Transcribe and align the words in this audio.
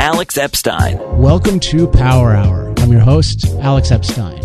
Alex 0.00 0.38
Epstein. 0.38 0.98
Welcome 1.18 1.60
to 1.60 1.86
Power 1.86 2.32
Hour. 2.32 2.72
I'm 2.78 2.90
your 2.90 3.02
host, 3.02 3.44
Alex 3.56 3.92
Epstein. 3.92 4.40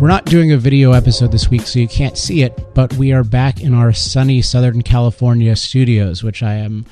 We're 0.00 0.06
not 0.06 0.26
doing 0.26 0.52
a 0.52 0.56
video 0.56 0.92
episode 0.92 1.32
this 1.32 1.50
week, 1.50 1.62
so 1.62 1.80
you 1.80 1.88
can't 1.88 2.16
see 2.16 2.44
it, 2.44 2.72
but 2.72 2.94
we 2.94 3.12
are 3.12 3.24
back 3.24 3.60
in 3.60 3.74
our 3.74 3.92
sunny 3.92 4.42
Southern 4.42 4.82
California 4.82 5.56
studios, 5.56 6.22
which 6.22 6.40
I 6.40 6.54
am 6.54 6.86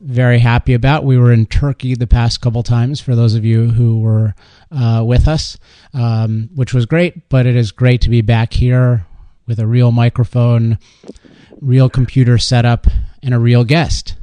very 0.00 0.38
happy 0.38 0.74
about. 0.74 1.02
We 1.02 1.18
were 1.18 1.32
in 1.32 1.44
Turkey 1.44 1.96
the 1.96 2.06
past 2.06 2.40
couple 2.40 2.62
times 2.62 3.00
for 3.00 3.16
those 3.16 3.34
of 3.34 3.44
you 3.44 3.70
who 3.70 3.98
were 3.98 4.36
uh, 4.70 5.02
with 5.04 5.26
us, 5.26 5.58
um, 5.92 6.50
which 6.54 6.72
was 6.72 6.86
great, 6.86 7.28
but 7.28 7.46
it 7.46 7.56
is 7.56 7.72
great 7.72 8.00
to 8.02 8.10
be 8.10 8.22
back 8.22 8.52
here 8.52 9.06
with 9.48 9.58
a 9.58 9.66
real 9.66 9.90
microphone, 9.90 10.78
real 11.60 11.90
computer 11.90 12.38
setup, 12.38 12.86
and 13.24 13.34
a 13.34 13.40
real 13.40 13.64
guest. 13.64 14.14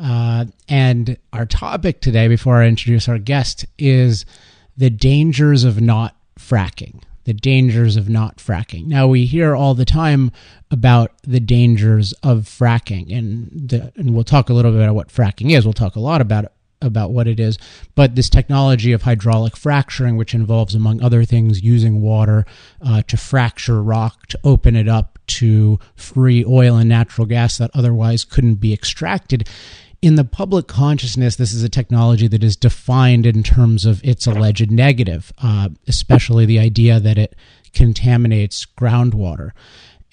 Uh, 0.00 0.46
and 0.68 1.16
our 1.32 1.46
topic 1.46 2.00
today, 2.00 2.28
before 2.28 2.62
I 2.62 2.66
introduce 2.66 3.08
our 3.08 3.18
guest, 3.18 3.66
is 3.78 4.24
the 4.76 4.90
dangers 4.90 5.64
of 5.64 5.80
not 5.80 6.14
fracking 6.38 7.02
the 7.28 7.34
dangers 7.34 7.98
of 7.98 8.08
not 8.08 8.38
fracking. 8.38 8.86
Now, 8.86 9.06
we 9.06 9.26
hear 9.26 9.54
all 9.54 9.74
the 9.74 9.84
time 9.84 10.32
about 10.70 11.12
the 11.24 11.40
dangers 11.40 12.14
of 12.22 12.44
fracking, 12.44 13.14
and, 13.14 13.50
the, 13.68 13.92
and 13.96 14.14
we'll 14.14 14.24
talk 14.24 14.48
a 14.48 14.54
little 14.54 14.70
bit 14.70 14.80
about 14.80 14.94
what 14.94 15.08
fracking 15.08 15.54
is. 15.54 15.66
We'll 15.66 15.74
talk 15.74 15.94
a 15.94 16.00
lot 16.00 16.22
about 16.22 16.44
it, 16.44 16.52
about 16.80 17.10
what 17.10 17.28
it 17.28 17.38
is. 17.38 17.58
But 17.94 18.14
this 18.14 18.30
technology 18.30 18.92
of 18.92 19.02
hydraulic 19.02 19.58
fracturing, 19.58 20.16
which 20.16 20.32
involves, 20.32 20.74
among 20.74 21.02
other 21.02 21.26
things, 21.26 21.60
using 21.60 22.00
water 22.00 22.46
uh, 22.80 23.02
to 23.02 23.18
fracture 23.18 23.82
rock, 23.82 24.26
to 24.28 24.38
open 24.42 24.74
it 24.74 24.88
up 24.88 25.18
to 25.26 25.78
free 25.96 26.46
oil 26.46 26.76
and 26.76 26.88
natural 26.88 27.26
gas 27.26 27.58
that 27.58 27.70
otherwise 27.74 28.24
couldn't 28.24 28.54
be 28.54 28.72
extracted, 28.72 29.46
in 30.00 30.14
the 30.14 30.24
public 30.24 30.66
consciousness, 30.68 31.36
this 31.36 31.52
is 31.52 31.62
a 31.62 31.68
technology 31.68 32.28
that 32.28 32.44
is 32.44 32.56
defined 32.56 33.26
in 33.26 33.42
terms 33.42 33.84
of 33.84 34.02
its 34.04 34.26
alleged 34.26 34.70
negative, 34.70 35.32
uh, 35.42 35.70
especially 35.88 36.46
the 36.46 36.58
idea 36.58 37.00
that 37.00 37.18
it 37.18 37.34
contaminates 37.72 38.64
groundwater. 38.64 39.50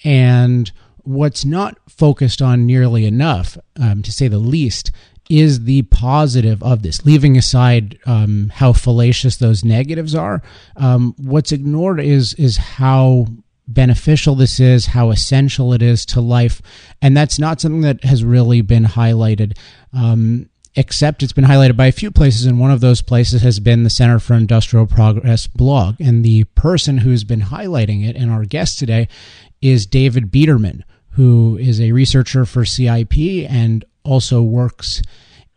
And 0.04 0.70
what's 0.98 1.44
not 1.44 1.78
focused 1.88 2.42
on 2.42 2.66
nearly 2.66 3.06
enough, 3.06 3.56
um, 3.80 4.02
to 4.02 4.10
say 4.10 4.26
the 4.28 4.38
least, 4.38 4.90
is 5.30 5.64
the 5.64 5.82
positive 5.82 6.62
of 6.62 6.82
this. 6.82 7.04
Leaving 7.04 7.36
aside 7.36 7.98
um, 8.06 8.50
how 8.54 8.72
fallacious 8.72 9.36
those 9.36 9.64
negatives 9.64 10.14
are, 10.14 10.42
um, 10.76 11.14
what's 11.18 11.52
ignored 11.52 12.00
is 12.00 12.34
is 12.34 12.56
how 12.56 13.26
beneficial 13.68 14.34
this 14.34 14.60
is, 14.60 14.86
how 14.86 15.10
essential 15.10 15.72
it 15.72 15.82
is 15.82 16.06
to 16.06 16.20
life. 16.20 16.62
And 17.02 17.16
that's 17.16 17.38
not 17.38 17.60
something 17.60 17.82
that 17.82 18.04
has 18.04 18.24
really 18.24 18.60
been 18.60 18.84
highlighted. 18.84 19.56
Um, 19.92 20.48
except 20.76 21.22
it's 21.22 21.32
been 21.32 21.44
highlighted 21.44 21.76
by 21.76 21.86
a 21.86 21.92
few 21.92 22.10
places, 22.10 22.44
and 22.46 22.60
one 22.60 22.70
of 22.70 22.80
those 22.80 23.00
places 23.02 23.42
has 23.42 23.58
been 23.60 23.82
the 23.82 23.90
Center 23.90 24.18
for 24.18 24.34
Industrial 24.34 24.86
Progress 24.86 25.46
blog. 25.46 25.96
And 26.00 26.24
the 26.24 26.44
person 26.44 26.98
who's 26.98 27.24
been 27.24 27.40
highlighting 27.40 28.06
it, 28.06 28.14
and 28.14 28.30
our 28.30 28.44
guest 28.44 28.78
today, 28.78 29.08
is 29.62 29.86
David 29.86 30.30
Biederman, 30.30 30.84
who 31.10 31.56
is 31.56 31.80
a 31.80 31.92
researcher 31.92 32.44
for 32.44 32.64
CIP 32.64 33.16
and 33.48 33.84
also 34.04 34.42
works 34.42 35.02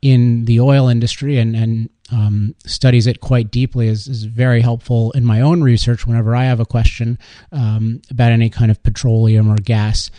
in 0.02 0.46
the 0.46 0.60
oil 0.60 0.88
industry 0.88 1.38
and, 1.38 1.56
and 1.56 1.90
um, 2.12 2.56
studies 2.66 3.08
it 3.08 3.22
quite 3.22 3.52
deeply 3.52 3.88
is, 3.88 4.08
is 4.08 4.24
very 4.24 4.62
helpful 4.62 5.12
in 5.12 5.26
my 5.26 5.42
own 5.42 5.62
research 5.62 6.08
whenever 6.08 6.36
I 6.36 6.46
have 6.46 6.60
a 6.60 6.66
question 6.66 7.20
um, 7.52 8.02
about 8.10 8.32
any 8.32 8.50
kind 8.50 8.72
of 8.72 8.82
petroleum 8.82 9.52
or 9.52 9.58
gas 9.58 10.10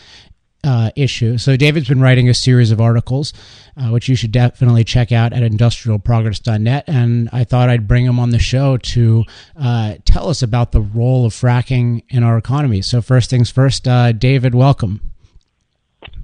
uh, 0.63 0.91
issue. 0.95 1.39
So 1.39 1.57
David's 1.57 1.89
been 1.89 2.01
writing 2.01 2.29
a 2.29 2.35
series 2.35 2.71
of 2.71 2.81
articles, 2.81 3.33
uh, 3.77 3.89
which 3.89 4.09
you 4.09 4.15
should 4.15 4.33
definitely 4.33 4.85
check 4.85 5.11
out 5.11 5.33
at 5.33 5.43
industrialprogress.net. 5.43 6.85
And 6.87 7.31
I 7.33 7.45
thought 7.45 7.69
I'd 7.69 7.89
bring 7.89 8.05
him 8.05 8.19
on 8.19 8.31
the 8.31 8.39
show 8.39 8.77
to 8.77 9.25
uh, 9.57 9.95
tell 10.05 10.29
us 10.29 10.43
about 10.43 10.73
the 10.73 10.83
role 10.83 11.25
of 11.25 11.33
fracking 11.33 12.03
in 12.11 12.23
our 12.23 12.37
economy. 12.37 12.83
So 12.83 13.01
first 13.01 13.31
things 13.31 13.51
first, 13.51 13.89
uh, 13.89 14.13
David, 14.13 14.55
welcome. 14.55 15.01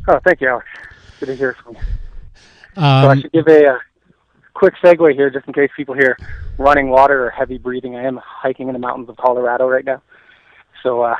Oh, 0.09 0.21
thank 0.25 0.41
you, 0.41 0.49
Alex. 0.49 0.67
Good 1.19 1.27
to 1.27 1.34
hear 1.34 1.55
from 1.55 1.75
you. 1.75 1.81
Um, 2.76 3.03
so 3.03 3.10
I 3.10 3.20
should 3.20 3.32
give 3.32 3.48
a, 3.48 3.66
uh, 3.66 3.78
quick 4.54 4.75
segue 4.82 5.14
here, 5.14 5.31
just 5.31 5.47
in 5.47 5.53
case 5.53 5.70
people 5.76 5.94
hear 5.94 6.16
running 6.59 6.88
water 6.88 7.26
or 7.26 7.31
heavy 7.31 7.59
breathing. 7.59 7.94
I 7.94 8.04
am 8.04 8.19
hiking 8.25 8.69
in 8.69 8.72
the 8.72 8.78
mountains 8.78 9.09
of 9.09 9.16
Colorado 9.16 9.69
right 9.69 9.84
now, 9.84 10.03
so 10.82 11.03
uh, 11.03 11.16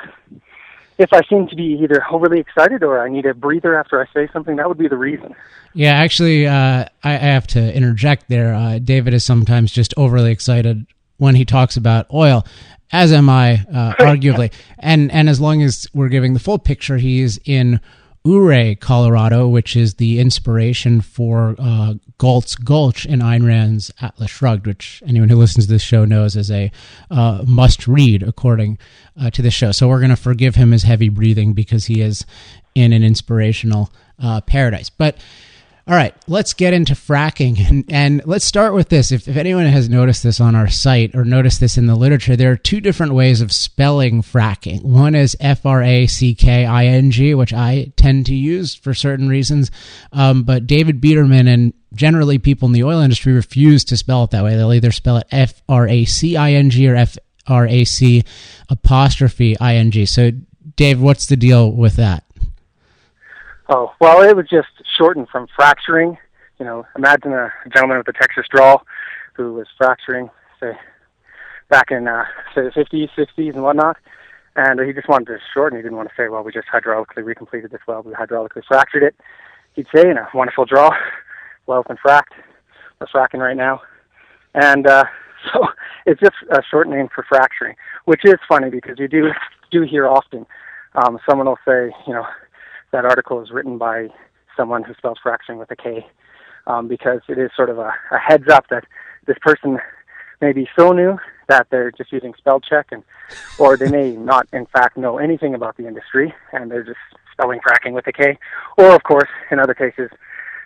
if 0.99 1.13
I 1.13 1.23
seem 1.29 1.47
to 1.49 1.57
be 1.57 1.79
either 1.83 2.03
overly 2.11 2.41
excited 2.41 2.83
or 2.83 3.01
I 3.01 3.09
need 3.11 3.27
a 3.27 3.35
breather 3.35 3.79
after 3.79 4.01
I 4.01 4.07
say 4.15 4.29
something, 4.33 4.57
that 4.57 4.69
would 4.69 4.79
be 4.79 4.89
the 4.89 4.97
reason. 4.97 5.35
Yeah, 5.75 5.93
actually, 5.93 6.47
uh, 6.47 6.53
I, 6.53 6.89
I, 7.05 7.17
have 7.17 7.47
to 7.49 7.77
interject 7.77 8.29
there. 8.29 8.55
Uh, 8.55 8.79
David 8.79 9.13
is 9.13 9.25
sometimes 9.25 9.73
just 9.73 9.93
overly 9.99 10.33
excited 10.33 10.87
when 11.19 11.35
he 11.35 11.45
talks 11.45 11.77
about 11.77 12.07
oil, 12.13 12.47
as 12.93 13.13
am 13.13 13.29
I, 13.29 13.65
uh, 13.73 13.93
arguably. 14.01 14.53
and 14.79 15.13
and 15.13 15.29
as 15.29 15.41
long 15.41 15.63
as 15.63 15.87
we're 15.93 16.09
giving 16.09 16.33
the 16.33 16.41
full 16.41 16.59
picture, 16.59 16.97
he's 16.97 17.39
in 17.45 17.81
Ouray, 18.27 18.75
Colorado, 18.75 19.47
which 19.47 19.77
is 19.77 19.95
the 19.95 20.19
inspiration 20.19 21.01
for 21.01 21.55
uh, 21.59 21.95
Galt's 22.19 22.57
Gulch 22.57 23.07
in 23.07 23.21
Ayn 23.21 23.47
Rand's 23.47 23.93
Atlas 24.01 24.31
Shrugged, 24.31 24.67
which 24.67 25.03
anyone 25.07 25.29
who 25.29 25.37
listens 25.37 25.67
to 25.67 25.73
this 25.73 25.83
show 25.83 26.05
knows 26.05 26.35
is 26.35 26.51
a 26.51 26.73
uh, 27.11 27.45
must 27.47 27.87
read 27.87 28.23
according 28.23 28.79
uh, 29.21 29.31
to 29.31 29.43
the 29.43 29.51
show. 29.51 29.71
So 29.71 29.87
we're 29.87 30.01
going 30.01 30.11
to 30.11 30.17
forgive 30.17 30.57
him 30.57 30.73
his 30.73 30.83
heavy 30.83 31.09
breathing 31.09 31.53
because 31.53 31.87
he 31.87 32.01
is 32.01 32.27
in 32.75 32.93
an 32.93 33.05
inspirational 33.05 33.93
uh, 34.19 34.41
paradise. 34.41 34.91
But 34.91 35.19
all 35.89 35.95
right, 35.95 36.15
let's 36.27 36.53
get 36.53 36.73
into 36.73 36.95
fracking. 36.95 37.57
And, 37.67 37.85
and 37.89 38.23
let's 38.27 38.45
start 38.45 38.75
with 38.75 38.89
this. 38.89 39.11
If, 39.11 39.27
if 39.27 39.37
anyone 39.37 39.67
has 39.67 39.89
noticed 39.89 40.23
this 40.23 40.41
on 40.41 40.55
our 40.55 40.69
site 40.69 41.15
or 41.15 41.25
noticed 41.25 41.59
this 41.59 41.77
in 41.79 41.87
the 41.87 41.97
literature, 41.97 42.37
there 42.37 42.53
are 42.53 42.57
two 42.57 42.81
different 42.81 43.15
ways 43.15 43.41
of 43.41 43.53
spelling 43.53 44.23
fracking. 44.23 44.83
One 44.83 45.15
is 45.15 45.37
F 45.41 45.67
R 45.67 45.83
A 45.83 46.07
C 46.07 46.35
K 46.35 46.65
I 46.65 46.87
N 46.87 47.11
G, 47.11 47.35
which 47.35 47.53
I 47.53 47.93
tend 47.97 48.27
to 48.27 48.35
use 48.35 48.75
for 48.75 48.95
certain 48.95 49.29
reasons. 49.29 49.71
Um, 50.13 50.45
but 50.45 50.67
David 50.67 51.01
Biederman 51.01 51.49
and 51.49 51.73
generally 51.93 52.39
people 52.39 52.67
in 52.67 52.73
the 52.73 52.85
oil 52.85 53.01
industry 53.01 53.33
refuse 53.33 53.85
to 53.87 53.97
spell 53.97 54.25
it 54.25 54.31
that 54.31 54.45
way. 54.45 54.57
They'll 54.57 54.73
either 54.73 54.93
spell 54.93 55.19
it 55.19 55.27
F 55.31 55.61
R 55.69 55.89
A 55.89 56.05
C 56.05 56.37
I 56.37 56.53
N 56.53 56.71
G 56.71 56.89
or 56.89 56.95
F 56.95 57.17
R 57.47 57.67
A 57.67 57.85
C 57.85 58.25
apostrophe 58.69 59.59
I 59.59 59.77
N 59.77 59.91
G. 59.91 60.07
So, 60.07 60.31
Dave, 60.77 61.01
what's 61.01 61.27
the 61.27 61.37
deal 61.37 61.71
with 61.71 61.97
that? 61.97 62.25
Oh, 63.69 63.93
well, 64.01 64.23
it 64.23 64.37
was 64.37 64.49
just 64.49 64.69
shortened 64.97 65.29
from 65.29 65.47
fracturing. 65.55 66.19
You 66.59 66.65
know, 66.65 66.87
imagine 66.97 67.33
a 67.33 67.53
gentleman 67.73 67.99
with 67.99 68.09
a 68.09 68.13
Texas 68.13 68.47
drawl 68.51 68.85
who 69.35 69.55
was 69.55 69.67
fracturing, 69.77 70.31
say, 70.61 70.73
back 71.69 71.91
in, 71.91 72.09
uh, 72.09 72.25
say, 72.55 72.63
the 72.63 72.71
50s, 72.71 73.11
60s, 73.17 73.55
and 73.55 73.63
whatnot. 73.63 73.97
And 74.57 74.81
he 74.81 74.93
just 74.93 75.09
wanted 75.09 75.27
to 75.27 75.39
shorten. 75.53 75.79
He 75.79 75.83
didn't 75.83 75.99
want 75.99 76.09
to 76.09 76.15
say, 76.17 76.29
well, 76.29 76.43
we 76.43 76.53
just 76.53 76.69
hydraulically 76.69 77.25
recompleted 77.25 77.71
this 77.71 77.83
well. 77.87 78.03
We 78.03 78.13
hydraulically 78.13 78.65
fractured 78.67 79.03
it. 79.03 79.15
He'd 79.75 79.87
say, 79.95 80.09
in 80.09 80.17
a 80.17 80.29
wonderful 80.33 80.65
draw, 80.65 80.91
well's 81.67 81.85
been 81.87 81.99
fracked. 81.99 82.33
We're 83.01 83.07
fracking 83.09 83.41
right 83.41 83.57
now. 83.57 83.83
And 84.55 84.87
uh, 84.87 85.05
so 85.53 85.67
it's 86.07 86.21
just 86.21 86.37
a 86.51 86.63
short 86.71 86.89
name 86.89 87.09
for 87.15 87.25
fracturing, 87.29 87.77
which 88.07 88.23
is 88.25 88.37
funny 88.49 88.71
because 88.71 88.99
you 88.99 89.09
do 89.09 89.31
do 89.73 89.83
hear 89.83 90.07
often 90.07 90.47
um, 90.97 91.19
someone 91.29 91.47
will 91.47 91.59
say, 91.67 91.95
you 92.07 92.13
know, 92.13 92.25
that 92.93 93.05
article 93.05 93.43
is 93.43 93.51
written 93.51 93.79
by 93.79 94.09
someone 94.57 94.83
who 94.83 94.95
spells 94.95 95.19
fracturing 95.23 95.59
with 95.59 95.71
a 95.71 95.77
K, 95.77 96.07
um, 96.67 96.89
because 96.89 97.21
it 97.29 97.39
is 97.39 97.51
sort 97.55 97.71
of 97.71 97.79
a, 97.79 97.93
a 98.11 98.19
heads 98.19 98.49
up 98.49 98.69
that 98.71 98.85
this 99.27 99.37
person 99.41 99.79
may 100.41 100.53
be 100.53 100.69
so 100.79 100.93
new 100.93 101.19
that 101.49 101.69
they're 101.71 101.93
just 101.93 102.13
using 102.13 102.35
spell 102.37 102.61
check, 102.61 102.87
and 102.91 103.03
or 103.59 103.77
they 103.77 103.91
may 103.91 104.11
not, 104.17 104.47
in 104.53 104.67
fact, 104.67 104.97
know 104.97 105.19
anything 105.19 105.55
about 105.55 105.77
the 105.77 105.87
industry, 105.87 106.35
and 106.53 106.71
they're 106.71 106.85
just 106.85 106.99
spelling 107.33 107.61
fracking 107.61 107.93
with 107.93 108.07
a 108.07 108.13
K, 108.13 108.39
or 108.77 108.95
of 108.95 109.03
course, 109.03 109.29
in 109.51 109.59
other 109.59 109.75
cases, 109.75 110.11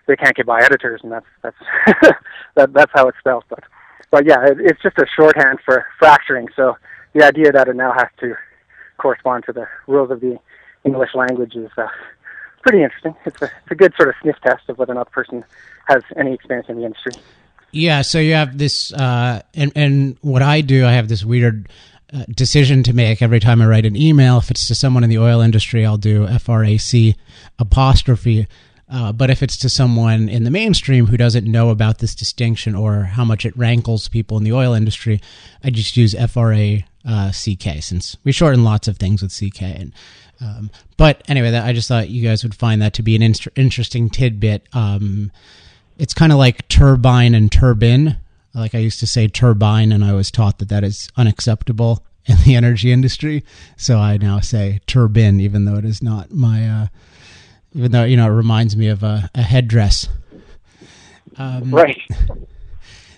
they 0.06 0.16
can't 0.16 0.34
get 0.34 0.46
by 0.46 0.60
editors, 0.62 1.00
and 1.02 1.12
that's 1.12 1.26
that's 1.42 1.56
that, 2.56 2.72
that's 2.72 2.92
how 2.94 3.08
it's 3.08 3.18
spelled. 3.18 3.44
But 3.48 3.64
but 4.10 4.26
yeah, 4.26 4.44
it, 4.46 4.58
it's 4.60 4.82
just 4.82 4.98
a 4.98 5.06
shorthand 5.16 5.58
for 5.64 5.86
fracturing. 5.98 6.48
So 6.56 6.76
the 7.14 7.24
idea 7.24 7.52
that 7.52 7.68
it 7.68 7.76
now 7.76 7.92
has 7.92 8.08
to 8.20 8.34
correspond 8.98 9.44
to 9.46 9.52
the 9.52 9.66
rules 9.86 10.10
of 10.10 10.20
the 10.20 10.38
English 10.84 11.14
language 11.14 11.54
is 11.54 11.70
uh, 11.76 11.86
pretty 12.60 12.82
interesting. 12.82 13.14
It's 13.24 13.40
a, 13.42 13.46
it's 13.46 13.70
a 13.70 13.74
good 13.74 13.94
sort 13.96 14.08
of 14.08 14.14
sniff 14.22 14.36
test 14.42 14.68
of 14.68 14.78
whether 14.78 14.92
or 14.92 14.96
not 14.96 15.06
the 15.06 15.12
person 15.12 15.44
has 15.86 16.02
any 16.16 16.32
experience 16.34 16.68
in 16.68 16.76
the 16.76 16.84
industry. 16.84 17.12
Yeah, 17.72 18.02
so 18.02 18.18
you 18.18 18.34
have 18.34 18.58
this, 18.58 18.92
uh, 18.92 19.42
and 19.54 19.72
and 19.76 20.16
what 20.22 20.42
I 20.42 20.60
do, 20.60 20.86
I 20.86 20.92
have 20.92 21.08
this 21.08 21.24
weird 21.24 21.68
uh, 22.12 22.24
decision 22.28 22.82
to 22.84 22.92
make 22.92 23.22
every 23.22 23.38
time 23.38 23.62
I 23.62 23.66
write 23.66 23.86
an 23.86 23.94
email. 23.94 24.38
If 24.38 24.50
it's 24.50 24.66
to 24.68 24.74
someone 24.74 25.04
in 25.04 25.10
the 25.10 25.18
oil 25.18 25.40
industry, 25.40 25.86
I'll 25.86 25.96
do 25.96 26.26
FRAC 26.26 27.14
apostrophe. 27.58 28.48
Uh, 28.90 29.12
but 29.12 29.30
if 29.30 29.42
it's 29.42 29.56
to 29.56 29.68
someone 29.68 30.28
in 30.28 30.42
the 30.42 30.50
mainstream 30.50 31.06
who 31.06 31.16
doesn't 31.16 31.46
know 31.46 31.70
about 31.70 31.98
this 31.98 32.14
distinction 32.14 32.74
or 32.74 33.04
how 33.04 33.24
much 33.24 33.46
it 33.46 33.56
rankles 33.56 34.08
people 34.08 34.36
in 34.36 34.42
the 34.42 34.52
oil 34.52 34.74
industry, 34.74 35.20
I 35.62 35.70
just 35.70 35.96
use 35.96 36.14
FRA 36.14 36.78
uh, 37.08 37.30
CK 37.30 37.82
since 37.82 38.16
we 38.24 38.32
shorten 38.32 38.64
lots 38.64 38.88
of 38.88 38.98
things 38.98 39.22
with 39.22 39.32
CK. 39.32 39.62
And 39.62 39.92
um, 40.40 40.70
but 40.96 41.22
anyway, 41.28 41.52
that, 41.52 41.64
I 41.64 41.72
just 41.72 41.86
thought 41.86 42.08
you 42.08 42.26
guys 42.26 42.42
would 42.42 42.54
find 42.54 42.82
that 42.82 42.94
to 42.94 43.02
be 43.02 43.14
an 43.14 43.22
in- 43.22 43.34
interesting 43.54 44.10
tidbit. 44.10 44.66
Um, 44.72 45.30
it's 45.96 46.14
kind 46.14 46.32
of 46.32 46.38
like 46.38 46.66
turbine 46.68 47.34
and 47.34 47.52
turbine. 47.52 48.16
Like 48.54 48.74
I 48.74 48.78
used 48.78 48.98
to 49.00 49.06
say 49.06 49.28
turbine, 49.28 49.92
and 49.92 50.04
I 50.04 50.14
was 50.14 50.32
taught 50.32 50.58
that 50.58 50.68
that 50.70 50.82
is 50.82 51.10
unacceptable 51.16 52.04
in 52.26 52.38
the 52.44 52.54
energy 52.56 52.90
industry. 52.90 53.44
So 53.76 53.98
I 53.98 54.16
now 54.16 54.40
say 54.40 54.80
turbine, 54.86 55.40
even 55.40 55.64
though 55.64 55.76
it 55.76 55.84
is 55.84 56.02
not 56.02 56.32
my. 56.32 56.68
Uh, 56.68 56.86
even 57.74 57.92
though 57.92 58.04
you 58.04 58.16
know 58.16 58.26
it 58.26 58.34
reminds 58.34 58.76
me 58.76 58.88
of 58.88 59.02
a, 59.02 59.30
a 59.34 59.42
headdress. 59.42 60.08
Um, 61.36 61.70
right. 61.74 62.00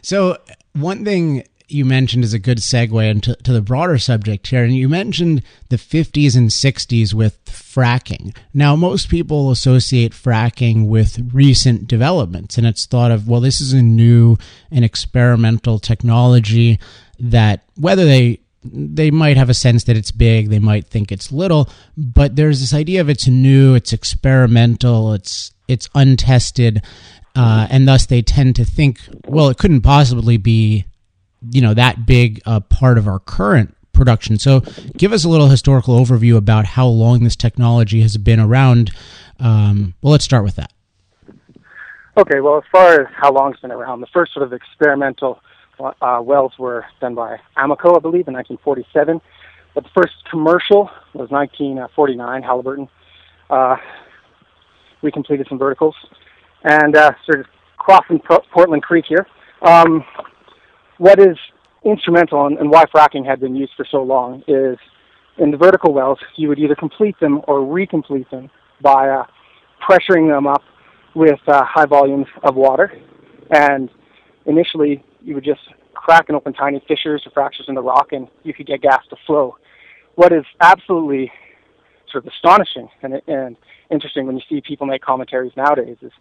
So 0.05 0.37
one 0.73 1.05
thing 1.05 1.45
you 1.69 1.85
mentioned 1.85 2.25
is 2.25 2.35
a 2.35 2.39
good 2.39 2.59
segue 2.59 3.11
into 3.11 3.35
to 3.37 3.53
the 3.53 3.63
broader 3.63 3.99
subject 3.99 4.47
here, 4.47 4.65
and 4.65 4.75
you 4.75 4.89
mentioned 4.89 5.43
the 5.69 5.77
50s 5.77 6.37
and 6.37 6.51
60s 6.51 7.15
with 7.15 7.43
fracking. 7.45 8.37
Now, 8.53 8.77
most 8.77 9.09
people 9.09 9.51
associate 9.51 10.13
fracking 10.13 10.89
with 10.89 11.31
recent 11.33 11.87
developments, 11.87 12.59
and 12.59 12.67
it's 12.67 12.85
thought 12.85 13.11
of 13.11 13.29
well, 13.29 13.41
this 13.41 13.61
is 13.61 13.73
a 13.73 13.83
new 13.83 14.37
and 14.71 14.85
experimental 14.85 15.79
technology 15.79 16.79
that 17.19 17.65
whether 17.77 18.05
they 18.05 18.41
they 18.65 19.11
might 19.11 19.37
have 19.37 19.51
a 19.51 19.55
sense 19.55 19.85
that 19.85 19.97
it's 19.97 20.11
big, 20.11 20.49
they 20.49 20.59
might 20.59 20.87
think 20.87 21.11
it's 21.11 21.33
little, 21.33 21.69
but 21.97 22.37
there's 22.37 22.61
this 22.61 22.75
idea 22.75 23.01
of 23.01 23.09
it's 23.09 23.27
new, 23.27 23.75
it's 23.75 23.93
experimental, 23.93 25.13
it's 25.13 25.53
it's 25.69 25.89
untested, 25.95 26.83
uh, 27.35 27.67
and 27.71 27.89
thus 27.89 28.07
they 28.07 28.23
tend 28.23 28.57
to 28.57 28.65
think, 28.65 29.01
well, 29.27 29.49
it 29.49 29.59
couldn't 29.59 29.81
possibly 29.81 30.37
be, 30.37 30.85
you 31.51 31.61
know, 31.61 31.75
that 31.75 32.07
big 32.07 32.41
a 32.47 32.61
part 32.61 32.99
of 32.99 33.09
our 33.09 33.19
current 33.19 33.75
production. 33.93 34.39
So, 34.39 34.61
give 34.97 35.13
us 35.13 35.25
a 35.25 35.29
little 35.29 35.49
historical 35.49 35.99
overview 35.99 36.37
about 36.37 36.65
how 36.67 36.87
long 36.87 37.25
this 37.25 37.37
technology 37.37 38.03
has 38.03 38.17
been 38.17 38.41
around. 38.41 38.93
Um, 39.41 39.95
well, 40.03 40.13
let's 40.13 40.25
start 40.25 40.45
with 40.45 40.57
that. 40.57 40.73
Okay. 42.17 42.41
Well, 42.41 42.59
as 42.59 42.65
far 42.71 43.01
as 43.01 43.07
how 43.15 43.33
long 43.33 43.53
it's 43.53 43.61
been 43.61 43.73
around, 43.73 44.01
the 44.03 44.07
first 44.09 44.35
sort 44.35 44.45
of 44.45 44.53
experimental 44.53 45.41
uh, 45.85 46.21
wells 46.23 46.53
were 46.59 46.85
done 47.01 47.15
by 47.15 47.39
Amoco, 47.57 47.97
I 47.97 48.01
believe, 48.01 48.29
in 48.29 48.35
1947. 48.35 49.21
But 49.75 49.85
the 49.85 49.91
first 49.95 50.15
commercial 50.31 50.91
was 51.15 51.31
1949, 51.31 52.43
Halliburton. 52.43 52.89
Uh, 53.49 53.77
we 55.03 55.11
completed 55.11 55.47
some 55.49 55.59
verticals 55.59 55.95
and 56.65 56.97
uh, 56.97 57.13
started 57.25 57.47
crossing 57.77 58.21
Portland 58.53 58.83
Creek 58.83 59.05
here. 59.09 59.27
Um, 59.63 60.05
what 60.99 61.19
is 61.19 61.37
instrumental 61.85 62.47
and, 62.47 62.59
and 62.59 62.71
why 62.71 62.85
fracking 62.85 63.27
had 63.27 63.41
been 63.41 63.57
used 63.57 63.73
for 63.77 63.87
so 63.91 64.03
long 64.03 64.43
is 64.47 64.79
in 65.39 65.51
the 65.51 65.57
vertical 65.57 65.93
wells, 65.93 66.19
you 66.37 66.49
would 66.49 66.59
either 66.59 66.75
complete 66.75 67.19
them 67.21 67.41
or 67.49 67.61
recomplete 67.61 68.31
them 68.31 68.51
by 68.81 69.09
uh, 69.09 69.25
pressuring 69.89 70.33
them 70.33 70.47
up 70.47 70.63
with 71.15 71.41
uh, 71.49 71.65
high 71.65 71.87
volumes 71.87 72.27
of 72.43 72.55
water. 72.55 72.93
And 73.51 73.91
initially, 74.47 75.05
you 75.25 75.35
would 75.35 75.45
just 75.45 75.61
crack 75.95 76.27
and 76.29 76.37
open 76.37 76.53
tiny 76.53 76.83
fissures 76.89 77.23
or 77.27 77.31
fractures 77.31 77.67
in 77.69 77.75
the 77.75 77.83
rock, 77.83 78.13
and 78.13 78.29
you 78.43 78.53
could 78.53 78.67
get 78.67 78.83
gas 78.83 79.03
to 79.11 79.17
flow. 79.27 79.57
What 80.15 80.33
is 80.33 80.45
absolutely 80.61 81.33
sort 82.11 82.27
of 82.27 82.33
astonishing 82.33 82.89
and, 83.03 83.23
and 83.27 83.57
interesting 83.91 84.27
when 84.27 84.37
you 84.37 84.43
see 84.49 84.61
people 84.61 84.87
make 84.87 85.03
commentaries 85.03 85.53
nowadays 85.57 85.97
is, 86.03 86.13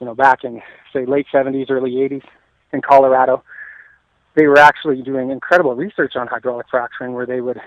you 0.00 0.06
know, 0.06 0.14
back 0.14 0.44
in 0.44 0.62
say 0.92 1.06
late 1.06 1.26
70s, 1.32 1.70
early 1.70 1.92
80s 1.92 2.22
in 2.72 2.80
Colorado, 2.80 3.42
they 4.36 4.46
were 4.46 4.58
actually 4.58 5.02
doing 5.02 5.30
incredible 5.30 5.74
research 5.74 6.14
on 6.16 6.26
hydraulic 6.26 6.66
fracturing, 6.70 7.12
where 7.12 7.26
they 7.26 7.40
would 7.40 7.60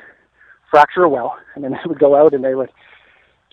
fracture 0.70 1.04
a 1.04 1.10
well, 1.10 1.38
and 1.56 1.64
then 1.64 1.72
they 1.84 1.88
would 1.88 2.00
go 2.00 2.16
out 2.16 2.34
and 2.34 2.44
they 2.44 2.56
would 2.56 2.70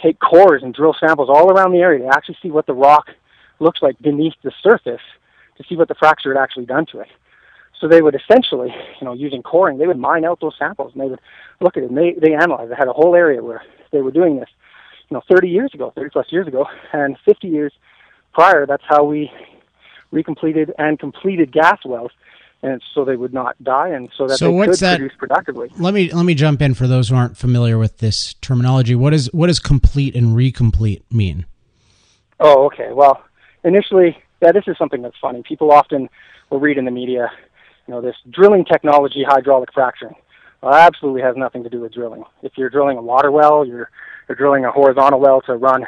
take 0.03 0.19
cores 0.21 0.63
and 0.63 0.75
drill 0.75 0.95
samples 0.99 1.29
all 1.31 1.51
around 1.51 1.73
the 1.73 1.79
area 1.79 2.01
to 2.01 2.17
actually 2.17 2.37
see 2.43 2.51
what 2.51 2.67
the 2.67 2.75
rock 2.75 3.07
looks 3.61 3.81
like 3.81 3.99
beneath 4.01 4.35
the 4.43 4.53
surface 4.63 5.01
to 5.57 5.65
see 5.69 5.77
what 5.77 5.89
the 5.89 5.95
fracture 5.95 6.35
had 6.35 6.43
actually 6.43 6.67
done 6.67 6.87
to 6.93 7.01
it. 7.01 7.09
So 7.81 7.89
they 7.89 8.03
would 8.03 8.15
essentially, 8.15 8.75
you 9.01 9.05
know, 9.05 9.13
using 9.13 9.43
coring, 9.43 9.79
they 9.79 9.87
would 9.87 9.99
mine 9.99 10.25
out 10.25 10.41
those 10.41 10.55
samples 10.59 10.93
and 10.93 11.03
they 11.03 11.09
would 11.09 11.21
look 11.61 11.77
at 11.77 11.83
it 11.83 11.91
and 11.91 11.99
they, 11.99 12.13
they 12.13 12.35
analyzed. 12.35 12.71
They 12.71 12.77
had 12.77 12.89
a 12.89 12.93
whole 12.93 13.15
area 13.15 13.43
where 13.43 13.63
they 13.93 14.01
were 14.01 14.11
doing 14.11 14.39
this, 14.39 14.49
you 15.09 15.17
know, 15.17 15.23
30 15.29 15.49
years 15.49 15.71
ago, 15.75 15.93
30 15.95 16.11
plus 16.11 16.27
years 16.31 16.47
ago, 16.47 16.67
and 16.93 17.17
50 17.25 17.49
years 17.49 17.73
prior, 18.33 18.67
that's 18.67 18.83
how 18.89 19.05
we 19.05 19.31
recompleted 20.13 20.71
and 20.79 20.99
completed 20.99 21.53
gas 21.53 21.79
wells 21.85 22.13
and 22.65 22.83
so 22.95 23.05
they 23.05 23.17
would 23.17 23.35
not 23.35 23.63
die 23.63 23.91
and 23.91 24.09
so 24.17 24.27
that 24.27 24.39
so 24.39 24.51
they 24.51 24.67
could 24.67 24.79
that? 24.79 24.99
produce 24.99 25.17
productively. 25.19 25.69
Let 25.79 25.93
me 25.93 26.11
let 26.11 26.25
me 26.25 26.35
jump 26.35 26.63
in 26.63 26.75
for 26.75 26.87
those 26.87 27.11
who 27.11 27.17
aren't 27.17 27.37
familiar 27.37 27.77
with 27.77 27.99
this 27.99 28.35
terminology. 28.35 28.95
What 28.95 29.13
is 29.13 29.33
what 29.35 29.49
does 29.49 29.61
complete 29.61 30.17
and 30.17 30.35
recomplete 30.35 31.03
mean? 31.11 31.45
Oh, 32.41 32.65
okay. 32.67 32.93
Well, 32.93 33.23
initially 33.65 34.17
yeah, 34.43 34.53
this 34.53 34.65
is 34.67 34.77
something 34.79 35.03
that's 35.03 35.17
funny. 35.21 35.43
People 35.47 35.73
often 35.73 36.09
will 36.51 36.61
read 36.61 36.79
in 36.79 36.85
the 36.85 36.91
media, 36.91 37.31
you 37.87 37.95
know, 37.95 38.01
this 38.01 38.17
drilling 38.31 38.65
technology, 38.65 39.25
hydraulic 39.27 39.73
fracturing. 39.73 40.15
Well, 40.63 40.75
absolutely 40.75 41.23
has 41.23 41.37
nothing 41.37 41.63
to 41.65 41.71
do 41.71 41.81
with 41.81 41.93
drilling. 41.93 42.25
If 42.43 42.53
you're 42.57 42.71
drilling 42.71 42.97
a 42.97 43.03
water 43.03 43.31
well, 43.31 43.67
you're 43.67 43.91
you're 44.29 44.37
drilling 44.37 44.65
a 44.65 44.71
horizontal 44.71 45.21
well 45.21 45.43
to 45.43 45.57
run 45.57 45.87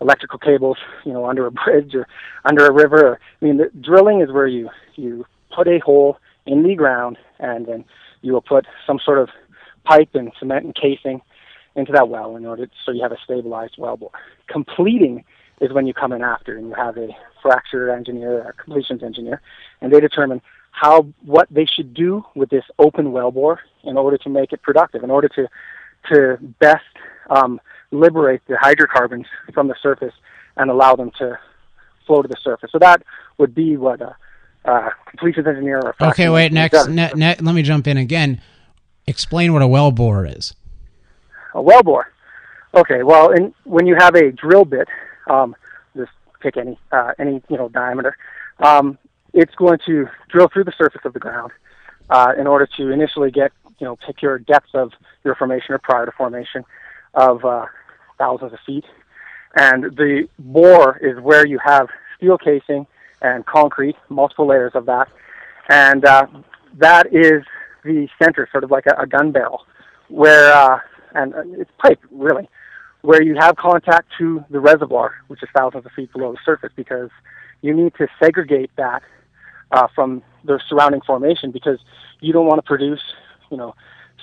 electrical 0.00 0.38
cables, 0.38 0.76
you 1.04 1.12
know, 1.12 1.24
under 1.26 1.46
a 1.46 1.50
bridge 1.64 1.94
or 1.94 2.06
under 2.44 2.66
a 2.66 2.72
river. 2.72 3.18
I 3.40 3.44
mean, 3.44 3.56
the 3.56 3.70
drilling 3.80 4.20
is 4.20 4.30
where 4.30 4.46
you 4.46 4.68
you 4.96 5.24
put 5.54 5.68
a 5.68 5.78
hole 5.78 6.18
in 6.46 6.62
the 6.62 6.74
ground 6.74 7.18
and 7.38 7.66
then 7.66 7.84
you 8.20 8.32
will 8.32 8.42
put 8.42 8.66
some 8.86 8.98
sort 9.04 9.18
of 9.18 9.28
pipe 9.84 10.10
and 10.14 10.32
cement 10.38 10.64
and 10.64 10.74
casing 10.74 11.20
into 11.74 11.92
that 11.92 12.08
well 12.08 12.36
in 12.36 12.44
order 12.44 12.66
to, 12.66 12.72
so 12.84 12.92
you 12.92 13.02
have 13.02 13.12
a 13.12 13.18
stabilized 13.24 13.76
well 13.78 13.96
bore. 13.96 14.10
Completing 14.46 15.24
is 15.60 15.72
when 15.72 15.86
you 15.86 15.94
come 15.94 16.12
in 16.12 16.22
after 16.22 16.56
and 16.56 16.68
you 16.68 16.74
have 16.74 16.96
a 16.96 17.08
fracture 17.42 17.90
engineer 17.90 18.44
or 18.44 18.52
completions 18.52 19.02
engineer, 19.02 19.40
and 19.80 19.92
they 19.92 20.00
determine 20.00 20.40
how 20.70 21.02
what 21.24 21.46
they 21.50 21.66
should 21.66 21.92
do 21.92 22.24
with 22.34 22.48
this 22.50 22.64
open 22.78 23.12
well 23.12 23.30
bore 23.30 23.60
in 23.84 23.96
order 23.96 24.16
to 24.18 24.28
make 24.30 24.52
it 24.52 24.62
productive, 24.62 25.02
in 25.02 25.10
order 25.10 25.28
to 25.28 25.48
to 26.10 26.38
best 26.58 26.84
um, 27.30 27.60
liberate 27.90 28.40
the 28.48 28.56
hydrocarbons 28.56 29.26
from 29.54 29.68
the 29.68 29.74
surface 29.82 30.14
and 30.56 30.70
allow 30.70 30.96
them 30.96 31.10
to 31.18 31.38
flow 32.06 32.22
to 32.22 32.28
the 32.28 32.36
surface. 32.42 32.70
So 32.72 32.78
that 32.78 33.02
would 33.38 33.54
be 33.54 33.76
what 33.76 34.00
a, 34.00 34.16
a 34.64 34.90
completions 35.08 35.46
engineer 35.46 35.78
or 35.78 35.94
okay. 36.08 36.28
Wait, 36.28 36.52
next, 36.52 36.88
ne- 36.88 37.12
ne- 37.14 37.36
let 37.40 37.54
me 37.54 37.62
jump 37.62 37.86
in 37.86 37.96
again. 37.96 38.40
Explain 39.06 39.52
what 39.52 39.62
a 39.62 39.66
well 39.66 39.90
bore 39.90 40.26
is. 40.26 40.54
A 41.54 41.62
well 41.62 41.82
bore. 41.82 42.12
Okay, 42.74 43.02
well, 43.02 43.30
in, 43.30 43.54
when 43.64 43.86
you 43.86 43.96
have 43.98 44.14
a 44.14 44.32
drill 44.32 44.64
bit 44.64 44.88
um, 45.28 45.54
pick 46.42 46.56
any 46.56 46.78
uh, 46.90 47.12
any 47.18 47.42
you 47.48 47.56
know 47.56 47.68
diameter. 47.68 48.16
Um, 48.58 48.98
it's 49.32 49.54
going 49.54 49.78
to 49.86 50.08
drill 50.28 50.48
through 50.52 50.64
the 50.64 50.74
surface 50.76 51.00
of 51.04 51.12
the 51.12 51.18
ground 51.18 51.52
uh, 52.10 52.32
in 52.38 52.46
order 52.46 52.68
to 52.76 52.90
initially 52.90 53.30
get 53.30 53.52
you 53.78 53.86
know 53.86 53.96
pick 53.96 54.22
your 54.22 54.38
depth 54.38 54.74
of 54.74 54.92
your 55.24 55.34
formation 55.34 55.74
or 55.74 55.78
prior 55.78 56.06
to 56.06 56.12
formation 56.12 56.64
of 57.14 57.44
uh, 57.44 57.66
thousands 58.18 58.52
of 58.52 58.58
feet, 58.66 58.84
and 59.56 59.84
the 59.96 60.28
bore 60.38 60.98
is 60.98 61.20
where 61.22 61.46
you 61.46 61.58
have 61.64 61.88
steel 62.16 62.38
casing 62.38 62.86
and 63.20 63.46
concrete, 63.46 63.96
multiple 64.08 64.46
layers 64.46 64.72
of 64.74 64.86
that, 64.86 65.08
and 65.68 66.04
uh, 66.04 66.26
that 66.74 67.06
is 67.12 67.44
the 67.84 68.08
center, 68.22 68.48
sort 68.50 68.64
of 68.64 68.70
like 68.70 68.84
a, 68.86 69.00
a 69.00 69.06
gun 69.06 69.32
barrel, 69.32 69.64
where 70.08 70.52
uh, 70.52 70.78
and 71.14 71.34
it's 71.58 71.70
pipe 71.78 72.00
really 72.10 72.48
where 73.02 73.22
you 73.22 73.36
have 73.38 73.56
contact 73.56 74.08
to 74.18 74.44
the 74.50 74.60
reservoir, 74.60 75.14
which 75.28 75.42
is 75.42 75.48
thousands 75.56 75.84
of 75.84 75.92
feet 75.92 76.12
below 76.12 76.32
the 76.32 76.38
surface, 76.44 76.72
because 76.76 77.10
you 77.60 77.74
need 77.74 77.94
to 77.96 78.06
segregate 78.20 78.70
that 78.76 79.02
uh, 79.72 79.88
from 79.94 80.22
the 80.44 80.60
surrounding 80.68 81.00
formation 81.02 81.50
because 81.50 81.78
you 82.20 82.32
don't 82.32 82.46
want 82.46 82.58
to 82.58 82.62
produce, 82.62 83.00
you 83.50 83.56
know, 83.56 83.74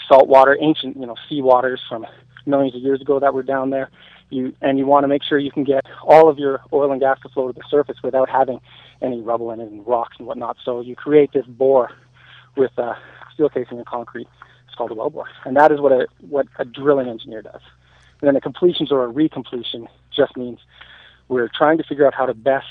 salt 0.07 0.27
water, 0.27 0.57
ancient, 0.61 0.97
you 0.97 1.05
know, 1.05 1.15
sea 1.27 1.41
waters 1.41 1.81
from 1.89 2.05
millions 2.45 2.75
of 2.75 2.81
years 2.81 3.01
ago 3.01 3.19
that 3.19 3.33
were 3.33 3.43
down 3.43 3.69
there. 3.69 3.89
You 4.29 4.53
and 4.61 4.77
you 4.77 4.85
want 4.85 5.05
to 5.05 5.07
make 5.07 5.23
sure 5.23 5.39
you 5.39 5.51
can 5.51 5.63
get 5.63 5.85
all 6.03 6.29
of 6.29 6.37
your 6.37 6.61
oil 6.71 6.91
and 6.91 7.01
gas 7.01 7.17
to 7.23 7.29
flow 7.29 7.47
to 7.51 7.53
the 7.53 7.65
surface 7.69 7.97
without 8.03 8.29
having 8.29 8.61
any 9.01 9.21
rubble 9.21 9.51
in 9.51 9.59
it 9.59 9.71
and 9.71 9.85
rocks 9.87 10.17
and 10.19 10.27
whatnot. 10.27 10.57
So 10.63 10.81
you 10.81 10.95
create 10.95 11.31
this 11.33 11.47
bore 11.47 11.89
with 12.55 12.71
uh, 12.77 12.93
steel 13.33 13.49
casing 13.49 13.77
and 13.77 13.87
concrete. 13.87 14.27
It's 14.67 14.75
called 14.75 14.91
a 14.91 14.93
well 14.93 15.09
bore, 15.09 15.27
and 15.45 15.57
that 15.57 15.71
is 15.71 15.81
what 15.81 15.91
a 15.91 16.07
what 16.21 16.47
a 16.59 16.65
drilling 16.65 17.07
engineer 17.07 17.41
does. 17.41 17.61
And 18.21 18.27
then 18.27 18.35
a 18.35 18.41
completions 18.41 18.91
or 18.91 19.05
a 19.05 19.11
recompletion 19.11 19.87
just 20.15 20.35
means 20.35 20.59
we're 21.27 21.49
trying 21.49 21.77
to 21.77 21.83
figure 21.83 22.05
out 22.05 22.13
how 22.13 22.25
to 22.25 22.33
best 22.33 22.67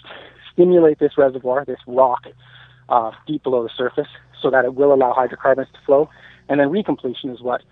stimulate 0.53 0.99
this 0.99 1.17
reservoir, 1.17 1.65
this 1.65 1.79
rock, 1.87 2.27
uh, 2.89 3.13
deep 3.27 3.43
below 3.43 3.63
the 3.63 3.71
surface 3.77 4.09
so 4.41 4.51
that 4.51 4.65
it 4.65 4.75
will 4.75 4.93
allow 4.93 5.13
hydrocarbons 5.13 5.69
to 5.73 5.79
flow. 5.85 6.09
And 6.49 6.61
then 6.61 6.69
recompletion 6.69 7.33
is 7.33 7.41
what 7.41 7.63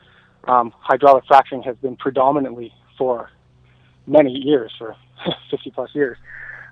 um, 0.44 0.72
hydraulic 0.78 1.24
fracturing 1.26 1.62
has 1.62 1.76
been 1.76 1.96
predominantly 1.96 2.72
for 2.98 3.30
many 4.06 4.32
years, 4.32 4.72
for 4.78 4.96
50 5.50 5.70
plus 5.70 5.90
years, 5.94 6.18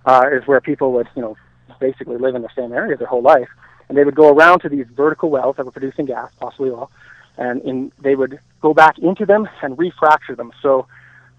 uh, 0.06 0.22
is 0.32 0.46
where 0.46 0.60
people 0.60 0.92
would, 0.92 1.08
you 1.16 1.22
know, 1.22 1.36
basically 1.80 2.16
live 2.16 2.34
in 2.34 2.42
the 2.42 2.48
same 2.56 2.72
area 2.72 2.96
their 2.96 3.06
whole 3.06 3.22
life. 3.22 3.48
And 3.88 3.98
they 3.98 4.04
would 4.04 4.14
go 4.14 4.30
around 4.30 4.60
to 4.60 4.68
these 4.68 4.86
vertical 4.94 5.30
wells 5.30 5.56
that 5.56 5.66
were 5.66 5.72
producing 5.72 6.06
gas, 6.06 6.30
possibly 6.38 6.70
oil, 6.70 6.90
and 7.36 7.62
in, 7.62 7.92
they 8.02 8.14
would 8.14 8.38
go 8.60 8.74
back 8.74 8.98
into 8.98 9.26
them 9.26 9.48
and 9.62 9.76
refracture 9.76 10.36
them. 10.36 10.52
So 10.62 10.86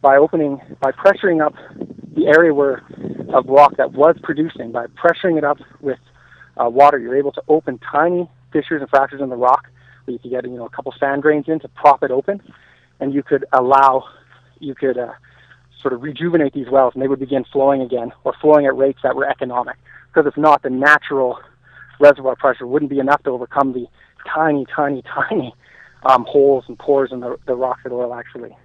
by 0.01 0.17
opening, 0.17 0.61
by 0.81 0.91
pressuring 0.91 1.45
up 1.45 1.55
the 2.15 2.27
area 2.27 2.53
where 2.53 2.83
of 3.33 3.47
rock 3.47 3.77
that 3.77 3.93
was 3.93 4.15
producing, 4.23 4.71
by 4.71 4.87
pressuring 4.87 5.37
it 5.37 5.43
up 5.43 5.57
with 5.81 5.99
uh, 6.57 6.69
water, 6.69 6.99
you're 6.99 7.17
able 7.17 7.31
to 7.33 7.41
open 7.47 7.79
tiny 7.91 8.29
fissures 8.51 8.81
and 8.81 8.89
fractures 8.89 9.21
in 9.21 9.29
the 9.29 9.35
rock 9.35 9.67
where 10.05 10.13
you 10.13 10.19
could 10.19 10.31
get 10.31 10.45
you 10.45 10.57
know 10.57 10.65
a 10.65 10.69
couple 10.69 10.93
sand 10.99 11.21
grains 11.21 11.45
in 11.47 11.59
to 11.59 11.67
prop 11.69 12.03
it 12.03 12.11
open, 12.11 12.41
and 12.99 13.13
you 13.13 13.23
could 13.23 13.45
allow, 13.51 14.03
you 14.59 14.75
could 14.75 14.97
uh, 14.97 15.11
sort 15.81 15.93
of 15.93 16.03
rejuvenate 16.03 16.53
these 16.53 16.69
wells, 16.69 16.93
and 16.93 17.01
they 17.01 17.07
would 17.07 17.19
begin 17.19 17.43
flowing 17.51 17.81
again 17.81 18.11
or 18.23 18.33
flowing 18.41 18.65
at 18.65 18.75
rates 18.75 18.99
that 19.03 19.15
were 19.15 19.27
economic. 19.27 19.75
Because 20.13 20.27
if 20.27 20.37
not, 20.37 20.61
the 20.61 20.69
natural 20.69 21.39
reservoir 21.99 22.35
pressure 22.35 22.67
wouldn't 22.67 22.89
be 22.89 22.99
enough 22.99 23.23
to 23.23 23.31
overcome 23.31 23.73
the 23.73 23.87
tiny, 24.33 24.65
tiny, 24.73 25.01
tiny 25.29 25.53
um, 26.05 26.25
holes 26.25 26.65
and 26.67 26.77
pores 26.77 27.11
in 27.11 27.19
the, 27.19 27.37
the 27.45 27.55
rock 27.55 27.79
that 27.83 27.91
oil 27.91 28.13
actually 28.13 28.55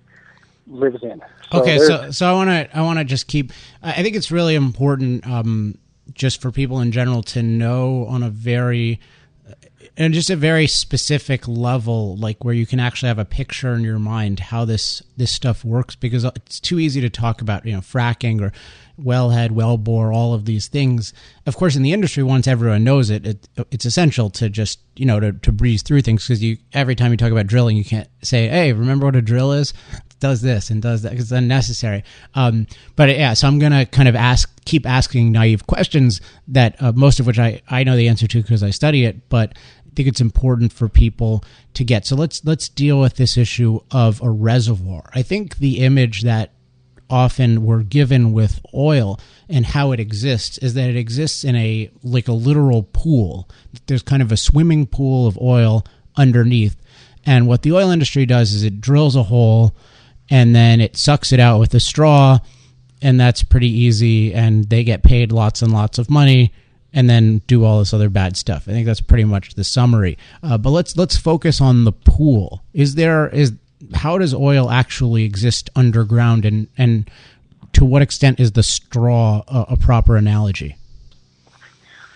lives 0.67 1.03
in. 1.03 1.23
So 1.51 1.61
okay, 1.61 1.79
so 1.79 2.11
so 2.11 2.31
I 2.31 2.33
want 2.33 2.51
to 2.51 2.77
I 2.77 2.83
want 2.83 2.99
to 2.99 3.05
just 3.05 3.27
keep. 3.27 3.53
I 3.83 4.03
think 4.03 4.15
it's 4.15 4.31
really 4.31 4.55
important, 4.55 5.27
um, 5.27 5.77
just 6.13 6.41
for 6.41 6.53
people 6.53 6.81
in 6.81 6.93
general, 6.93 7.23
to 7.25 7.43
know 7.43 8.07
on 8.07 8.23
a 8.23 8.31
very 8.31 9.01
and 10.01 10.15
just 10.15 10.31
a 10.31 10.37
very 10.37 10.67
specific 10.67 11.47
level 11.47 12.17
like 12.17 12.43
where 12.43 12.55
you 12.55 12.65
can 12.65 12.81
actually 12.81 13.09
have 13.09 13.19
a 13.19 13.25
picture 13.25 13.75
in 13.75 13.83
your 13.83 13.99
mind 13.99 14.41
how 14.41 14.65
this 14.65 15.03
this 15.19 15.31
stuff 15.31 15.63
works 15.63 15.95
because 15.95 16.25
it's 16.25 16.59
too 16.59 16.79
easy 16.79 17.03
to 17.03 17.11
talk 17.11 17.43
about 17.43 17.67
you 17.67 17.73
know 17.73 17.81
fracking 17.81 18.41
or 18.41 18.51
wellhead 18.99 19.51
wellbore 19.51 20.13
all 20.13 20.33
of 20.33 20.47
these 20.47 20.69
things 20.69 21.13
of 21.47 21.55
course 21.55 21.77
in 21.77 21.83
the 21.83 21.93
industry 21.93 22.23
once 22.23 22.49
everyone 22.49 22.83
knows 22.83 23.11
it, 23.11 23.27
it 23.27 23.49
it's 23.71 23.85
essential 23.85 24.31
to 24.31 24.49
just 24.49 24.81
you 24.97 25.05
know 25.05 25.21
to, 25.21 25.33
to 25.33 25.53
breeze 25.53 25.83
through 25.83 26.01
things 26.01 26.25
because 26.25 26.43
you 26.43 26.57
every 26.73 26.95
time 26.95 27.11
you 27.11 27.17
talk 27.19 27.31
about 27.31 27.47
drilling 27.47 27.77
you 27.77 27.85
can't 27.85 28.09
say 28.23 28.49
hey 28.49 28.73
remember 28.73 29.05
what 29.05 29.17
a 29.17 29.23
drill 29.23 29.53
is 29.53 29.75
does 30.21 30.43
this 30.43 30.71
and 30.71 30.81
does 30.81 31.03
that 31.03 31.11
because 31.11 31.25
it's 31.25 31.33
unnecessary. 31.33 32.05
Um, 32.35 32.67
but 32.95 33.09
yeah, 33.09 33.35
so 33.35 33.49
I'm 33.49 33.59
gonna 33.59 33.87
kind 33.87 34.09
of 34.09 34.15
ask, 34.15 34.49
keep 34.65 34.87
asking 34.87 35.33
naive 35.33 35.67
questions 35.67 36.21
that 36.49 36.81
uh, 36.81 36.93
most 36.93 37.19
of 37.19 37.27
which 37.27 37.39
I 37.39 37.63
I 37.69 37.83
know 37.83 37.97
the 37.97 38.09
answer 38.09 38.27
to 38.29 38.43
because 38.43 38.63
I 38.63 38.71
study 38.71 39.05
it, 39.05 39.29
but 39.29 39.55
think 39.95 40.09
it's 40.09 40.21
important 40.21 40.73
for 40.73 40.89
people 40.89 41.45
to 41.75 41.85
get. 41.85 42.07
So 42.07 42.17
let's 42.17 42.45
let's 42.45 42.69
deal 42.69 43.01
with 43.01 43.17
this 43.17 43.37
issue 43.37 43.81
of 43.91 44.23
a 44.23 44.31
reservoir. 44.31 45.11
I 45.15 45.23
think 45.23 45.57
the 45.57 45.81
image 45.81 46.23
that 46.23 46.53
often 47.09 47.65
we're 47.65 47.83
given 47.83 48.33
with 48.33 48.61
oil 48.73 49.19
and 49.49 49.67
how 49.67 49.91
it 49.93 50.01
exists 50.01 50.59
is 50.59 50.75
that 50.75 50.89
it 50.89 50.97
exists 50.97 51.45
in 51.45 51.57
a 51.57 51.91
like 52.03 52.29
a 52.29 52.33
literal 52.33 52.85
pool. 52.85 53.49
There's 53.87 54.03
kind 54.03 54.23
of 54.23 54.33
a 54.33 54.37
swimming 54.37 54.87
pool 54.87 55.27
of 55.27 55.37
oil 55.39 55.85
underneath. 56.17 56.77
And 57.27 57.47
what 57.47 57.63
the 57.63 57.73
oil 57.73 57.91
industry 57.91 58.27
does 58.27 58.53
is 58.53 58.63
it 58.63 58.81
drills 58.81 59.17
a 59.17 59.25
hole 59.25 59.75
and 60.31 60.55
then 60.55 60.81
it 60.81 60.97
sucks 60.97 61.33
it 61.33 61.41
out 61.41 61.59
with 61.59 61.75
a 61.75 61.81
straw 61.81 62.39
and 63.03 63.19
that's 63.19 63.43
pretty 63.43 63.69
easy 63.69 64.33
and 64.33 64.69
they 64.69 64.85
get 64.85 65.03
paid 65.03 65.33
lots 65.33 65.63
and 65.63 65.73
lots 65.73 65.99
of 65.99 66.11
money 66.11 66.53
and 66.93 67.09
then 67.09 67.39
do 67.47 67.65
all 67.65 67.79
this 67.79 67.95
other 67.95 68.09
bad 68.09 68.37
stuff. 68.37 68.69
I 68.69 68.73
think 68.73 68.87
that's 68.87 69.01
pretty 69.01 69.25
much 69.25 69.55
the 69.55 69.65
summary. 69.65 70.19
Uh, 70.43 70.59
but 70.59 70.71
let's 70.71 70.97
let's 70.97 71.17
focus 71.17 71.61
on 71.61 71.85
the 71.85 71.93
pool. 71.93 72.63
Is 72.73 72.95
there 72.95 73.29
is 73.29 73.53
how 73.95 74.19
does 74.19 74.35
oil 74.35 74.71
actually 74.71 75.25
exist 75.25 75.71
underground 75.75 76.45
and 76.45 76.69
and 76.77 77.11
to 77.73 77.85
what 77.85 78.03
extent 78.03 78.41
is 78.41 78.53
the 78.53 78.63
straw 78.63 79.43
a, 79.49 79.73
a 79.73 79.77
proper 79.77 80.17
analogy? 80.17 80.77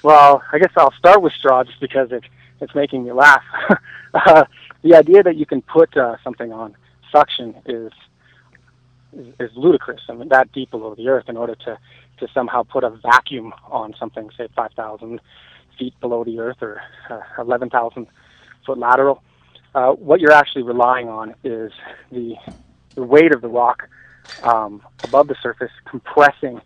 Well, 0.02 0.42
I 0.52 0.58
guess 0.58 0.72
I'll 0.76 0.92
start 0.92 1.22
with 1.22 1.32
straw 1.32 1.64
just 1.64 1.80
because 1.80 2.12
it 2.12 2.24
it's 2.60 2.74
making 2.74 3.04
me 3.04 3.12
laugh. 3.12 3.42
uh, 4.14 4.44
the 4.82 4.94
idea 4.94 5.22
that 5.22 5.36
you 5.36 5.46
can 5.46 5.62
put 5.62 5.96
uh, 5.96 6.16
something 6.22 6.52
on 6.52 6.76
suction 7.10 7.54
is, 7.66 7.92
is 9.12 9.34
is 9.40 9.50
ludicrous. 9.56 10.02
I 10.08 10.14
mean, 10.14 10.28
that 10.28 10.52
deep 10.52 10.70
below 10.70 10.94
the 10.94 11.08
earth, 11.08 11.28
in 11.28 11.36
order 11.36 11.54
to 11.54 11.78
to 12.18 12.28
somehow 12.32 12.62
put 12.62 12.84
a 12.84 12.90
vacuum 12.90 13.52
on 13.70 13.94
something, 13.98 14.30
say 14.36 14.48
5,000 14.54 15.20
feet 15.78 15.98
below 16.00 16.24
the 16.24 16.38
earth 16.38 16.58
or 16.62 16.80
uh, 17.10 17.20
11,000 17.38 18.06
foot 18.64 18.78
lateral, 18.78 19.22
uh, 19.74 19.90
what 19.92 20.20
you're 20.20 20.32
actually 20.32 20.62
relying 20.62 21.08
on 21.08 21.34
is 21.42 21.72
the 22.12 22.36
the 22.94 23.02
weight 23.02 23.32
of 23.34 23.40
the 23.40 23.48
rock 23.48 23.88
um, 24.42 24.82
above 25.02 25.28
the 25.28 25.36
surface 25.42 25.72
compressing 25.84 26.60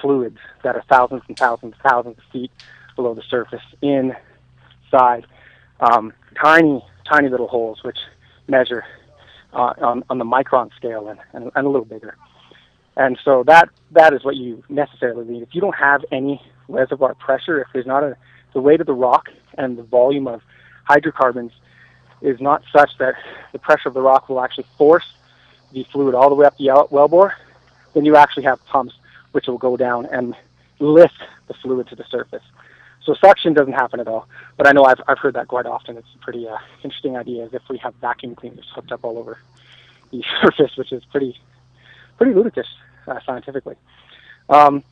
fluids 0.00 0.38
that 0.64 0.76
are 0.76 0.84
thousands 0.88 1.22
and 1.28 1.36
thousands 1.36 1.74
and 1.74 1.90
thousands 1.90 2.18
of 2.18 2.24
feet 2.32 2.50
below 2.96 3.14
the 3.14 3.22
surface 3.22 3.62
inside 3.80 5.26
um, 5.80 6.12
tiny, 6.40 6.84
tiny 7.04 7.28
little 7.28 7.48
holes 7.48 7.82
which 7.82 7.98
measure 8.48 8.84
uh, 9.52 9.74
on, 9.80 10.04
on 10.08 10.18
the 10.18 10.24
micron 10.24 10.70
scale 10.76 11.08
and, 11.08 11.18
and, 11.32 11.50
and 11.54 11.66
a 11.66 11.70
little 11.70 11.84
bigger. 11.84 12.16
And 12.96 13.18
so 13.24 13.42
that 13.46 13.68
that 13.92 14.12
is 14.12 14.24
what 14.24 14.36
you 14.36 14.62
necessarily 14.68 15.24
need. 15.24 15.42
If 15.42 15.54
you 15.54 15.60
don't 15.60 15.76
have 15.76 16.04
any 16.12 16.42
reservoir 16.68 17.14
pressure, 17.14 17.60
if 17.60 17.68
there's 17.72 17.86
not 17.86 18.02
a 18.02 18.16
the 18.52 18.60
weight 18.60 18.80
of 18.80 18.86
the 18.86 18.92
rock 18.92 19.28
and 19.56 19.78
the 19.78 19.82
volume 19.82 20.28
of 20.28 20.42
hydrocarbons 20.84 21.52
is 22.20 22.40
not 22.40 22.62
such 22.72 22.90
that 22.98 23.14
the 23.52 23.58
pressure 23.58 23.88
of 23.88 23.94
the 23.94 24.02
rock 24.02 24.28
will 24.28 24.40
actually 24.40 24.66
force 24.76 25.06
the 25.72 25.84
fluid 25.84 26.14
all 26.14 26.28
the 26.28 26.34
way 26.34 26.46
up 26.46 26.56
the 26.58 26.66
wellbore, 26.66 27.32
then 27.94 28.04
you 28.04 28.16
actually 28.16 28.42
have 28.42 28.64
pumps 28.66 28.94
which 29.32 29.46
will 29.46 29.58
go 29.58 29.76
down 29.76 30.06
and 30.06 30.36
lift 30.78 31.18
the 31.48 31.54
fluid 31.54 31.88
to 31.88 31.96
the 31.96 32.04
surface. 32.10 32.42
So 33.04 33.14
suction 33.14 33.54
doesn't 33.54 33.72
happen 33.72 33.98
at 33.98 34.06
all. 34.06 34.28
But 34.56 34.68
I 34.68 34.72
know 34.72 34.84
I've, 34.84 35.00
I've 35.08 35.18
heard 35.18 35.34
that 35.34 35.48
quite 35.48 35.66
often. 35.66 35.96
It's 35.96 36.06
a 36.14 36.18
pretty 36.18 36.46
uh, 36.46 36.58
interesting 36.84 37.16
idea 37.16 37.44
as 37.44 37.54
if 37.54 37.62
we 37.68 37.78
have 37.78 37.94
vacuum 37.96 38.34
cleaners 38.34 38.70
hooked 38.74 38.92
up 38.92 39.00
all 39.02 39.18
over 39.18 39.38
the 40.10 40.22
surface, 40.42 40.76
which 40.76 40.92
is 40.92 41.04
pretty 41.06 41.38
pretty 42.22 42.36
ludicrous 42.36 42.68
uh, 43.08 43.18
scientifically. 43.26 43.74
Um, 44.48 44.84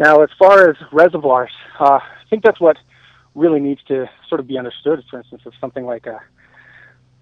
now, 0.00 0.22
as 0.22 0.30
far 0.36 0.68
as 0.68 0.76
reservoirs, 0.90 1.52
uh, 1.78 2.00
I 2.02 2.24
think 2.28 2.42
that's 2.42 2.60
what 2.60 2.76
really 3.36 3.60
needs 3.60 3.80
to 3.86 4.10
sort 4.28 4.40
of 4.40 4.48
be 4.48 4.58
understood. 4.58 5.00
For 5.08 5.18
instance, 5.18 5.42
of 5.46 5.52
something 5.60 5.86
like 5.86 6.06
a 6.06 6.16
uh, 6.16 6.18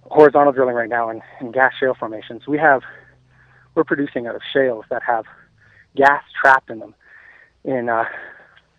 horizontal 0.05 0.53
drilling 0.53 0.77
right 0.77 0.89
now 0.89 1.11
in, 1.11 1.21
in 1.43 1.53
gas 1.53 1.75
shale 1.79 1.95
formations, 1.95 2.47
we 2.47 2.57
have 2.57 2.81
we're 3.75 3.85
producing 3.85 4.27
out 4.27 4.35
of 4.35 4.41
shales 4.51 4.87
that 4.89 5.03
have 5.03 5.27
gas 5.95 6.23
trapped 6.41 6.71
in 6.71 6.79
them 6.79 6.95
in 7.63 7.91
uh, 7.91 8.05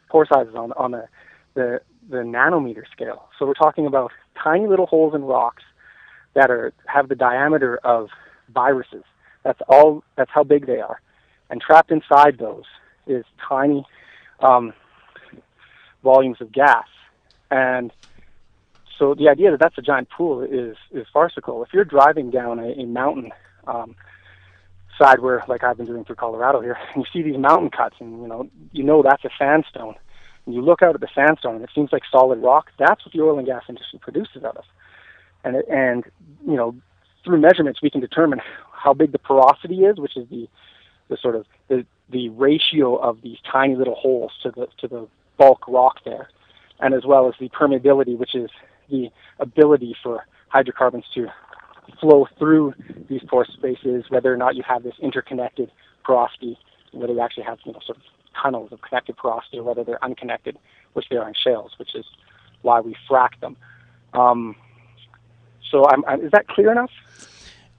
pore 0.09 0.25
sizes 0.25 0.55
on 0.55 0.71
on 0.73 0.91
the 0.91 1.07
the 1.53 1.81
the 2.09 2.17
nanometer 2.17 2.85
scale. 2.91 3.29
So 3.37 3.45
we're 3.45 3.53
talking 3.53 3.85
about 3.85 4.11
tiny 4.43 4.65
little 4.65 4.87
holes 4.87 5.13
in 5.13 5.21
rocks 5.25 5.63
that 6.33 6.49
are 6.49 6.73
have 6.87 7.07
the 7.07 7.15
diameter 7.15 7.77
of 7.83 8.09
viruses. 8.49 9.03
That's 9.43 9.59
all. 9.67 10.03
That's 10.15 10.31
how 10.31 10.43
big 10.43 10.67
they 10.67 10.79
are, 10.79 11.01
and 11.49 11.61
trapped 11.61 11.91
inside 11.91 12.37
those 12.37 12.65
is 13.07 13.25
tiny 13.47 13.85
um, 14.39 14.73
volumes 16.03 16.37
of 16.41 16.51
gas. 16.51 16.85
And 17.49 17.91
so 18.97 19.15
the 19.15 19.29
idea 19.29 19.51
that 19.51 19.59
that's 19.59 19.77
a 19.77 19.81
giant 19.81 20.09
pool 20.09 20.41
is 20.41 20.77
is 20.91 21.07
farcical. 21.11 21.63
If 21.63 21.73
you're 21.73 21.85
driving 21.85 22.29
down 22.29 22.59
a, 22.59 22.71
a 22.73 22.85
mountain 22.85 23.31
um, 23.67 23.95
side 24.99 25.19
where, 25.19 25.43
like 25.47 25.63
I've 25.63 25.77
been 25.77 25.87
doing 25.87 26.05
through 26.05 26.15
Colorado 26.15 26.61
here, 26.61 26.77
and 26.93 27.03
you 27.03 27.11
see 27.11 27.27
these 27.27 27.39
mountain 27.39 27.71
cuts, 27.71 27.95
and 27.99 28.21
you 28.21 28.27
know 28.27 28.49
you 28.71 28.83
know 28.83 29.01
that's 29.01 29.25
a 29.25 29.29
sandstone 29.37 29.95
and 30.45 30.55
you 30.55 30.61
look 30.61 30.81
out 30.81 30.95
at 30.95 31.01
the 31.01 31.07
sandstone 31.13 31.55
and 31.55 31.63
it 31.63 31.69
seems 31.73 31.91
like 31.91 32.03
solid 32.11 32.39
rock, 32.39 32.71
that's 32.77 33.05
what 33.05 33.13
the 33.13 33.21
oil 33.21 33.37
and 33.37 33.47
gas 33.47 33.63
industry 33.69 33.99
produces 33.99 34.43
out 34.43 34.57
of. 34.57 34.65
And 35.43 35.57
it, 35.57 35.65
and 35.69 36.03
you 36.45 36.55
know, 36.55 36.75
through 37.23 37.39
measurements 37.39 37.81
we 37.81 37.89
can 37.89 38.01
determine 38.01 38.41
how 38.71 38.93
big 38.93 39.11
the 39.11 39.19
porosity 39.19 39.83
is, 39.85 39.97
which 39.97 40.17
is 40.17 40.27
the 40.29 40.47
the 41.09 41.17
sort 41.17 41.35
of 41.35 41.45
the 41.67 41.85
the 42.09 42.29
ratio 42.29 42.95
of 42.95 43.21
these 43.21 43.37
tiny 43.49 43.75
little 43.75 43.95
holes 43.95 44.31
to 44.43 44.51
the 44.51 44.67
to 44.79 44.87
the 44.87 45.07
bulk 45.37 45.67
rock 45.67 45.97
there, 46.05 46.29
and 46.79 46.93
as 46.93 47.05
well 47.05 47.27
as 47.27 47.35
the 47.39 47.49
permeability, 47.49 48.17
which 48.17 48.35
is 48.35 48.49
the 48.89 49.09
ability 49.39 49.95
for 50.01 50.25
hydrocarbons 50.49 51.05
to 51.13 51.27
flow 51.99 52.27
through 52.37 52.73
these 53.09 53.21
pore 53.27 53.45
spaces, 53.45 54.05
whether 54.09 54.33
or 54.33 54.37
not 54.37 54.55
you 54.55 54.63
have 54.67 54.83
this 54.83 54.95
interconnected 55.01 55.71
porosity, 56.03 56.57
whether 56.91 57.13
you 57.13 57.21
actually 57.21 57.43
have 57.43 57.59
you 57.65 57.73
know 57.73 57.79
sort 57.85 57.97
of 57.97 58.03
tunnels 58.41 58.71
of 58.71 58.81
connected 58.81 59.15
porosity 59.17 59.59
or 59.59 59.63
whether 59.63 59.83
they're 59.83 60.03
unconnected, 60.03 60.57
which 60.93 61.05
they 61.09 61.17
are 61.17 61.27
in 61.27 61.33
shales, 61.33 61.71
which 61.77 61.95
is 61.95 62.05
why 62.61 62.79
we 62.79 62.95
frack 63.09 63.39
them. 63.41 63.55
Um, 64.13 64.55
so 65.71 65.87
I'm, 65.87 66.03
I'm, 66.05 66.21
is 66.21 66.31
that 66.31 66.47
clear 66.47 66.71
enough? 66.71 66.91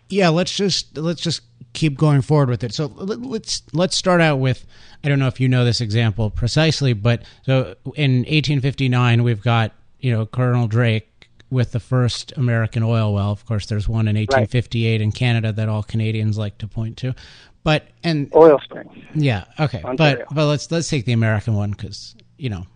Yeah, 0.08 0.28
let's 0.30 0.54
just 0.54 0.96
let's 0.98 1.22
just 1.22 1.42
keep 1.72 1.96
going 1.96 2.22
forward 2.22 2.50
with 2.50 2.64
it. 2.64 2.74
So 2.74 2.86
let's 2.86 3.62
let's 3.72 3.96
start 3.96 4.20
out 4.20 4.36
with 4.36 4.66
I 5.04 5.08
don't 5.08 5.18
know 5.18 5.28
if 5.28 5.40
you 5.40 5.48
know 5.48 5.64
this 5.64 5.80
example 5.80 6.30
precisely, 6.30 6.92
but 6.92 7.22
so 7.44 7.74
in 7.94 8.18
1859 8.18 9.22
we've 9.22 9.42
got 9.42 9.72
you 10.00 10.12
know 10.12 10.26
Colonel 10.26 10.66
Drake 10.66 11.08
with 11.50 11.72
the 11.72 11.80
first 11.80 12.32
American 12.36 12.82
oil 12.82 13.12
well. 13.12 13.30
Of 13.30 13.44
course, 13.46 13.66
there's 13.66 13.88
one 13.88 14.08
in 14.08 14.16
1858 14.16 14.92
right. 14.92 15.00
in 15.00 15.12
Canada 15.12 15.52
that 15.52 15.68
all 15.68 15.82
Canadians 15.82 16.38
like 16.38 16.58
to 16.58 16.66
point 16.66 16.96
to. 16.98 17.14
But 17.62 17.88
and 18.02 18.30
oil 18.34 18.58
springs. 18.64 18.92
Yeah. 19.14 19.44
Okay. 19.60 19.82
Ontario. 19.82 20.24
But 20.28 20.34
but 20.34 20.46
let's 20.46 20.70
let's 20.70 20.88
take 20.88 21.04
the 21.04 21.12
American 21.12 21.54
one 21.54 21.70
because 21.70 22.16
you 22.36 22.50
know 22.50 22.66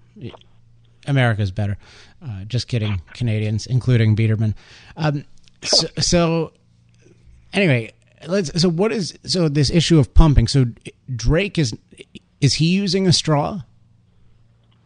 America's 1.06 1.50
better. 1.50 1.76
Uh, 2.23 2.44
just 2.44 2.68
kidding, 2.68 3.02
Canadians, 3.14 3.66
including 3.66 4.14
Biederman. 4.14 4.54
Um, 4.96 5.25
so, 5.62 5.87
so 5.99 6.52
anyway, 7.52 7.92
let's. 8.26 8.61
So 8.61 8.68
what 8.68 8.92
is 8.92 9.18
so 9.25 9.49
this 9.49 9.70
issue 9.70 9.99
of 9.99 10.14
pumping? 10.14 10.49
So 10.49 10.66
Drake 11.14 11.58
is 11.58 11.76
is 12.40 12.54
he 12.54 12.66
using 12.66 13.06
a 13.06 13.12
straw? 13.12 13.62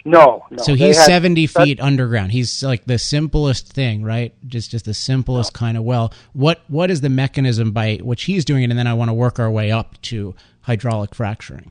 No, 0.05 0.45
no. 0.51 0.63
So 0.63 0.75
he's 0.75 1.03
seventy 1.05 1.47
feet 1.47 1.79
underground. 1.81 2.33
He's 2.33 2.63
like 2.63 2.87
the 2.87 2.99
simplest 2.99 3.73
thing, 3.73 4.03
right? 4.03 4.35
Just 4.47 4.71
just 4.71 4.87
the 4.87 4.95
simplest 4.95 5.55
no. 5.55 5.59
kind 5.59 5.77
of 5.77 5.85
well. 5.85 6.13
What 6.33 6.63
what 6.69 6.91
is 6.91 7.01
the 7.01 7.11
mechanism 7.11 7.73
by 7.73 7.97
which 7.97 8.25
he's 8.25 8.45
doing 8.45 8.63
it? 8.63 8.71
And 8.71 8.79
then 8.79 8.87
I 8.87 8.95
want 8.95 9.11
to 9.11 9.15
work 9.15 9.39
our 9.39 9.51
way 9.51 9.71
up 9.71 10.01
to 10.03 10.35
hydraulic 10.63 11.15
fracturing. 11.15 11.71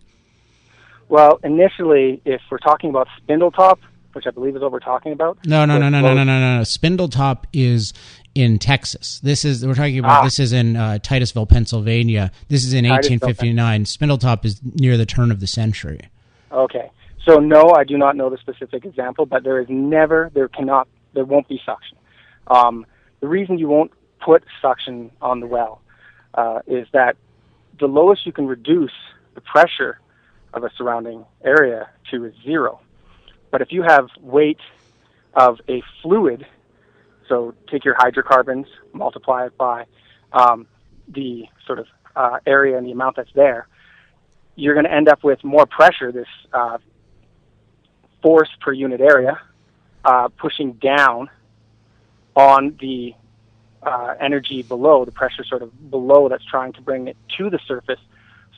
Well, 1.10 1.40
initially, 1.44 2.22
if 2.24 2.42
we're 2.52 2.60
talking 2.60 2.92
about 2.92 3.08
Spindletop, 3.20 3.80
which 4.14 4.26
I 4.28 4.32
believe 4.32 4.56
is 4.56 4.62
what 4.62 4.72
we're 4.72 4.80
talking 4.80 5.12
about. 5.12 5.38
No, 5.46 5.66
no, 5.66 5.78
no, 5.78 5.90
no, 5.90 6.02
no, 6.02 6.14
no, 6.14 6.24
no, 6.24 6.40
no, 6.40 6.58
no. 6.58 6.62
Spindletop 6.64 7.46
is 7.54 7.94
in 8.36 8.60
Texas. 8.60 9.20
This 9.22 9.46
is 9.46 9.66
we're 9.66 9.76
talking 9.76 10.00
about. 10.00 10.22
Ah. 10.22 10.24
This 10.24 10.40
is 10.40 10.54
in 10.54 10.76
uh, 10.76 11.00
Titusville, 11.00 11.46
Pennsylvania. 11.46 12.32
This 12.48 12.66
is 12.66 12.74
in 12.74 12.86
1859. 12.86 13.86
Spindletop 13.86 14.46
is 14.46 14.62
near 14.64 14.98
the 14.98 15.06
turn 15.06 15.32
of 15.32 15.40
the 15.40 15.48
century. 15.48 16.02
Okay. 16.52 16.92
So 17.26 17.38
no, 17.38 17.72
I 17.72 17.84
do 17.84 17.98
not 17.98 18.16
know 18.16 18.30
the 18.30 18.38
specific 18.38 18.86
example, 18.86 19.26
but 19.26 19.44
there 19.44 19.60
is 19.60 19.68
never, 19.70 20.32
there 20.34 20.48
cannot, 20.48 20.88
there 21.14 21.26
won't 21.26 21.48
be 21.48 21.62
suction. 21.66 21.98
Um, 22.48 22.86
the 23.20 23.28
reason 23.28 23.60
you 23.60 23.68
won't 23.68 23.92
put 24.20 24.44
suction 24.62 25.12
on 25.22 25.40
the 25.40 25.48
well 25.48 25.82
uh, 26.34 26.60
is 26.66 26.88
that 26.94 27.18
the 27.80 27.88
lowest 27.88 28.26
you 28.26 28.32
can 28.32 28.48
reduce 28.48 28.94
the 29.36 29.42
pressure 29.42 30.00
of 30.54 30.64
a 30.64 30.70
surrounding 30.78 31.26
area 31.44 31.90
to 32.12 32.26
is 32.26 32.34
zero. 32.44 32.80
But 33.52 33.62
if 33.62 33.72
you 33.72 33.84
have 33.84 34.10
weight 34.20 34.60
of 35.34 35.60
a 35.68 35.82
fluid, 36.02 36.46
so 37.28 37.54
take 37.70 37.86
your 37.86 37.96
hydrocarbons, 37.98 38.68
multiply 38.94 39.46
it 39.46 39.58
by 39.58 39.86
um, 40.34 40.68
the 41.08 41.46
sort 41.66 41.80
of 41.80 41.88
uh, 42.16 42.40
area 42.46 42.78
and 42.78 42.86
the 42.86 42.92
amount 42.92 43.16
that's 43.16 43.34
there, 43.34 43.68
you're 44.56 44.74
going 44.74 44.86
to 44.86 44.92
end 44.92 45.08
up 45.08 45.24
with 45.24 45.44
more 45.44 45.66
pressure, 45.66 46.12
this 46.12 46.28
uh, 46.54 46.78
force 48.22 48.50
per 48.60 48.74
unit 48.74 49.02
area 49.02 49.40
uh, 50.04 50.28
pushing 50.38 50.74
down 50.74 51.30
on 52.36 52.78
the 52.80 53.14
uh, 53.84 54.16
energy 54.20 54.64
below, 54.64 55.06
the 55.06 55.12
pressure 55.12 55.44
sort 55.44 55.62
of 55.62 55.90
below 55.90 56.30
that's 56.30 56.46
trying 56.46 56.74
to 56.74 56.82
bring 56.82 57.08
it 57.08 57.18
to 57.38 57.50
the 57.50 57.60
surface. 57.68 58.00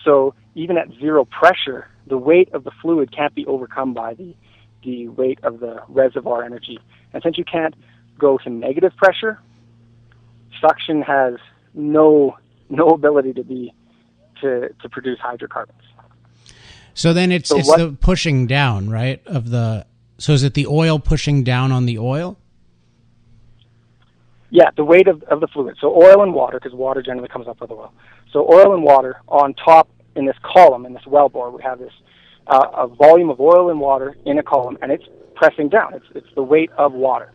So 0.03 0.33
even 0.55 0.77
at 0.77 0.89
zero 1.00 1.25
pressure, 1.25 1.88
the 2.07 2.17
weight 2.17 2.53
of 2.53 2.63
the 2.63 2.71
fluid 2.81 3.12
can't 3.15 3.33
be 3.36 3.45
overcome 3.45 3.93
by 3.93 4.15
the, 4.15 4.36
the 4.83 5.07
weight 5.09 5.39
of 5.43 5.59
the 5.59 5.81
reservoir 5.88 6.43
energy. 6.43 6.79
And 7.13 7.21
since 7.23 7.38
you 7.38 7.45
can't 7.45 7.75
go 8.17 8.38
to 8.39 8.50
negative 8.50 8.95
pressure, 8.95 9.39
suction 10.59 11.01
has 11.01 11.35
no 11.73 12.38
no 12.69 12.89
ability 12.89 13.33
to 13.33 13.43
be 13.43 13.73
to, 14.41 14.69
to 14.81 14.89
produce 14.89 15.19
hydrocarbons. 15.19 15.81
So 16.93 17.13
then 17.13 17.31
it's 17.31 17.50
so 17.50 17.57
it's 17.57 17.67
what, 17.67 17.77
the 17.77 17.91
pushing 17.91 18.47
down, 18.47 18.89
right? 18.89 19.21
Of 19.25 19.50
the 19.50 19.85
so 20.17 20.33
is 20.33 20.43
it 20.43 20.53
the 20.53 20.67
oil 20.67 21.00
pushing 21.00 21.43
down 21.43 21.71
on 21.71 21.85
the 21.85 21.97
oil? 21.97 22.38
Yeah, 24.50 24.69
the 24.75 24.83
weight 24.83 25.07
of, 25.07 25.23
of 25.23 25.39
the 25.39 25.47
fluid. 25.47 25.77
So 25.79 25.95
oil 25.95 26.21
and 26.21 26.33
water, 26.33 26.59
because 26.59 26.75
water 26.75 27.01
generally 27.01 27.29
comes 27.29 27.47
up 27.47 27.62
with 27.62 27.71
oil. 27.71 27.93
So 28.32 28.45
oil 28.51 28.73
and 28.73 28.84
water 28.84 29.21
on 29.29 29.53
top 29.53 29.88
in 30.15 30.25
this 30.25 30.36
column 30.43 30.86
in 30.86 30.93
this 30.93 31.06
well 31.06 31.29
bore, 31.29 31.51
we 31.51 31.63
have 31.63 31.79
this 31.79 31.93
uh, 32.47 32.67
a 32.73 32.88
volume 32.88 33.30
of 33.30 33.39
oil 33.39 33.69
and 33.69 33.80
water 33.80 34.15
in 34.25 34.38
a 34.39 34.43
column, 34.43 34.77
and 34.82 34.91
it's 34.91 35.06
pressing 35.36 35.69
down. 35.69 35.93
It's 35.93 36.06
it's 36.15 36.34
the 36.36 36.43
weight 36.43 36.71
of 36.77 36.93
water. 36.93 37.32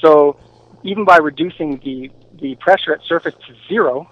So 0.00 0.36
even 0.82 1.04
by 1.04 1.18
reducing 1.18 1.78
the 1.84 2.10
the 2.40 2.54
pressure 2.56 2.92
at 2.92 3.00
surface 3.06 3.34
to 3.46 3.54
zero, 3.68 4.10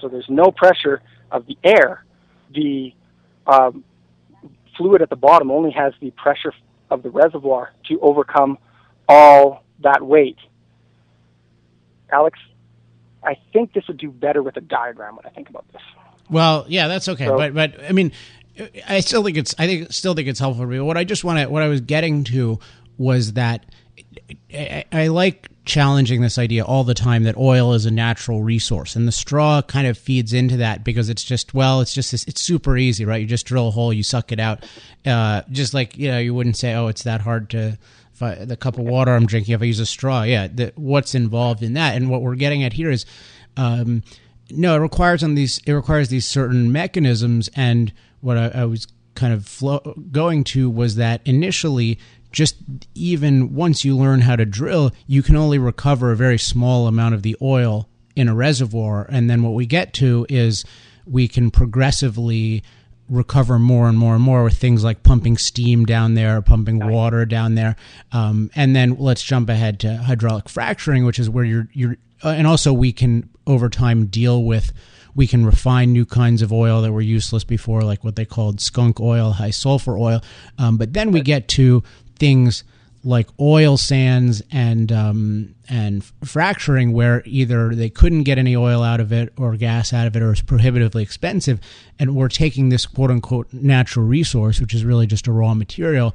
so 0.00 0.08
there's 0.08 0.28
no 0.28 0.50
pressure 0.50 1.02
of 1.30 1.46
the 1.46 1.56
air, 1.64 2.04
the 2.54 2.92
um, 3.46 3.84
fluid 4.76 5.02
at 5.02 5.10
the 5.10 5.16
bottom 5.16 5.50
only 5.50 5.70
has 5.70 5.92
the 6.00 6.10
pressure 6.12 6.52
of 6.90 7.02
the 7.02 7.10
reservoir 7.10 7.72
to 7.88 8.00
overcome 8.00 8.58
all 9.08 9.64
that 9.82 10.02
weight. 10.02 10.38
Alex, 12.10 12.38
I 13.22 13.36
think 13.52 13.72
this 13.72 13.86
would 13.88 13.98
do 13.98 14.10
better 14.10 14.42
with 14.42 14.56
a 14.56 14.60
diagram 14.60 15.16
when 15.16 15.26
I 15.26 15.30
think 15.30 15.48
about 15.48 15.66
this. 15.72 15.82
Well, 16.30 16.64
yeah, 16.68 16.88
that's 16.88 17.08
okay. 17.08 17.26
So, 17.26 17.36
but 17.36 17.54
but 17.54 17.84
I 17.84 17.92
mean, 17.92 18.12
I 18.88 19.00
still 19.00 19.22
think 19.22 19.36
it's 19.36 19.54
I 19.58 19.66
think 19.66 19.92
still 19.92 20.14
think 20.14 20.28
it's 20.28 20.40
helpful. 20.40 20.66
What 20.84 20.96
I 20.96 21.04
just 21.04 21.24
want 21.24 21.40
to 21.40 21.46
what 21.46 21.62
I 21.62 21.68
was 21.68 21.80
getting 21.80 22.24
to 22.24 22.58
was 22.98 23.34
that 23.34 23.66
I, 24.52 24.84
I 24.92 25.06
like 25.08 25.48
challenging 25.64 26.20
this 26.20 26.38
idea 26.38 26.64
all 26.64 26.84
the 26.84 26.94
time 26.94 27.24
that 27.24 27.36
oil 27.36 27.74
is 27.74 27.86
a 27.86 27.90
natural 27.90 28.42
resource 28.42 28.94
and 28.94 29.06
the 29.08 29.12
straw 29.12 29.60
kind 29.60 29.86
of 29.88 29.98
feeds 29.98 30.32
into 30.32 30.58
that 30.58 30.84
because 30.84 31.08
it's 31.08 31.24
just 31.24 31.54
well 31.54 31.80
it's 31.80 31.92
just 31.92 32.14
it's 32.14 32.40
super 32.40 32.76
easy 32.76 33.04
right? 33.04 33.20
You 33.20 33.26
just 33.26 33.46
drill 33.46 33.68
a 33.68 33.70
hole 33.70 33.92
you 33.92 34.02
suck 34.02 34.32
it 34.32 34.40
out. 34.40 34.64
Uh, 35.04 35.42
just 35.50 35.74
like 35.74 35.96
you 35.96 36.10
know 36.10 36.18
you 36.18 36.34
wouldn't 36.34 36.56
say 36.56 36.74
oh 36.74 36.86
it's 36.88 37.02
that 37.02 37.20
hard 37.20 37.50
to 37.50 37.78
I, 38.20 38.36
the 38.36 38.56
cup 38.56 38.78
of 38.78 38.84
water 38.84 39.14
i'm 39.14 39.26
drinking 39.26 39.54
if 39.54 39.60
i 39.60 39.64
use 39.66 39.80
a 39.80 39.86
straw. 39.86 40.22
Yeah 40.22 40.46
the, 40.46 40.72
what's 40.76 41.14
involved 41.14 41.62
in 41.62 41.74
that? 41.74 41.96
And 41.96 42.08
what 42.08 42.22
we're 42.22 42.36
getting 42.36 42.64
at 42.64 42.72
here 42.72 42.90
is 42.90 43.04
um, 43.56 44.02
no 44.50 44.76
it 44.76 44.78
requires 44.78 45.22
on 45.22 45.34
these 45.34 45.60
it 45.66 45.72
requires 45.72 46.08
these 46.08 46.26
certain 46.26 46.72
mechanisms 46.72 47.50
and 47.54 47.92
what 48.26 48.36
i, 48.36 48.48
I 48.48 48.64
was 48.64 48.86
kind 49.14 49.32
of 49.32 49.46
flow, 49.46 49.80
going 50.12 50.44
to 50.44 50.68
was 50.68 50.96
that 50.96 51.20
initially 51.24 51.98
just 52.30 52.56
even 52.94 53.54
once 53.54 53.82
you 53.82 53.96
learn 53.96 54.20
how 54.20 54.36
to 54.36 54.44
drill, 54.44 54.92
you 55.06 55.22
can 55.22 55.36
only 55.36 55.58
recover 55.58 56.12
a 56.12 56.16
very 56.16 56.38
small 56.38 56.86
amount 56.86 57.14
of 57.14 57.22
the 57.22 57.34
oil 57.40 57.88
in 58.14 58.28
a 58.28 58.34
reservoir. 58.34 59.06
And 59.08 59.30
then 59.30 59.42
what 59.42 59.54
we 59.54 59.64
get 59.64 59.94
to 59.94 60.26
is 60.28 60.62
we 61.06 61.28
can 61.28 61.50
progressively 61.50 62.62
recover 63.08 63.58
more 63.58 63.88
and 63.88 63.96
more 63.96 64.14
and 64.14 64.22
more 64.22 64.44
with 64.44 64.58
things 64.58 64.84
like 64.84 65.02
pumping 65.02 65.38
steam 65.38 65.86
down 65.86 66.12
there, 66.12 66.42
pumping 66.42 66.86
water 66.86 67.24
down 67.24 67.54
there. 67.54 67.74
Um, 68.12 68.50
and 68.54 68.76
then 68.76 68.96
let's 68.98 69.22
jump 69.22 69.48
ahead 69.48 69.80
to 69.80 69.96
hydraulic 69.96 70.48
fracturing, 70.48 71.06
which 71.06 71.18
is 71.18 71.30
where 71.30 71.44
you're, 71.44 71.68
you're, 71.72 71.96
uh, 72.22 72.30
and 72.30 72.46
also 72.46 72.72
we 72.72 72.92
can 72.92 73.30
over 73.46 73.70
time 73.70 74.06
deal 74.06 74.42
with 74.42 74.72
we 75.16 75.26
can 75.26 75.46
refine 75.46 75.92
new 75.92 76.04
kinds 76.04 76.42
of 76.42 76.52
oil 76.52 76.82
that 76.82 76.92
were 76.92 77.00
useless 77.00 77.42
before, 77.42 77.82
like 77.82 78.04
what 78.04 78.16
they 78.16 78.26
called 78.26 78.60
skunk 78.60 79.00
oil, 79.00 79.32
high 79.32 79.50
sulfur 79.50 79.96
oil. 79.96 80.22
Um, 80.58 80.76
but 80.76 80.92
then 80.92 81.10
we 81.10 81.22
get 81.22 81.48
to 81.48 81.82
things 82.18 82.62
like 83.02 83.28
oil 83.40 83.76
sands 83.76 84.42
and 84.50 84.92
um, 84.92 85.54
and 85.68 86.04
fracturing, 86.24 86.92
where 86.92 87.22
either 87.24 87.74
they 87.74 87.88
couldn't 87.88 88.24
get 88.24 88.36
any 88.36 88.54
oil 88.54 88.82
out 88.82 89.00
of 89.00 89.12
it 89.12 89.32
or 89.38 89.56
gas 89.56 89.92
out 89.92 90.06
of 90.06 90.16
it, 90.16 90.22
or 90.22 90.32
it's 90.32 90.42
prohibitively 90.42 91.02
expensive, 91.02 91.60
and 91.98 92.14
we're 92.14 92.28
taking 92.28 92.68
this 92.68 92.84
quote 92.84 93.10
unquote 93.10 93.52
natural 93.52 94.04
resource, 94.04 94.60
which 94.60 94.74
is 94.74 94.84
really 94.84 95.06
just 95.06 95.26
a 95.26 95.32
raw 95.32 95.54
material 95.54 96.14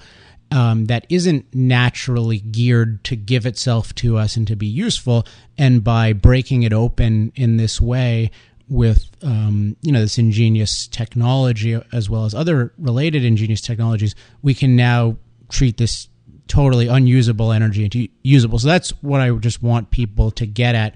um, 0.52 0.86
that 0.86 1.06
isn't 1.10 1.46
naturally 1.56 2.40
geared 2.40 3.04
to 3.06 3.16
give 3.16 3.46
itself 3.46 3.96
to 3.96 4.18
us 4.18 4.36
and 4.36 4.46
to 4.48 4.56
be 4.56 4.68
useful, 4.68 5.26
and 5.58 5.84
by 5.84 6.14
breaking 6.14 6.64
it 6.64 6.74
open 6.74 7.32
in 7.36 7.58
this 7.58 7.80
way 7.80 8.30
with 8.72 9.12
um, 9.22 9.76
you 9.82 9.92
know 9.92 10.00
this 10.00 10.18
ingenious 10.18 10.88
technology 10.88 11.80
as 11.92 12.10
well 12.10 12.24
as 12.24 12.34
other 12.34 12.74
related 12.78 13.26
ingenious 13.26 13.60
technologies, 13.60 14.16
we 14.42 14.54
can 14.54 14.78
now 14.78 15.18
treat 15.50 15.76
this 15.76 16.08
totally 16.48 16.88
unusable 16.88 17.52
energy 17.52 17.84
into 17.84 18.08
usable. 18.24 18.58
So 18.60 18.70
that's 18.70 18.92
what 19.02 19.20
I 19.20 19.30
just 19.32 19.62
want 19.62 19.92
people 19.92 20.32
to 20.32 20.46
get 20.46 20.74
at. 20.74 20.96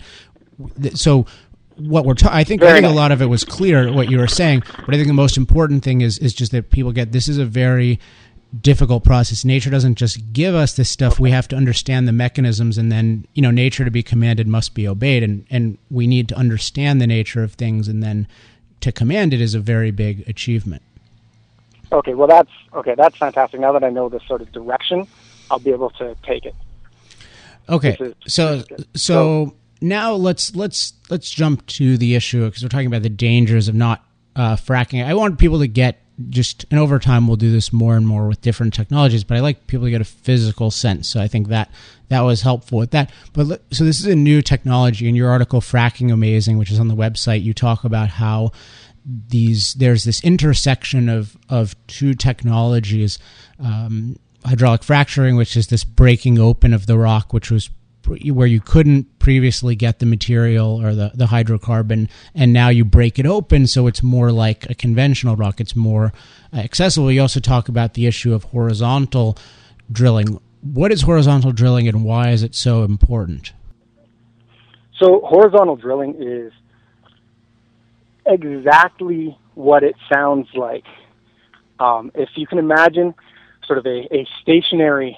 So 0.94 1.26
what 1.76 2.06
we're 2.06 2.14
ta- 2.14 2.30
I 2.32 2.46
think 2.46 2.64
I 2.64 2.72
think 2.72 2.86
a 2.86 2.90
lot 2.90 3.12
of 3.12 3.22
it 3.22 3.26
was 3.26 3.44
clear 3.44 3.92
what 3.92 4.10
you 4.10 4.20
were 4.20 4.28
saying, 4.28 4.64
but 4.86 4.96
I 4.96 4.98
think 4.98 5.08
the 5.08 5.14
most 5.14 5.36
important 5.36 5.84
thing 5.84 6.00
is 6.00 6.18
is 6.20 6.34
just 6.34 6.54
that 6.54 6.72
people 6.72 6.94
get 6.94 7.12
this 7.12 7.28
is 7.28 7.38
a 7.38 7.46
very 7.46 8.00
difficult 8.62 9.04
process. 9.04 9.44
Nature 9.46 9.70
doesn't 9.70 9.96
just 9.96 10.34
give 10.34 10.56
us 10.56 10.76
this 10.76 10.90
stuff. 10.90 11.20
We 11.20 11.32
have 11.32 11.48
to 11.50 11.56
understand 11.56 12.08
the 12.08 12.12
mechanisms 12.12 12.78
and 12.78 12.92
then, 12.92 13.26
you 13.34 13.42
know, 13.42 13.52
nature 13.52 13.86
to 13.86 13.92
be 13.92 14.04
commanded 14.04 14.48
must 14.48 14.74
be 14.74 14.88
obeyed 14.88 15.24
and 15.24 15.46
and 15.50 15.78
we 15.90 16.08
need 16.08 16.30
to 16.30 16.36
understand 16.36 17.02
the 17.02 17.08
nature 17.08 17.44
of 17.44 17.54
things 17.54 17.88
and 17.88 18.02
then 18.02 18.28
to 18.82 18.92
command 18.92 19.34
it 19.34 19.42
is 19.42 19.56
a 19.56 19.60
very 19.60 19.92
big 19.92 20.28
achievement. 20.28 20.82
Okay, 21.92 22.14
well 22.14 22.28
that's 22.28 22.52
okay. 22.74 22.96
That's 22.96 23.18
fantastic. 23.18 23.60
Now 23.60 23.72
that 23.74 23.84
I 23.84 23.90
know 23.90 24.10
this 24.10 24.24
sort 24.28 24.42
of 24.42 24.52
direction, 24.52 25.08
I'll 25.50 25.60
be 25.60 25.72
able 25.72 25.90
to 25.92 26.16
take 26.24 26.46
it. 26.46 26.56
Okay, 27.68 27.98
is, 28.00 28.14
so, 28.28 28.60
so 28.60 28.76
so 28.96 29.56
now 29.82 30.14
let's 30.14 30.56
let's 30.56 30.94
let's 31.10 31.30
jump 31.30 31.66
to 31.68 31.98
the 31.98 32.16
issue 32.16 32.46
because 32.46 32.64
we're 32.64 32.70
talking 32.70 32.88
about 32.88 33.04
the 33.04 33.10
dangers 33.10 33.68
of 33.68 33.76
not 33.76 34.04
uh, 34.36 34.56
fracking. 34.56 35.06
I 35.06 35.14
want 35.14 35.40
people 35.40 35.60
to 35.60 35.68
get 35.68 36.05
just 36.30 36.66
and 36.72 36.80
over 36.80 36.98
time 36.98 37.28
we'll 37.28 37.36
do 37.36 37.52
this 37.52 37.74
more 37.74 37.98
and 37.98 38.08
more 38.08 38.28
with 38.28 38.42
different 38.42 38.74
technologies. 38.74 39.24
But 39.24 39.38
I 39.38 39.42
like 39.42 39.68
people 39.68 39.86
to 39.86 39.92
get 39.92 40.02
a 40.02 40.06
physical 40.06 40.72
sense. 40.72 41.10
So 41.10 41.22
I 41.22 41.28
think 41.28 41.50
that 41.50 41.70
that 42.10 42.22
was 42.22 42.42
helpful 42.42 42.78
with 42.78 42.92
that. 42.92 43.12
But 43.34 43.62
so 43.72 43.84
this 43.84 44.00
is 44.00 44.06
a 44.06 44.16
new 44.16 44.42
technology. 44.42 45.10
In 45.10 45.16
your 45.16 45.30
article, 45.30 45.62
"Fracking 45.62 46.12
Amazing," 46.12 46.58
which 46.58 46.72
is 46.72 46.80
on 46.80 46.88
the 46.88 46.96
website, 46.96 47.44
you 47.44 47.54
talk 47.54 47.84
about 47.84 48.10
how 48.10 48.52
these 49.06 49.74
there's 49.76 50.04
this 50.04 50.24
intersection 50.24 51.10
of 51.10 51.38
of 51.50 51.76
two 51.88 52.14
technologies. 52.14 53.20
Um, 53.60 54.18
hydraulic 54.46 54.84
fracturing, 54.84 55.36
which 55.36 55.58
is 55.58 55.68
this 55.68 55.84
breaking 55.84 56.40
open 56.40 56.74
of 56.74 56.86
the 56.86 56.98
rock, 56.98 57.34
which 57.34 57.50
was 57.50 57.70
where 58.08 58.48
you 58.48 58.62
couldn't 58.62 59.20
previously 59.20 59.76
get 59.76 60.00
the 60.00 60.06
material 60.06 60.82
or 60.82 60.96
the, 60.96 61.12
the 61.14 61.26
hydrocarbon, 61.26 62.10
and 62.34 62.54
now 62.54 62.70
you 62.70 62.86
break 62.86 63.20
it 63.20 63.26
open, 63.26 63.68
so 63.68 63.88
it's 63.88 64.04
more 64.04 64.32
like 64.32 64.70
a 64.70 64.76
conventional 64.76 65.36
rock. 65.36 65.60
It's 65.60 65.76
more 65.76 66.14
uh, 66.54 66.58
accessible. 66.58 67.12
You 67.12 67.22
also 67.22 67.40
talk 67.40 67.70
about 67.70 67.94
the 67.94 68.06
issue 68.06 68.34
of 68.34 68.46
horizontal 68.46 69.38
drilling. 69.92 70.40
What 70.62 70.92
is 70.92 71.02
horizontal 71.02 71.52
drilling, 71.52 71.88
and 71.88 72.04
why 72.04 72.30
is 72.30 72.44
it 72.44 72.56
so 72.56 72.84
important? 72.84 73.54
So, 75.00 75.22
horizontal 75.26 75.76
drilling 75.76 76.16
is 76.20 76.54
exactly 78.26 79.38
what 79.54 79.84
it 79.84 79.96
sounds 80.12 80.48
like. 80.56 80.86
Um, 81.80 82.12
if 82.16 82.30
you 82.36 82.48
can 82.48 82.58
imagine 82.58 83.14
sort 83.68 83.80
of 83.80 83.86
a, 83.86 84.08
a 84.14 84.28
stationary 84.42 85.18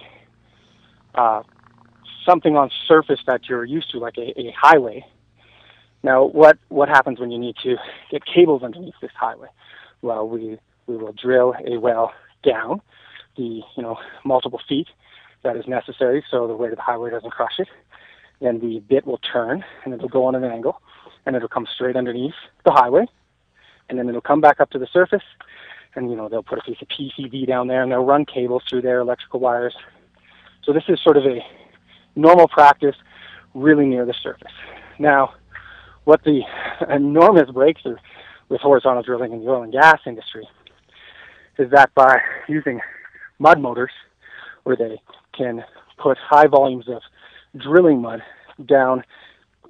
uh, 1.14 1.44
something 2.28 2.56
on 2.56 2.70
surface 2.88 3.20
that 3.26 3.50
you're 3.50 3.66
used 3.66 3.90
to, 3.92 4.00
like 4.00 4.18
a, 4.18 4.40
a 4.40 4.54
highway. 4.60 5.06
Now, 6.04 6.26
what 6.26 6.58
what 6.70 6.90
happens 6.90 7.20
when 7.20 7.32
you 7.32 7.40
need 7.40 7.56
to 7.64 7.78
get 8.12 8.24
cables 8.26 8.62
underneath 8.62 8.96
this 9.02 9.12
highway? 9.20 9.48
Well, 10.02 10.28
we 10.28 10.60
we 10.86 10.98
will 10.98 11.14
drill 11.14 11.56
a 11.66 11.78
well 11.78 12.14
down 12.44 12.82
the 13.36 13.62
you 13.76 13.84
know 13.84 13.98
multiple 14.24 14.60
feet 14.68 14.88
that 15.44 15.56
is 15.56 15.68
necessary 15.68 16.24
so 16.30 16.48
the 16.48 16.56
weight 16.56 16.72
of 16.72 16.78
the 16.78 16.82
highway 16.82 17.10
doesn't 17.10 17.32
crush 17.32 17.60
it. 17.60 17.68
Then 18.42 18.60
the 18.60 18.80
bit 18.80 19.08
will 19.08 19.20
turn 19.20 19.64
and 19.84 19.94
it'll 19.94 20.10
go 20.10 20.26
on 20.26 20.36
an 20.36 20.44
angle 20.44 20.82
and 21.26 21.36
it'll 21.36 21.48
come 21.48 21.68
straight 21.74 21.96
underneath 21.96 22.36
the 22.66 22.72
highway 22.72 23.06
and 23.90 23.98
then 23.98 24.10
it'll 24.10 24.22
come 24.22 24.42
back 24.42 24.60
up 24.60 24.70
to 24.72 24.80
the 24.80 24.88
surface 24.92 25.24
and 25.96 26.10
you 26.10 26.16
know 26.16 26.30
they'll 26.30 26.44
put 26.44 26.60
a 26.60 26.62
piece 26.62 26.82
of 26.82 26.88
PCV 26.88 27.48
down 27.48 27.68
there 27.68 27.82
and 27.84 27.92
they'll 27.92 28.06
run 28.06 28.26
cables 28.26 28.64
through 28.70 28.82
their 28.82 29.00
electrical 29.00 29.40
wires. 29.40 29.76
So 30.64 30.74
this 30.74 30.84
is 30.90 31.00
sort 31.02 31.18
of 31.18 31.26
a 31.26 31.40
normal 32.18 32.48
practice, 32.48 32.96
really 33.54 33.86
near 33.86 34.06
the 34.06 34.14
surface. 34.22 34.52
Now, 35.00 35.34
what 36.04 36.24
the 36.24 36.42
enormous 36.90 37.50
breakthrough 37.52 37.98
with 38.50 38.62
horizontal 38.62 39.04
drilling 39.04 39.34
in 39.34 39.40
the 39.44 39.50
oil 39.50 39.64
and 39.64 39.72
gas 39.72 40.00
industry 40.06 40.48
is 41.58 41.70
that 41.72 41.94
by 41.96 42.18
using 42.48 42.80
mud 43.40 43.60
motors, 43.60 43.92
where 44.64 44.76
they 44.76 45.02
can 45.36 45.64
put 45.98 46.18
high 46.18 46.48
volumes 46.48 46.88
of 46.88 47.02
drilling 47.58 48.02
mud 48.02 48.22
down 48.66 49.04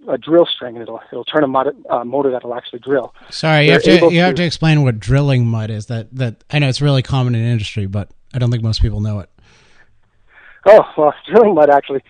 a 0.08 0.18
drill 0.18 0.46
string 0.46 0.76
and 0.76 0.84
it'll 0.84 1.02
it'll 1.12 1.26
turn 1.26 1.44
a 1.44 1.48
mud, 1.48 1.68
uh, 1.90 2.04
motor 2.04 2.32
that'll 2.32 2.54
actually 2.54 2.80
drill. 2.80 3.14
Sorry, 3.30 3.66
you 3.66 3.74
have 3.74 3.84
to 3.84 3.94
you 3.94 4.10
to, 4.10 4.16
have 4.18 4.36
to 4.36 4.44
explain 4.44 4.84
what 4.84 5.00
drilling 5.00 5.46
mud 5.46 5.70
is. 5.70 5.88
That 5.88 6.14
that 6.16 6.44
I 6.52 6.60
know 6.60 6.70
it's 6.70 6.82
really 6.82 7.02
common 7.02 7.36
in 7.36 7.44
industry, 7.44 7.88
but 7.88 8.10
I 8.34 8.40
don't 8.40 8.52
think 8.52 8.64
most 8.64 8.82
people 8.82 9.02
know 9.02 9.20
it. 9.20 9.30
Oh 10.66 10.84
well, 10.98 11.14
drilling 11.28 11.56
mud 11.56 11.70
actually 11.70 12.04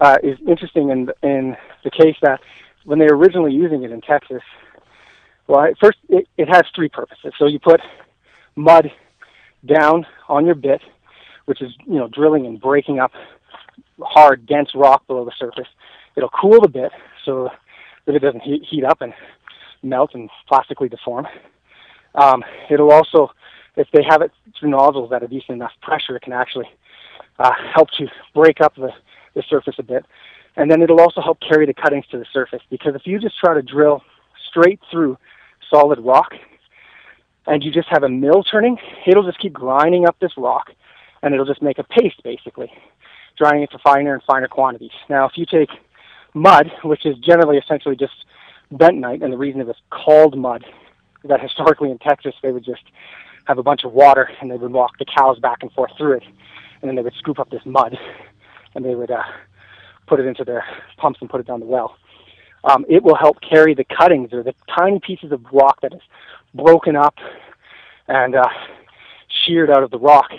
uh, 0.00 0.16
is 0.22 0.38
interesting 0.46 0.90
in 0.90 1.10
in 1.22 1.56
the 1.84 1.90
case 1.90 2.16
that 2.22 2.40
when 2.84 2.98
they 2.98 3.06
were 3.06 3.16
originally 3.16 3.52
using 3.52 3.82
it 3.82 3.92
in 3.92 4.00
Texas, 4.00 4.42
well, 5.46 5.66
first 5.80 5.98
it, 6.08 6.26
it 6.36 6.48
has 6.48 6.62
three 6.74 6.88
purposes. 6.88 7.32
So 7.38 7.46
you 7.46 7.58
put 7.58 7.80
mud 8.56 8.90
down 9.66 10.06
on 10.28 10.46
your 10.46 10.54
bit, 10.54 10.80
which 11.44 11.60
is 11.62 11.72
you 11.86 11.98
know 11.98 12.08
drilling 12.08 12.46
and 12.46 12.60
breaking 12.60 12.98
up 12.98 13.12
hard, 14.00 14.46
dense 14.46 14.70
rock 14.74 15.06
below 15.06 15.24
the 15.24 15.32
surface. 15.38 15.68
It'll 16.16 16.30
cool 16.30 16.60
the 16.60 16.68
bit, 16.68 16.92
so 17.24 17.50
that 18.06 18.14
it 18.14 18.20
doesn't 18.20 18.42
heat, 18.42 18.64
heat 18.68 18.84
up 18.84 19.00
and 19.00 19.12
melt 19.82 20.10
and 20.14 20.28
plastically 20.48 20.88
deform. 20.88 21.26
Um, 22.14 22.42
it'll 22.70 22.90
also, 22.90 23.30
if 23.76 23.88
they 23.92 24.02
have 24.08 24.22
it 24.22 24.32
through 24.58 24.70
nozzles 24.70 25.12
at 25.12 25.22
a 25.22 25.28
decent 25.28 25.56
enough 25.56 25.72
pressure, 25.82 26.16
it 26.16 26.22
can 26.22 26.32
actually 26.32 26.68
uh, 27.38 27.52
help 27.74 27.88
to 27.98 28.06
break 28.34 28.60
up 28.60 28.74
the, 28.74 28.90
the 29.34 29.42
surface 29.48 29.76
a 29.78 29.82
bit. 29.82 30.04
And 30.56 30.70
then 30.70 30.82
it'll 30.82 31.00
also 31.00 31.20
help 31.20 31.38
carry 31.40 31.66
the 31.66 31.74
cuttings 31.74 32.06
to 32.10 32.18
the 32.18 32.26
surface 32.32 32.62
because 32.70 32.94
if 32.94 33.06
you 33.06 33.18
just 33.18 33.38
try 33.38 33.54
to 33.54 33.62
drill 33.62 34.02
straight 34.48 34.80
through 34.90 35.16
solid 35.72 36.00
rock 36.00 36.34
and 37.46 37.62
you 37.62 37.70
just 37.70 37.88
have 37.88 38.02
a 38.02 38.08
mill 38.08 38.42
turning, 38.42 38.76
it'll 39.06 39.24
just 39.24 39.38
keep 39.38 39.52
grinding 39.52 40.06
up 40.06 40.18
this 40.20 40.32
rock 40.36 40.70
and 41.22 41.34
it'll 41.34 41.46
just 41.46 41.62
make 41.62 41.78
a 41.78 41.84
paste 41.84 42.22
basically, 42.24 42.72
drying 43.36 43.62
it 43.62 43.70
to 43.70 43.78
finer 43.78 44.14
and 44.14 44.22
finer 44.24 44.48
quantities. 44.48 44.90
Now, 45.08 45.26
if 45.26 45.32
you 45.36 45.46
take 45.46 45.70
mud, 46.34 46.70
which 46.82 47.06
is 47.06 47.16
generally 47.18 47.58
essentially 47.58 47.96
just 47.96 48.24
bentonite, 48.72 49.22
and 49.22 49.32
the 49.32 49.38
reason 49.38 49.60
it 49.60 49.66
was 49.66 49.76
called 49.90 50.36
mud 50.36 50.64
is 51.22 51.28
that 51.28 51.40
historically 51.40 51.90
in 51.90 51.98
Texas 51.98 52.34
they 52.42 52.52
would 52.52 52.64
just 52.64 52.82
have 53.46 53.58
a 53.58 53.62
bunch 53.62 53.84
of 53.84 53.92
water 53.92 54.30
and 54.40 54.50
they 54.50 54.56
would 54.56 54.72
walk 54.72 54.98
the 54.98 55.04
cows 55.04 55.38
back 55.38 55.58
and 55.62 55.72
forth 55.72 55.92
through 55.96 56.14
it, 56.14 56.24
and 56.80 56.88
then 56.88 56.96
they 56.96 57.02
would 57.02 57.14
scoop 57.14 57.38
up 57.38 57.50
this 57.50 57.64
mud 57.64 57.98
and 58.74 58.84
they 58.84 58.94
would 58.94 59.10
uh, 59.10 59.22
put 60.06 60.20
it 60.20 60.26
into 60.26 60.44
their 60.44 60.64
pumps 60.96 61.18
and 61.20 61.30
put 61.30 61.40
it 61.40 61.46
down 61.46 61.60
the 61.60 61.66
well. 61.66 61.96
Um, 62.64 62.84
it 62.88 63.02
will 63.02 63.16
help 63.16 63.38
carry 63.40 63.74
the 63.74 63.84
cuttings 63.84 64.32
or 64.32 64.42
the 64.42 64.54
tiny 64.76 65.00
pieces 65.00 65.32
of 65.32 65.44
rock 65.52 65.80
that 65.80 65.94
is 65.94 66.02
broken 66.54 66.96
up 66.96 67.14
and 68.08 68.34
uh, 68.34 68.48
sheared 69.46 69.70
out 69.70 69.82
of 69.82 69.90
the 69.90 69.98
rock 69.98 70.30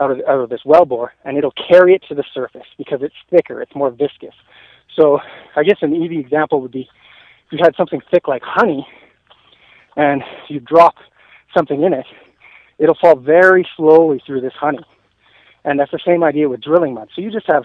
out 0.00 0.10
of, 0.10 0.18
out 0.26 0.40
of 0.40 0.50
this 0.50 0.62
well 0.64 0.84
bore, 0.84 1.12
and 1.24 1.36
it'll 1.36 1.52
carry 1.68 1.94
it 1.94 2.02
to 2.08 2.14
the 2.14 2.24
surface 2.32 2.66
because 2.78 3.00
it's 3.02 3.14
thicker, 3.28 3.60
it's 3.60 3.74
more 3.74 3.90
viscous. 3.90 4.34
So 4.96 5.20
I 5.56 5.62
guess 5.62 5.78
an 5.82 5.94
easy 5.94 6.18
example 6.18 6.60
would 6.62 6.72
be 6.72 6.88
if 7.46 7.52
you 7.52 7.58
had 7.62 7.76
something 7.76 8.00
thick 8.10 8.26
like 8.26 8.42
honey 8.44 8.86
and 9.96 10.22
you 10.48 10.60
drop 10.60 10.96
something 11.56 11.82
in 11.82 11.92
it, 11.92 12.06
it'll 12.78 12.96
fall 13.00 13.16
very 13.16 13.66
slowly 13.76 14.22
through 14.26 14.40
this 14.40 14.54
honey. 14.54 14.84
And 15.64 15.78
that's 15.78 15.90
the 15.90 16.00
same 16.04 16.22
idea 16.24 16.48
with 16.48 16.62
drilling 16.62 16.94
mud. 16.94 17.10
So 17.14 17.22
you 17.22 17.30
just 17.30 17.46
have 17.46 17.64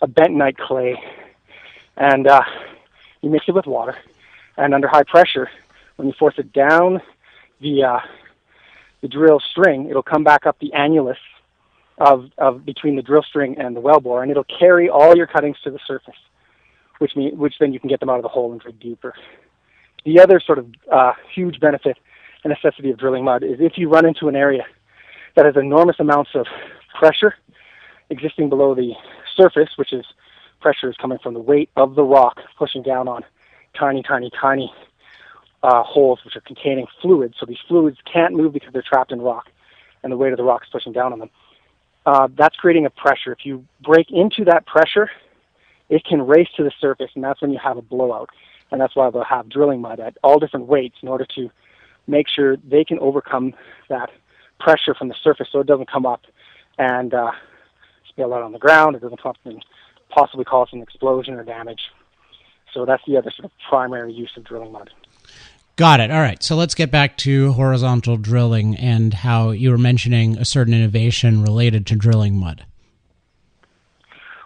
a 0.00 0.06
bentonite 0.06 0.58
clay 0.58 1.00
and 1.96 2.26
uh, 2.26 2.42
you 3.22 3.30
mix 3.30 3.46
it 3.48 3.54
with 3.54 3.66
water 3.66 3.96
and 4.56 4.74
under 4.74 4.88
high 4.88 5.04
pressure, 5.04 5.50
when 5.96 6.08
you 6.08 6.14
force 6.18 6.34
it 6.38 6.52
down 6.52 7.00
the 7.60 7.84
uh, 7.84 8.00
the 9.00 9.08
drill 9.08 9.40
string, 9.40 9.88
it'll 9.88 10.02
come 10.02 10.24
back 10.24 10.46
up 10.46 10.58
the 10.58 10.72
annulus 10.74 11.16
of, 11.98 12.30
of 12.38 12.64
between 12.64 12.96
the 12.96 13.02
drill 13.02 13.22
string 13.22 13.56
and 13.58 13.74
the 13.76 13.80
well 13.80 14.00
bore, 14.00 14.22
and 14.22 14.30
it'll 14.30 14.44
carry 14.44 14.88
all 14.88 15.16
your 15.16 15.26
cuttings 15.26 15.56
to 15.64 15.70
the 15.70 15.78
surface 15.86 16.16
which 16.98 17.16
mean 17.16 17.36
which 17.36 17.54
then 17.58 17.72
you 17.72 17.80
can 17.80 17.88
get 17.88 18.00
them 18.00 18.08
out 18.08 18.16
of 18.16 18.22
the 18.22 18.28
hole 18.28 18.52
and 18.52 18.60
dig 18.62 18.78
deeper. 18.80 19.14
The 20.04 20.20
other 20.20 20.40
sort 20.40 20.58
of 20.58 20.66
uh, 20.90 21.12
huge 21.34 21.60
benefit 21.60 21.96
and 22.44 22.52
necessity 22.52 22.90
of 22.90 22.98
drilling 22.98 23.24
mud 23.24 23.42
is 23.42 23.56
if 23.60 23.72
you 23.76 23.88
run 23.88 24.06
into 24.06 24.28
an 24.28 24.36
area 24.36 24.64
that 25.34 25.44
has 25.44 25.56
enormous 25.56 25.96
amounts 25.98 26.30
of 26.34 26.46
pressure 26.98 27.34
existing 28.10 28.48
below 28.48 28.74
the 28.74 28.92
surface, 29.36 29.70
which 29.76 29.92
is 29.92 30.04
pressure 30.60 30.88
is 30.88 30.96
coming 30.96 31.18
from 31.22 31.34
the 31.34 31.40
weight 31.40 31.70
of 31.76 31.94
the 31.94 32.02
rock 32.02 32.40
pushing 32.58 32.82
down 32.82 33.08
on 33.08 33.22
tiny, 33.78 34.02
tiny, 34.02 34.30
tiny 34.40 34.72
uh, 35.62 35.82
holes 35.82 36.20
which 36.24 36.36
are 36.36 36.40
containing 36.40 36.86
fluids. 37.02 37.34
So 37.38 37.46
these 37.46 37.58
fluids 37.68 37.98
can't 38.10 38.34
move 38.34 38.52
because 38.52 38.72
they're 38.72 38.82
trapped 38.82 39.12
in 39.12 39.20
rock, 39.20 39.46
and 40.02 40.12
the 40.12 40.16
weight 40.16 40.32
of 40.32 40.38
the 40.38 40.44
rock 40.44 40.62
is 40.62 40.68
pushing 40.70 40.92
down 40.92 41.12
on 41.12 41.18
them. 41.18 41.30
Uh, 42.06 42.28
that's 42.36 42.56
creating 42.56 42.86
a 42.86 42.90
pressure. 42.90 43.32
If 43.32 43.44
you 43.44 43.64
break 43.82 44.10
into 44.10 44.44
that 44.44 44.64
pressure, 44.66 45.10
it 45.88 46.04
can 46.04 46.26
race 46.26 46.48
to 46.56 46.62
the 46.62 46.72
surface, 46.80 47.10
and 47.14 47.22
that's 47.22 47.42
when 47.42 47.50
you 47.50 47.58
have 47.62 47.76
a 47.76 47.82
blowout. 47.82 48.30
And 48.70 48.80
that's 48.80 48.96
why 48.96 49.10
they'll 49.10 49.24
have 49.24 49.48
drilling 49.48 49.80
mud 49.80 50.00
at 50.00 50.16
all 50.22 50.38
different 50.38 50.66
weights 50.66 50.96
in 51.02 51.08
order 51.08 51.26
to 51.36 51.50
make 52.06 52.28
sure 52.28 52.56
they 52.56 52.84
can 52.84 52.98
overcome 52.98 53.54
that 53.88 54.10
pressure 54.58 54.94
from 54.94 55.08
the 55.08 55.14
surface 55.22 55.48
so 55.52 55.60
it 55.60 55.66
doesn't 55.66 55.90
come 55.90 56.06
up 56.06 56.22
and 56.78 57.14
uh, 57.14 57.32
spill 58.08 58.34
out 58.34 58.42
on 58.42 58.52
the 58.52 58.58
ground. 58.58 58.96
It 58.96 59.02
doesn't 59.02 59.22
come 59.22 59.30
up 59.30 59.36
and 59.44 59.64
possibly 60.08 60.44
cause 60.44 60.68
an 60.72 60.82
explosion 60.82 61.34
or 61.34 61.44
damage. 61.44 61.80
So 62.72 62.84
that's 62.84 63.02
the 63.06 63.16
other 63.16 63.30
sort 63.30 63.46
of 63.46 63.52
primary 63.68 64.12
use 64.12 64.30
of 64.36 64.44
drilling 64.44 64.72
mud. 64.72 64.90
Got 65.76 66.00
it. 66.00 66.10
All 66.10 66.20
right. 66.20 66.42
So 66.42 66.56
let's 66.56 66.74
get 66.74 66.90
back 66.90 67.16
to 67.18 67.52
horizontal 67.52 68.16
drilling 68.16 68.76
and 68.76 69.12
how 69.12 69.50
you 69.50 69.70
were 69.70 69.78
mentioning 69.78 70.38
a 70.38 70.44
certain 70.44 70.72
innovation 70.72 71.42
related 71.42 71.86
to 71.88 71.96
drilling 71.96 72.38
mud. 72.38 72.64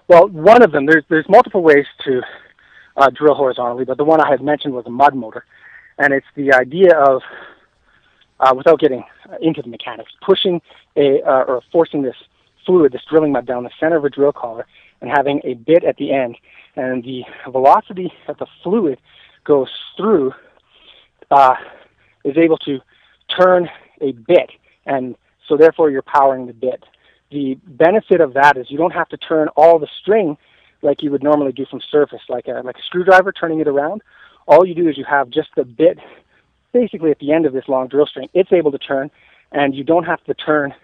Well, 0.09 0.29
one 0.29 0.63
of 0.63 0.73
them, 0.73 0.87
there's, 0.87 1.05
there's 1.09 1.29
multiple 1.29 1.63
ways 1.63 1.87
to 2.05 2.21
uh, 2.97 3.11
drill 3.11 3.35
horizontally, 3.35 3.85
but 3.85 3.97
the 3.97 4.05
one 4.05 4.21
I 4.21 4.29
had 4.29 4.43
mentioned 4.43 4.75
was 4.75 4.87
a 4.87 4.91
mud 4.91 5.15
motor. 5.15 5.45
And 5.99 6.13
it's 6.13 6.27
the 6.35 6.53
idea 6.53 6.97
of, 6.97 7.23
uh, 8.41 8.53
without 8.55 8.81
getting 8.81 9.05
into 9.41 9.63
the 9.63 9.69
mechanics, 9.69 10.13
pushing 10.25 10.61
a, 10.97 11.23
uh, 11.23 11.45
or 11.47 11.63
forcing 11.71 12.03
this 12.03 12.17
fluid, 12.67 12.93
this 12.93 13.03
drilling 13.09 13.33
mud 13.33 13.47
down 13.47 13.65
the 13.65 13.71
center 13.79 13.97
of 13.97 14.05
a 14.05 14.11
drill 14.11 14.33
collar 14.33 14.67
and 15.01 15.11
having 15.11 15.41
a 15.45 15.55
bit 15.55 15.85
at 15.85 15.97
the 15.97 16.13
end. 16.13 16.37
And 16.77 17.05
the 17.05 17.23
velocity 17.51 18.13
that 18.27 18.39
the 18.39 18.47
fluid 18.63 18.99
goes 19.45 19.69
through 19.97 20.33
uh, 21.31 21.55
is 22.25 22.37
able 22.37 22.59
to 22.59 22.81
turn 23.39 23.69
a 24.01 24.13
bit 24.13 24.51
and 24.87 25.17
so 25.49 25.57
therefore 25.57 25.91
you're 25.91 26.03
powering 26.03 26.47
the 26.47 26.53
bit. 26.53 26.85
The 27.31 27.57
benefit 27.67 28.21
of 28.21 28.35
that 28.35 28.57
is 28.57 28.71
you 28.71 28.79
don't 28.79 28.93
have 28.93 29.09
to 29.11 29.17
turn 29.17 29.49
all 29.57 29.79
the 29.79 29.89
string 30.01 30.37
like 30.83 31.03
you 31.03 31.11
would 31.11 31.23
normally 31.23 31.53
do 31.53 31.67
from 31.71 31.81
surface, 31.91 32.23
like 32.29 32.47
a 32.49 32.63
like 32.65 32.77
a 32.77 32.83
screwdriver 32.83 33.33
turning 33.33 33.61
it 33.61 33.69
around. 33.69 34.03
All 34.49 34.67
you 34.67 34.75
do 34.75 34.89
is 34.89 34.97
you 34.97 35.05
have 35.05 35.31
just 35.31 35.51
the 35.57 35.65
bit 35.65 35.99
basically 36.73 37.11
at 37.11 37.19
the 37.19 37.33
end 37.33 37.47
of 37.47 37.53
this 37.53 37.69
long 37.69 37.89
drill 37.89 38.07
string. 38.07 38.29
It's 38.35 38.53
able 38.53 38.73
to 38.73 38.79
turn, 38.79 39.11
and 39.53 39.75
you 39.75 39.85
don't 39.85 40.05
have 40.05 40.23
to 40.25 40.35
turn 40.35 40.75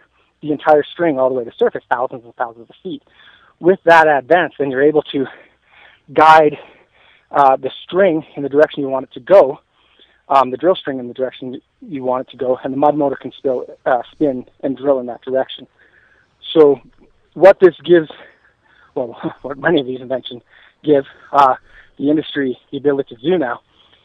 the 0.43 0.53
entire 0.53 0.85
string 0.85 1.19
all 1.19 1.29
the 1.29 1.35
way 1.35 1.45
to 1.45 1.53
surface, 1.59 1.83
thousands 1.91 2.25
and 2.25 2.35
thousands 2.37 2.69
of 2.69 2.77
feet. 2.83 3.03
With 3.61 3.79
that 3.85 4.07
advance, 4.07 4.55
then 4.59 4.71
you're 4.71 4.83
able 4.83 5.03
to 5.03 5.27
guide 6.13 6.59
uh, 7.31 7.57
the 7.57 7.71
string 7.85 8.25
in 8.37 8.43
the 8.43 8.49
direction 8.49 8.83
you 8.83 8.89
want 8.89 9.05
it 9.05 9.13
to 9.15 9.21
go, 9.21 9.61
um, 10.29 10.51
the 10.51 10.57
drill 10.57 10.75
string 10.75 10.99
in 10.99 11.09
the 11.09 11.15
direction 11.15 11.61
you 11.81 12.03
want 12.03 12.29
it 12.29 12.31
to 12.31 12.37
go, 12.37 12.59
and 12.63 12.73
the 12.73 12.77
mud 12.77 12.97
motor 12.97 13.17
can 13.17 13.33
still 13.39 13.67
uh, 13.87 14.03
spin 14.13 14.45
and 14.63 14.77
drill 14.77 15.01
in 15.01 15.07
that 15.07 15.23
direction. 15.23 15.67
So, 16.53 16.81
what 17.35 17.59
this 17.61 17.75
gives, 17.85 18.11
well, 18.95 19.17
what 19.43 19.59
many 19.59 19.81
of 19.81 19.87
these 19.87 20.01
inventions 20.01 20.43
give 20.85 21.05
uh, 21.33 21.55
the 21.99 22.11
industry 22.11 22.59
the 22.71 22.79
ability 22.79 23.17
to 23.17 23.23
do 23.23 23.39
now, 23.39 23.61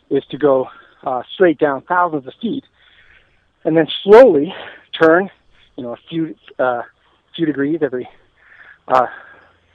is 0.10 0.24
to 0.32 0.38
go 0.38 0.68
uh, 1.04 1.24
straight 1.34 1.58
down 1.58 1.82
thousands 1.82 2.28
of 2.28 2.34
feet, 2.42 2.64
and 3.64 3.76
then 3.76 3.88
slowly 4.04 4.54
turn, 5.00 5.30
you 5.76 5.84
know, 5.84 5.94
a 5.94 6.00
few 6.10 6.36
uh, 6.60 6.82
few 7.36 7.46
degrees 7.46 7.80
every 7.82 8.08
uh, 8.88 9.08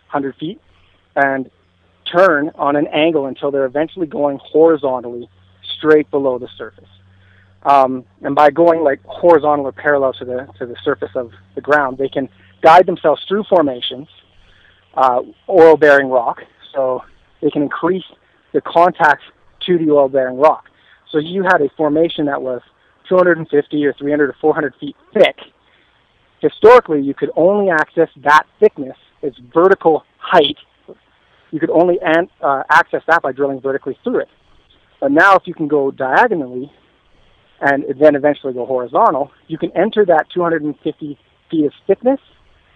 hundred 0.08 0.36
feet, 0.36 0.60
and 1.14 1.50
turn 2.10 2.50
on 2.54 2.76
an 2.76 2.86
angle 2.88 3.26
until 3.26 3.50
they're 3.50 3.64
eventually 3.64 4.06
going 4.06 4.38
horizontally 4.42 5.28
straight 5.78 6.10
below 6.10 6.38
the 6.38 6.48
surface. 6.56 6.88
Um, 7.64 8.04
and 8.22 8.34
by 8.34 8.50
going 8.50 8.84
like 8.84 9.02
horizontal 9.04 9.66
or 9.66 9.72
parallel 9.72 10.12
to 10.14 10.24
the 10.24 10.48
to 10.58 10.66
the 10.66 10.76
surface 10.84 11.10
of 11.16 11.32
the 11.54 11.60
ground, 11.60 11.98
they 11.98 12.08
can 12.08 12.28
guide 12.62 12.86
themselves 12.86 13.22
through 13.28 13.44
formations, 13.44 14.08
uh, 14.94 15.22
oil-bearing 15.48 16.08
rock, 16.08 16.42
so 16.72 17.02
they 17.42 17.50
can 17.50 17.62
increase 17.62 18.04
the 18.52 18.60
contact 18.60 19.22
to 19.66 19.78
the 19.78 19.90
oil-bearing 19.90 20.38
rock. 20.38 20.70
So 21.10 21.18
you 21.18 21.42
had 21.42 21.60
a 21.60 21.68
formation 21.76 22.26
that 22.26 22.42
was 22.42 22.60
250 23.08 23.86
or 23.86 23.92
300 23.92 24.30
or 24.30 24.36
400 24.40 24.74
feet 24.80 24.96
thick. 25.14 25.36
Historically, 26.40 27.00
you 27.00 27.14
could 27.14 27.30
only 27.36 27.70
access 27.70 28.08
that 28.22 28.44
thickness, 28.60 28.96
its 29.22 29.38
vertical 29.54 30.04
height. 30.18 30.56
You 31.50 31.60
could 31.60 31.70
only 31.70 31.98
an, 32.02 32.28
uh, 32.42 32.62
access 32.70 33.02
that 33.06 33.22
by 33.22 33.32
drilling 33.32 33.60
vertically 33.60 33.98
through 34.04 34.20
it. 34.20 34.28
But 35.00 35.12
now, 35.12 35.36
if 35.36 35.42
you 35.46 35.54
can 35.54 35.68
go 35.68 35.90
diagonally 35.90 36.72
and 37.60 37.84
then 38.00 38.16
eventually 38.16 38.52
go 38.52 38.66
horizontal, 38.66 39.30
you 39.46 39.58
can 39.58 39.70
enter 39.76 40.04
that 40.04 40.26
250 40.34 41.18
feet 41.50 41.64
of 41.64 41.72
thickness 41.86 42.20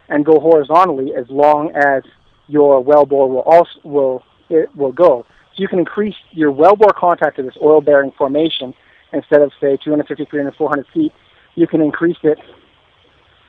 and 0.09 0.25
go 0.25 0.39
horizontally 0.41 1.13
as 1.15 1.27
long 1.29 1.73
as 1.75 2.03
your 2.47 2.83
wellbore 2.85 3.29
will 3.29 3.43
also 3.43 3.71
will 3.85 4.23
it 4.49 4.75
will 4.77 4.93
go. 4.93 5.25
So 5.55 5.63
you 5.63 5.69
can 5.69 5.79
increase 5.79 6.15
your 6.33 6.53
wellbore 6.53 6.95
contact 6.95 7.37
to 7.37 7.43
this 7.43 7.55
oil-bearing 7.63 8.13
formation 8.17 8.75
instead 9.13 9.43
of 9.43 9.53
say 9.61 9.77
250, 9.83 10.27
300, 10.31 10.55
400 10.57 10.87
feet. 10.95 11.13
You 11.55 11.67
can 11.67 11.81
increase 11.81 12.17
it 12.23 12.39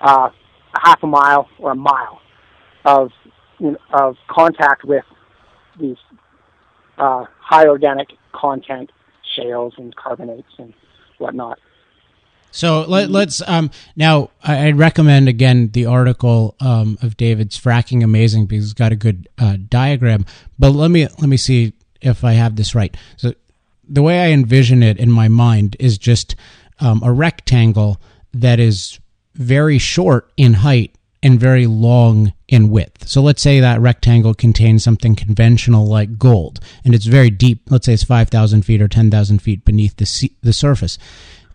uh, 0.02 0.30
a 0.74 0.80
half 0.84 1.04
a 1.04 1.08
mile 1.08 1.48
or 1.60 1.72
a 1.72 1.76
mile 1.76 2.22
of 2.86 3.12
you 3.60 3.72
know, 3.72 3.78
of 3.94 4.18
contact 4.28 4.84
with 4.84 5.06
these 5.80 5.98
uh, 6.98 7.26
high 7.40 7.68
organic 7.68 8.10
content 8.34 8.92
shales 9.36 9.74
and 9.78 9.96
carbonates 9.96 10.50
and 10.58 10.74
whatnot. 11.20 11.60
So 12.52 12.82
let, 12.82 13.10
us 13.10 13.42
um, 13.48 13.72
now. 13.96 14.32
I 14.44 14.72
recommend 14.72 15.30
again 15.30 15.70
the 15.72 15.86
article 15.86 16.56
um, 16.60 16.98
of 17.02 17.16
David's 17.16 17.58
fracking 17.58 18.04
amazing 18.04 18.46
because 18.46 18.66
it's 18.66 18.74
got 18.74 18.92
a 18.92 18.98
good 18.98 19.30
uh, 19.38 19.56
diagram. 19.70 20.26
But 20.60 20.72
let 20.72 20.92
me 20.92 21.08
let 21.20 21.30
me 21.30 21.38
see 21.38 21.72
if 22.02 22.24
I 22.24 22.34
have 22.34 22.56
this 22.56 22.76
right. 22.76 22.96
So 23.18 23.34
the 23.88 24.02
way 24.02 24.20
I 24.20 24.30
envision 24.30 24.84
it 24.84 24.98
in 24.98 25.12
my 25.12 25.28
mind 25.28 25.76
is 25.80 25.98
just 25.98 26.36
um, 26.80 27.02
a 27.04 27.12
rectangle 27.12 28.02
that 28.34 28.60
is 28.60 29.00
very 29.36 29.78
short 29.78 30.32
in 30.38 30.54
height 30.54 30.96
and 31.24 31.40
very 31.40 31.68
long 31.68 32.34
in 32.48 32.70
width. 32.70 33.08
So 33.08 33.22
let's 33.22 33.42
say 33.42 33.60
that 33.60 33.80
rectangle 33.80 34.34
contains 34.34 34.84
something 34.84 35.16
conventional 35.16 35.86
like 35.86 36.18
gold, 36.18 36.60
and 36.84 36.96
it's 36.96 37.06
very 37.06 37.30
deep. 37.30 37.62
Let's 37.70 37.86
say 37.86 37.94
it's 37.94 38.04
5,000 38.04 38.64
feet 38.64 38.82
or 38.82 38.88
10,000 38.88 39.40
feet 39.40 39.64
beneath 39.64 39.98
the, 39.98 40.06
sea, 40.06 40.36
the 40.42 40.54
surface. 40.54 40.98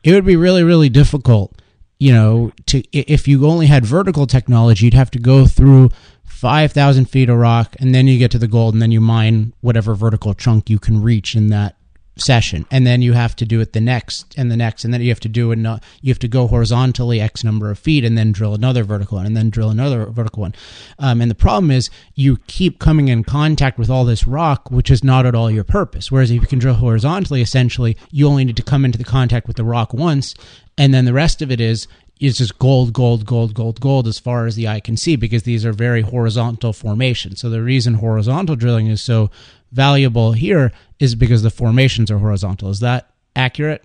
It 0.04 0.12
would 0.12 0.24
be 0.24 0.36
really, 0.36 0.62
really 0.62 0.88
difficult, 0.88 1.52
you 1.98 2.12
know, 2.12 2.52
to 2.66 2.82
if 2.96 3.26
you 3.26 3.44
only 3.46 3.66
had 3.66 3.84
vertical 3.84 4.26
technology, 4.26 4.84
you'd 4.84 4.94
have 4.94 5.10
to 5.12 5.18
go 5.18 5.46
through 5.46 5.90
5,000 6.36 7.06
feet 7.06 7.30
of 7.30 7.38
rock, 7.38 7.74
and 7.80 7.94
then 7.94 8.06
you 8.06 8.18
get 8.18 8.30
to 8.32 8.38
the 8.38 8.46
gold, 8.46 8.74
and 8.74 8.82
then 8.82 8.90
you 8.90 9.00
mine 9.00 9.54
whatever 9.62 9.94
vertical 9.94 10.34
chunk 10.34 10.68
you 10.68 10.78
can 10.78 11.02
reach 11.02 11.34
in 11.34 11.48
that 11.48 11.76
session. 12.18 12.66
And 12.70 12.86
then 12.86 13.00
you 13.02 13.14
have 13.14 13.34
to 13.36 13.46
do 13.46 13.60
it 13.60 13.72
the 13.72 13.80
next 13.80 14.34
and 14.38 14.50
the 14.50 14.56
next 14.56 14.84
and 14.84 14.92
then 14.92 15.02
you 15.02 15.10
have 15.10 15.20
to 15.20 15.28
do 15.28 15.52
it 15.52 15.58
you 15.58 16.10
have 16.10 16.18
to 16.18 16.28
go 16.28 16.46
horizontally 16.46 17.20
x 17.20 17.44
number 17.44 17.70
of 17.70 17.78
feet 17.78 18.04
and 18.04 18.16
then 18.16 18.32
drill 18.32 18.54
another 18.54 18.84
vertical 18.84 19.18
one 19.18 19.26
and 19.26 19.36
then 19.36 19.50
drill 19.50 19.68
another 19.68 20.06
vertical 20.06 20.40
one. 20.40 20.54
Um, 20.98 21.20
and 21.20 21.30
the 21.30 21.34
problem 21.34 21.70
is 21.70 21.90
you 22.14 22.38
keep 22.46 22.78
coming 22.78 23.08
in 23.08 23.22
contact 23.22 23.78
with 23.78 23.90
all 23.90 24.06
this 24.06 24.26
rock 24.26 24.70
which 24.70 24.90
is 24.90 25.04
not 25.04 25.26
at 25.26 25.34
all 25.34 25.50
your 25.50 25.64
purpose. 25.64 26.10
Whereas 26.10 26.30
if 26.30 26.40
you 26.40 26.48
can 26.48 26.58
drill 26.58 26.74
horizontally 26.74 27.42
essentially 27.42 27.98
you 28.10 28.26
only 28.26 28.44
need 28.44 28.56
to 28.56 28.62
come 28.62 28.86
into 28.86 28.98
the 28.98 29.04
contact 29.04 29.46
with 29.46 29.56
the 29.56 29.64
rock 29.64 29.92
once 29.92 30.34
and 30.78 30.94
then 30.94 31.04
the 31.04 31.12
rest 31.12 31.42
of 31.42 31.50
it 31.50 31.60
is 31.60 31.86
is 32.18 32.38
just 32.38 32.58
gold, 32.58 32.92
gold, 32.92 33.26
gold, 33.26 33.54
gold, 33.54 33.80
gold 33.80 34.06
as 34.06 34.18
far 34.18 34.46
as 34.46 34.56
the 34.56 34.66
eye 34.66 34.80
can 34.80 34.96
see 34.96 35.16
because 35.16 35.42
these 35.42 35.66
are 35.66 35.72
very 35.72 36.00
horizontal 36.00 36.72
formations. 36.72 37.40
So 37.40 37.50
the 37.50 37.62
reason 37.62 37.94
horizontal 37.94 38.56
drilling 38.56 38.86
is 38.86 39.02
so 39.02 39.30
valuable 39.72 40.32
here 40.32 40.72
is 40.98 41.14
because 41.14 41.42
the 41.42 41.50
formations 41.50 42.10
are 42.10 42.18
horizontal. 42.18 42.70
Is 42.70 42.80
that 42.80 43.10
accurate? 43.34 43.84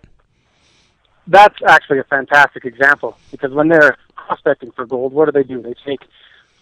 That's 1.28 1.56
actually 1.68 2.00
a 2.00 2.04
fantastic 2.06 2.66
example 2.66 3.18
because 3.32 3.52
when 3.52 3.68
they're 3.68 3.98
prospecting 4.16 4.72
for 4.72 4.86
gold, 4.86 5.14
what 5.14 5.26
do 5.26 5.32
they 5.32 5.44
do? 5.44 5.62
They 5.62 5.76
take 5.86 6.02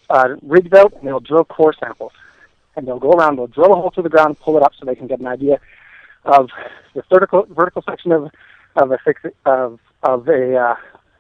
uh, 0.10 0.36
rigs 0.41 0.73
out 0.73 0.93
and 0.93 1.08
they'll 1.08 1.19
drill 1.19 1.45
core 1.45 1.73
samples, 1.79 2.12
and 2.75 2.88
they'll 2.88 2.99
go 2.99 3.12
around, 3.12 3.38
they'll 3.38 3.47
drill 3.47 3.73
a 3.73 3.75
hole 3.75 3.91
through 3.91 4.03
the 4.03 4.10
ground, 4.10 4.39
pull 4.39 4.58
it 4.58 4.63
up 4.63 4.73
so 4.77 4.86
they 4.86 4.95
can 4.95 5.08
get 5.08 5.19
an 5.19 5.27
idea 5.27 5.60
of 6.25 6.49
the 6.93 7.03
vertical 7.12 7.45
vertical 7.49 7.84
section 7.84 8.12
of 8.12 8.32
of 8.75 8.91
a 8.91 8.97
fix, 9.03 9.21
of 9.45 9.79
of 10.03 10.27
a 10.27 10.55
uh, 10.55 10.75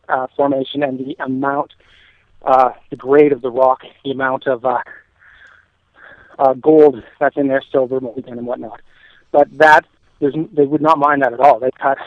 uh, 0.09 0.27
formation 0.35 0.83
and 0.83 0.99
the 0.99 1.15
amount, 1.23 1.73
uh, 2.43 2.71
the 2.89 2.95
grade 2.95 3.31
of 3.31 3.41
the 3.41 3.51
rock, 3.51 3.81
the 4.03 4.11
amount 4.11 4.47
of 4.47 4.65
uh, 4.65 4.79
uh, 6.37 6.53
gold 6.53 7.03
that's 7.19 7.37
in 7.37 7.47
there, 7.47 7.61
silver, 7.71 7.99
molybdenum, 7.99 8.39
and 8.39 8.47
whatnot. 8.47 8.81
But 9.31 9.55
that 9.57 9.85
there's, 10.19 10.35
they 10.53 10.65
would 10.65 10.81
not 10.81 10.97
mind 10.97 11.21
that 11.21 11.33
at 11.33 11.39
all. 11.39 11.59
They 11.59 11.71
cut 11.71 11.97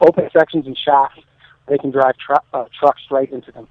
open 0.00 0.28
sections 0.32 0.66
and 0.66 0.76
shafts. 0.78 1.20
They 1.66 1.78
can 1.78 1.90
drive 1.90 2.16
tr- 2.16 2.34
uh, 2.52 2.66
trucks 2.78 3.02
right 3.10 3.30
into 3.30 3.52
them 3.52 3.68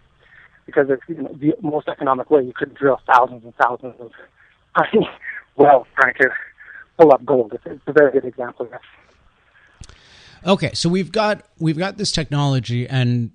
because 0.66 0.88
it's 0.90 1.02
you 1.08 1.24
know, 1.24 1.36
the 1.40 1.56
most 1.62 1.88
economic 1.88 2.30
way. 2.30 2.44
You 2.44 2.54
could 2.54 2.74
drill 2.76 3.00
thousands 3.08 3.44
and 3.44 3.54
thousands 3.56 3.96
of 4.00 4.12
wells 5.56 5.88
trying 6.00 6.14
to 6.16 6.30
pull 6.98 7.12
up 7.12 7.26
gold. 7.26 7.54
It's, 7.54 7.66
it's 7.66 7.82
a 7.88 7.94
very 7.94 8.12
good 8.12 8.26
example 8.26 8.68
of. 8.68 8.80
Okay, 10.46 10.72
so 10.74 10.88
we've 10.88 11.12
got 11.12 11.46
we've 11.60 11.78
got 11.78 11.98
this 11.98 12.12
technology, 12.12 12.88
and 12.88 13.32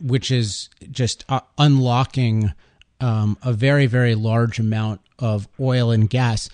which 0.00 0.30
is 0.30 0.68
just 0.90 1.24
uh, 1.28 1.40
unlocking 1.56 2.52
um, 3.00 3.38
a 3.42 3.52
very 3.52 3.86
very 3.86 4.14
large 4.14 4.58
amount 4.58 5.00
of 5.18 5.48
oil 5.60 5.90
and 5.90 6.08
gas. 6.10 6.48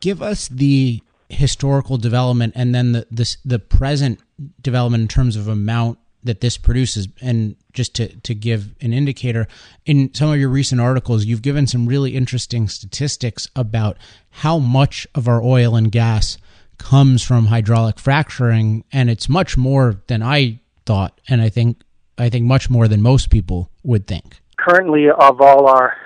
Give 0.00 0.22
us 0.22 0.48
the 0.48 1.02
historical 1.28 1.98
development 1.98 2.54
and 2.56 2.74
then 2.74 2.92
the 2.92 3.06
this, 3.10 3.36
the 3.44 3.58
present 3.58 4.20
development 4.60 5.02
in 5.02 5.08
terms 5.08 5.36
of 5.36 5.48
amount 5.48 5.98
that 6.24 6.40
this 6.40 6.58
produces. 6.58 7.08
And 7.20 7.56
just 7.72 7.94
to, 7.96 8.08
to 8.08 8.34
give 8.34 8.74
an 8.80 8.92
indicator 8.92 9.46
in 9.86 10.12
some 10.14 10.30
of 10.30 10.38
your 10.38 10.48
recent 10.48 10.80
articles 10.80 11.24
you've 11.24 11.42
given 11.42 11.66
some 11.66 11.86
really 11.86 12.16
interesting 12.16 12.68
statistics 12.68 13.48
about 13.54 13.96
how 14.30 14.58
much 14.58 15.06
of 15.14 15.28
our 15.28 15.42
oil 15.42 15.76
and 15.76 15.92
gas 15.92 16.38
comes 16.78 17.22
from 17.22 17.46
hydraulic 17.46 17.98
fracturing. 17.98 18.84
And 18.92 19.10
it's 19.10 19.28
much 19.28 19.56
more 19.56 20.02
than 20.06 20.22
i 20.22 20.60
thought. 20.86 21.20
And 21.28 21.42
i 21.42 21.48
think 21.48 21.82
i 22.18 22.28
think 22.28 22.44
much 22.44 22.68
more 22.68 22.88
than 22.88 23.00
most 23.00 23.30
people 23.30 23.70
would 23.82 24.06
think 24.06 24.40
currently 24.56 25.08
of 25.08 25.40
all 25.40 25.66
our 25.66 25.96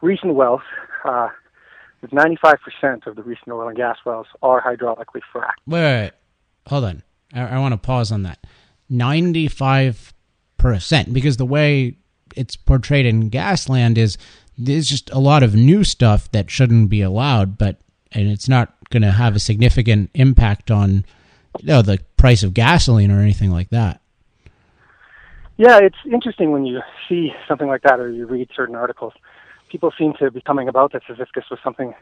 recent 0.00 0.34
wells 0.34 0.62
uh, 1.04 1.28
95% 2.12 3.06
of 3.06 3.16
the 3.16 3.22
recent 3.22 3.48
oil 3.48 3.68
and 3.68 3.76
gas 3.76 3.98
wells 4.04 4.26
are 4.42 4.60
hydraulically 4.62 5.20
fracked. 5.32 5.60
Wait, 5.66 5.82
wait, 5.82 6.02
wait. 6.02 6.12
hold 6.66 6.84
on. 6.84 7.02
I, 7.32 7.42
I 7.42 7.58
want 7.58 7.72
to 7.72 7.78
pause 7.78 8.12
on 8.12 8.22
that. 8.22 8.44
95%, 8.90 10.12
because 11.12 11.36
the 11.36 11.46
way 11.46 11.96
it's 12.36 12.56
portrayed 12.56 13.06
in 13.06 13.30
Gasland 13.30 13.96
is 13.96 14.18
there's 14.56 14.88
just 14.88 15.10
a 15.10 15.18
lot 15.18 15.42
of 15.42 15.54
new 15.54 15.84
stuff 15.84 16.30
that 16.32 16.50
shouldn't 16.50 16.90
be 16.90 17.02
allowed, 17.02 17.58
but 17.58 17.80
and 18.12 18.28
it's 18.30 18.48
not 18.48 18.74
going 18.90 19.02
to 19.02 19.10
have 19.10 19.34
a 19.34 19.40
significant 19.40 20.10
impact 20.14 20.70
on 20.70 21.04
you 21.58 21.66
know, 21.66 21.82
the 21.82 21.98
price 22.16 22.44
of 22.44 22.54
gasoline 22.54 23.10
or 23.10 23.20
anything 23.20 23.50
like 23.50 23.70
that. 23.70 24.00
Yeah, 25.56 25.78
it's 25.80 25.96
interesting 26.10 26.50
when 26.50 26.66
you 26.66 26.80
see 27.08 27.30
something 27.46 27.68
like 27.68 27.82
that 27.82 28.00
or 28.00 28.10
you 28.10 28.26
read 28.26 28.48
certain 28.56 28.74
articles. 28.74 29.12
People 29.68 29.92
seem 29.96 30.12
to 30.18 30.30
be 30.32 30.40
coming 30.40 30.68
about 30.68 30.92
this 30.92 31.02
as 31.08 31.20
if 31.20 31.28
this 31.34 31.44
was 31.48 31.60
something 31.62 31.94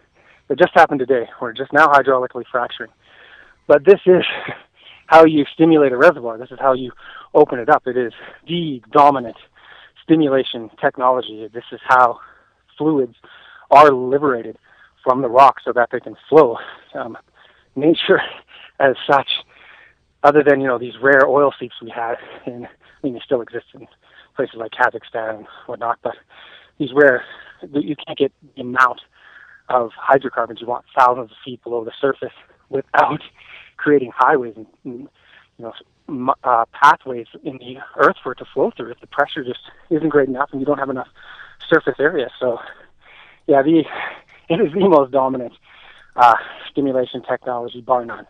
that 0.48 0.58
just 0.58 0.72
happened 0.74 1.00
today. 1.00 1.28
We're 1.40 1.52
just 1.52 1.72
now 1.72 1.86
hydraulically 1.88 2.44
fracturing. 2.50 2.90
But 3.66 3.84
this 3.84 4.00
is 4.06 4.24
how 5.06 5.26
you 5.26 5.44
stimulate 5.52 5.92
a 5.92 5.98
reservoir. 5.98 6.38
This 6.38 6.50
is 6.50 6.58
how 6.58 6.72
you 6.72 6.92
open 7.34 7.58
it 7.58 7.68
up. 7.68 7.86
It 7.86 7.98
is 7.98 8.14
the 8.48 8.82
dominant 8.90 9.36
stimulation 10.02 10.70
technology. 10.80 11.46
This 11.52 11.64
is 11.72 11.80
how 11.86 12.20
fluids 12.78 13.16
are 13.70 13.90
liberated 13.92 14.56
from 15.04 15.20
the 15.20 15.28
rock 15.28 15.56
so 15.62 15.72
that 15.74 15.90
they 15.92 16.00
can 16.00 16.16
flow. 16.26 16.56
Um, 16.94 17.18
nature, 17.76 18.22
as 18.80 18.94
such, 19.10 19.28
other 20.22 20.42
than 20.42 20.62
you 20.62 20.68
know 20.68 20.78
these 20.78 20.94
rare 21.02 21.26
oil 21.26 21.52
seeps 21.60 21.74
we 21.82 21.90
had 21.90 22.14
in 22.46 22.66
I 23.02 23.06
mean, 23.06 23.14
they 23.14 23.20
still 23.24 23.40
exist 23.40 23.66
in 23.74 23.86
places 24.36 24.56
like 24.56 24.72
Kazakhstan 24.72 25.38
and 25.38 25.46
whatnot, 25.66 25.98
but 26.02 26.14
these 26.78 26.90
rare, 26.94 27.24
you 27.72 27.96
can't 27.96 28.18
get 28.18 28.32
the 28.54 28.62
amount 28.62 29.00
of 29.68 29.90
hydrocarbons 29.96 30.60
you 30.60 30.66
want 30.66 30.84
thousands 30.96 31.30
of 31.30 31.36
feet 31.44 31.62
below 31.62 31.84
the 31.84 31.92
surface 32.00 32.34
without 32.68 33.20
creating 33.76 34.12
highways 34.14 34.54
and, 34.56 34.66
you 34.84 35.08
know, 35.58 35.72
uh, 36.44 36.64
pathways 36.72 37.26
in 37.44 37.58
the 37.58 37.76
earth 37.96 38.16
for 38.22 38.32
it 38.32 38.38
to 38.38 38.44
flow 38.44 38.70
through. 38.76 38.90
If 38.90 39.00
the 39.00 39.06
pressure 39.06 39.44
just 39.44 39.60
isn't 39.90 40.08
great 40.08 40.28
enough 40.28 40.50
and 40.52 40.60
you 40.60 40.66
don't 40.66 40.78
have 40.78 40.90
enough 40.90 41.08
surface 41.68 41.94
area, 41.98 42.28
so 42.38 42.58
yeah, 43.46 43.62
the 43.62 43.84
it 44.48 44.60
is 44.60 44.72
the 44.72 44.88
most 44.88 45.12
dominant 45.12 45.52
uh, 46.16 46.34
stimulation 46.70 47.22
technology, 47.22 47.80
bar 47.80 48.04
none. 48.04 48.26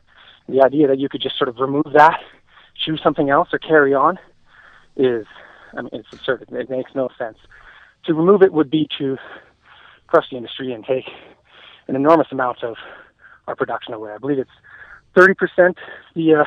The 0.49 0.63
idea 0.63 0.87
that 0.89 0.99
you 0.99 1.09
could 1.09 1.23
just 1.23 1.39
sort 1.39 1.49
of 1.49 1.59
remove 1.59 1.87
that, 1.95 2.21
choose 2.85 3.01
something 3.03 3.31
else, 3.31 3.49
or 3.53 3.59
carry 3.59 3.95
on 3.95 4.19
is, 4.97 5.27
I 5.77 5.83
mean, 5.83 5.91
it's 5.93 6.13
absurd. 6.13 6.47
It 6.51 6.71
makes 6.71 6.95
no 6.95 7.09
sense. 7.19 7.39
To 8.05 8.15
remove 8.15 8.43
it 8.43 8.53
would 8.53 8.71
be 8.71 8.89
to 8.99 9.17
crush 10.07 10.27
the 10.31 10.37
industry 10.37 10.73
and 10.73 10.85
take 10.85 11.09
an 11.89 11.97
enormous 11.97 12.29
amount 12.31 12.63
of 12.63 12.77
our 13.47 13.57
production 13.57 13.95
away. 13.95 14.13
I 14.13 14.19
believe 14.19 14.39
it's 14.39 14.51
30% 15.17 15.77
the 16.15 16.35
uh, 16.35 16.45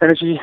Energy 0.00 0.40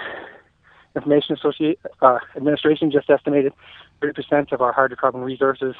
Information 0.95 1.35
Associate, 1.35 1.79
uh, 2.01 2.19
Administration 2.35 2.91
just 2.91 3.09
estimated 3.09 3.53
30% 4.01 4.51
of 4.51 4.61
our 4.61 4.73
hydrocarbon 4.73 5.23
resources 5.23 5.75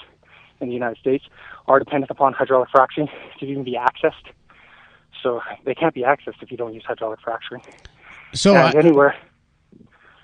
in 0.60 0.68
the 0.68 0.74
United 0.74 0.98
States 1.00 1.26
are 1.68 1.80
dependent 1.80 2.12
upon 2.12 2.34
hydraulic 2.34 2.70
fracturing 2.70 3.10
to 3.40 3.46
even 3.46 3.64
be 3.64 3.74
accessed. 3.74 4.32
So 5.22 5.42
they 5.66 5.76
can't 5.76 5.94
be 5.94 6.02
accessed 6.02 6.42
if 6.42 6.52
you 6.52 6.58
don't 6.58 6.74
use 6.74 6.84
hydraulic 6.86 7.20
fracturing. 7.22 7.62
So 8.34 8.56
and 8.56 8.76
anywhere 8.76 9.16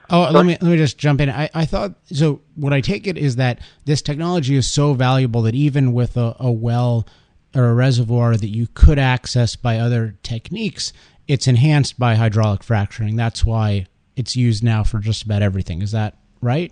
Oh, 0.09 0.29
let 0.31 0.45
me 0.45 0.57
let 0.61 0.71
me 0.71 0.77
just 0.77 0.97
jump 0.97 1.19
in. 1.19 1.29
I, 1.29 1.49
I 1.53 1.65
thought 1.65 1.95
so. 2.05 2.41
What 2.55 2.71
I 2.71 2.81
take 2.81 3.07
it 3.07 3.17
is 3.17 3.35
that 3.35 3.59
this 3.85 4.01
technology 4.01 4.55
is 4.55 4.69
so 4.69 4.93
valuable 4.93 5.41
that 5.41 5.55
even 5.55 5.91
with 5.91 6.15
a, 6.15 6.35
a 6.39 6.51
well 6.51 7.05
or 7.53 7.65
a 7.65 7.73
reservoir 7.73 8.37
that 8.37 8.47
you 8.47 8.67
could 8.73 8.99
access 8.99 9.55
by 9.55 9.79
other 9.79 10.15
techniques, 10.23 10.93
it's 11.27 11.47
enhanced 11.47 11.99
by 11.99 12.15
hydraulic 12.15 12.63
fracturing. 12.63 13.15
That's 13.15 13.45
why 13.45 13.87
it's 14.15 14.35
used 14.35 14.63
now 14.63 14.83
for 14.83 14.99
just 14.99 15.23
about 15.23 15.41
everything. 15.41 15.81
Is 15.81 15.91
that 15.91 16.17
right? 16.41 16.71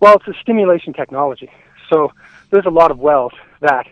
Well, 0.00 0.16
it's 0.16 0.28
a 0.28 0.38
stimulation 0.40 0.92
technology. 0.92 1.50
So 1.88 2.12
there's 2.50 2.66
a 2.66 2.70
lot 2.70 2.90
of 2.90 2.98
wells 2.98 3.32
that 3.60 3.86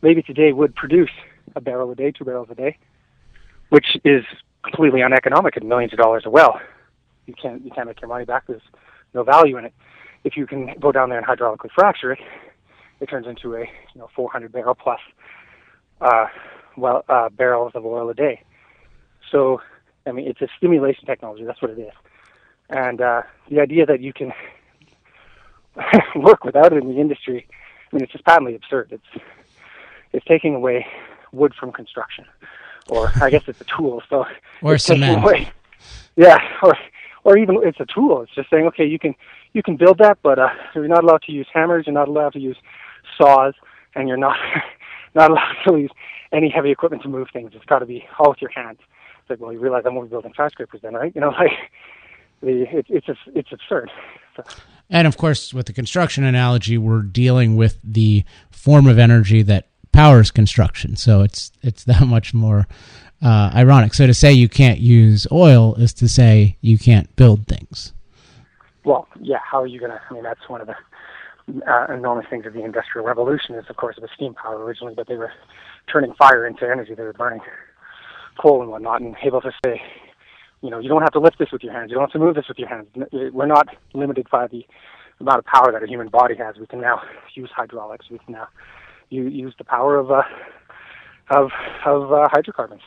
maybe 0.00 0.22
today 0.22 0.52
would 0.52 0.74
produce 0.74 1.10
a 1.54 1.60
barrel 1.60 1.90
a 1.90 1.94
day, 1.94 2.12
two 2.12 2.24
barrels 2.24 2.48
a 2.50 2.54
day, 2.54 2.78
which 3.68 3.96
is 4.04 4.24
completely 4.62 5.02
uneconomic 5.02 5.56
at 5.58 5.62
millions 5.62 5.92
of 5.92 5.98
dollars 5.98 6.22
a 6.24 6.30
well 6.30 6.58
you 7.26 7.34
can't 7.40 7.64
you 7.64 7.70
can't 7.70 7.86
make 7.86 8.00
your 8.00 8.08
money 8.08 8.24
back. 8.24 8.46
There's 8.46 8.62
no 9.14 9.22
value 9.22 9.56
in 9.56 9.64
it. 9.64 9.74
If 10.24 10.36
you 10.36 10.46
can 10.46 10.74
go 10.80 10.92
down 10.92 11.10
there 11.10 11.18
and 11.18 11.26
hydraulically 11.26 11.70
fracture 11.74 12.12
it, 12.12 12.20
it 13.00 13.08
turns 13.08 13.26
into 13.26 13.54
a 13.54 13.60
you 13.60 13.66
know 13.96 14.08
400 14.14 14.52
barrel 14.52 14.74
plus 14.74 15.00
uh, 16.00 16.26
well 16.76 17.04
uh, 17.08 17.28
barrels 17.28 17.72
of 17.74 17.84
oil 17.84 18.08
a 18.10 18.14
day. 18.14 18.42
So 19.30 19.60
I 20.06 20.12
mean, 20.12 20.26
it's 20.26 20.40
a 20.40 20.48
stimulation 20.56 21.06
technology. 21.06 21.44
That's 21.44 21.62
what 21.62 21.70
it 21.70 21.78
is. 21.78 21.92
And 22.70 23.00
uh, 23.00 23.22
the 23.50 23.60
idea 23.60 23.86
that 23.86 24.00
you 24.00 24.12
can 24.12 24.32
work 26.16 26.44
without 26.44 26.72
it 26.72 26.82
in 26.82 26.88
the 26.88 27.00
industry, 27.00 27.46
I 27.92 27.96
mean, 27.96 28.04
it's 28.04 28.12
just 28.12 28.24
patently 28.24 28.54
absurd. 28.54 28.88
It's 28.90 29.24
it's 30.12 30.24
taking 30.26 30.54
away 30.54 30.86
wood 31.32 31.54
from 31.58 31.72
construction, 31.72 32.24
or 32.88 33.10
I 33.20 33.30
guess 33.30 33.42
it's 33.46 33.60
a 33.60 33.64
tool. 33.64 34.02
So 34.08 34.26
or 34.62 34.78
cement. 34.78 35.22
Away, 35.22 35.48
yeah, 36.16 36.38
or 36.62 36.76
or 37.24 37.36
even 37.38 37.58
it's 37.62 37.80
a 37.80 37.86
tool. 37.86 38.22
It's 38.22 38.34
just 38.34 38.50
saying, 38.50 38.66
okay, 38.66 38.84
you 38.84 38.98
can 38.98 39.14
you 39.52 39.62
can 39.62 39.76
build 39.76 39.98
that, 39.98 40.18
but 40.22 40.38
uh, 40.38 40.48
you're 40.74 40.88
not 40.88 41.02
allowed 41.04 41.22
to 41.22 41.32
use 41.32 41.46
hammers. 41.52 41.84
You're 41.86 41.94
not 41.94 42.08
allowed 42.08 42.34
to 42.34 42.40
use 42.40 42.56
saws, 43.18 43.54
and 43.94 44.08
you're 44.08 44.16
not 44.16 44.36
not 45.14 45.30
allowed 45.30 45.54
to 45.66 45.76
use 45.78 45.90
any 46.32 46.48
heavy 46.48 46.70
equipment 46.70 47.02
to 47.02 47.08
move 47.08 47.28
things. 47.32 47.52
It's 47.54 47.64
got 47.64 47.80
to 47.80 47.86
be 47.86 48.04
all 48.18 48.30
with 48.30 48.42
your 48.42 48.50
hands. 48.50 48.78
It's 49.20 49.30
like, 49.30 49.40
well, 49.40 49.52
you 49.52 49.58
realize 49.58 49.84
I'm 49.86 49.96
only 49.96 50.08
building 50.08 50.32
skyscrapers 50.34 50.80
then, 50.82 50.94
right? 50.94 51.14
You 51.14 51.20
know, 51.20 51.30
like 51.38 51.52
the 52.42 52.66
it, 52.70 52.86
it's 52.88 53.06
it's 53.34 53.52
absurd. 53.52 53.90
So. 54.36 54.44
And 54.90 55.06
of 55.06 55.16
course, 55.16 55.54
with 55.54 55.66
the 55.66 55.72
construction 55.72 56.24
analogy, 56.24 56.76
we're 56.76 57.02
dealing 57.02 57.56
with 57.56 57.80
the 57.82 58.24
form 58.50 58.86
of 58.86 58.98
energy 58.98 59.42
that 59.42 59.68
powers 59.92 60.30
construction. 60.30 60.96
So 60.96 61.22
it's 61.22 61.52
it's 61.62 61.84
that 61.90 62.06
much 62.06 62.34
more 62.34 62.66
uh, 63.24 63.50
ironic. 63.54 63.94
So 63.94 64.06
to 64.06 64.14
say 64.14 64.32
you 64.32 64.48
can't 64.48 64.78
use 64.78 65.26
oil 65.32 65.74
is 65.76 65.94
to 65.94 66.08
say 66.08 66.56
you 66.60 66.78
can't 66.78 67.14
build 67.16 67.46
things. 67.46 67.92
Well, 68.84 69.08
yeah. 69.20 69.38
How 69.42 69.62
are 69.62 69.66
you 69.66 69.80
going 69.80 69.92
to? 69.92 70.00
I 70.10 70.12
mean, 70.12 70.22
that's 70.22 70.46
one 70.48 70.60
of 70.60 70.66
the 70.66 70.76
uh, 71.66 71.92
enormous 71.92 72.26
things 72.28 72.44
of 72.46 72.52
the 72.52 72.62
Industrial 72.62 73.06
Revolution. 73.06 73.54
Is 73.54 73.64
of 73.68 73.76
course 73.76 73.96
was 74.00 74.10
steam 74.14 74.34
power 74.34 74.62
originally, 74.62 74.94
but 74.94 75.08
they 75.08 75.16
were 75.16 75.32
turning 75.90 76.12
fire 76.14 76.46
into 76.46 76.64
energy. 76.64 76.94
They 76.94 77.02
were 77.02 77.14
burning 77.14 77.40
coal 78.40 78.60
and 78.60 78.70
whatnot, 78.70 79.00
and 79.00 79.16
able 79.24 79.40
to 79.40 79.52
say, 79.64 79.80
you 80.60 80.68
know, 80.68 80.78
you 80.78 80.88
don't 80.88 81.02
have 81.02 81.12
to 81.12 81.20
lift 81.20 81.38
this 81.38 81.50
with 81.50 81.62
your 81.62 81.72
hands. 81.72 81.90
You 81.90 81.94
don't 81.94 82.04
have 82.04 82.12
to 82.12 82.18
move 82.18 82.34
this 82.34 82.48
with 82.48 82.58
your 82.58 82.68
hands. 82.68 82.88
We're 83.12 83.46
not 83.46 83.68
limited 83.94 84.26
by 84.30 84.48
the 84.48 84.66
amount 85.20 85.38
of 85.38 85.44
power 85.46 85.72
that 85.72 85.82
a 85.82 85.86
human 85.86 86.08
body 86.08 86.34
has. 86.36 86.56
We 86.58 86.66
can 86.66 86.80
now 86.80 87.00
use 87.34 87.50
hydraulics. 87.56 88.10
We 88.10 88.18
can 88.18 88.34
now 88.34 88.48
use 89.08 89.54
the 89.56 89.64
power 89.64 89.96
of 89.96 90.10
uh, 90.10 90.22
of 91.30 91.50
of 91.86 92.12
uh, 92.12 92.28
hydrocarbons. 92.32 92.82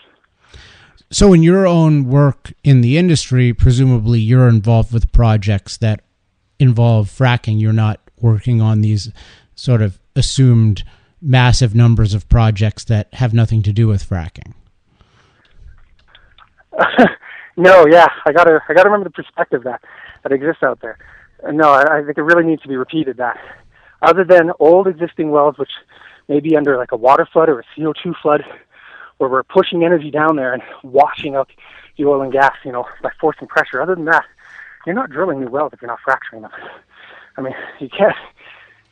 So, 1.10 1.34
in 1.34 1.42
your 1.42 1.66
own 1.66 2.10
work 2.10 2.54
in 2.64 2.82
the 2.82 2.98
industry, 2.98 3.54
presumably 3.54 4.20
you're 4.20 4.50
involved 4.50 4.92
with 4.92 5.12
projects 5.12 5.78
that 5.78 6.02
involve 6.60 7.08
fracking. 7.10 7.60
You're 7.62 7.74
not 7.74 8.02
working 8.20 8.62
on 8.62 8.82
these 8.82 9.12
sort 9.56 9.82
of 9.82 10.00
assumed 10.16 10.84
massive 11.22 11.74
numbers 11.74 12.14
of 12.14 12.28
projects 12.28 12.84
that 12.86 13.14
have 13.14 13.34
nothing 13.34 13.64
to 13.64 13.74
do 13.74 13.88
with 13.88 14.08
fracking. 14.08 14.54
no, 17.58 17.88
yeah, 17.88 18.08
I 18.26 18.34
gotta, 18.34 18.62
I 18.68 18.74
gotta 18.74 18.90
remember 18.90 19.10
the 19.10 19.24
perspective 19.24 19.64
that 19.64 19.82
that 20.24 20.32
exists 20.32 20.62
out 20.64 20.80
there. 20.82 20.98
No, 21.52 21.72
I, 21.72 22.00
I 22.00 22.04
think 22.04 22.18
it 22.18 22.24
really 22.24 22.44
needs 22.44 22.62
to 22.64 22.68
be 22.68 22.76
repeated 22.76 23.18
that 23.18 23.38
other 24.02 24.24
than 24.24 24.52
old 24.60 24.88
existing 24.88 25.32
wells, 25.32 25.58
which 25.58 25.72
may 26.28 26.40
be 26.40 26.56
under 26.56 26.78
like 26.78 26.92
a 26.92 26.98
water 26.98 27.28
flood 27.32 27.50
or 27.50 27.60
a 27.60 27.64
CO2 27.78 28.14
flood, 28.22 28.44
where 29.17 29.30
we're 29.30 29.43
pushing 29.43 29.84
energy 29.84 30.12
down 30.12 30.36
there 30.36 30.53
and 30.53 30.62
washing 30.84 31.36
out 31.36 31.49
the 31.97 32.06
oil 32.06 32.21
and 32.21 32.32
gas, 32.32 32.56
you 32.63 32.71
know, 32.71 32.86
by 33.01 33.10
forcing 33.19 33.47
pressure. 33.47 33.82
Other 33.82 33.95
than 33.95 34.06
that, 34.06 34.25
you're 34.86 34.95
not 34.95 35.10
drilling 35.10 35.39
new 35.39 35.49
wells 35.49 35.73
if 35.73 35.82
you're 35.82 35.89
not 35.89 35.99
fracturing 36.03 36.43
them. 36.43 36.51
I 37.38 37.41
mean, 37.41 37.53
you 37.80 37.89
can't. 37.89 38.15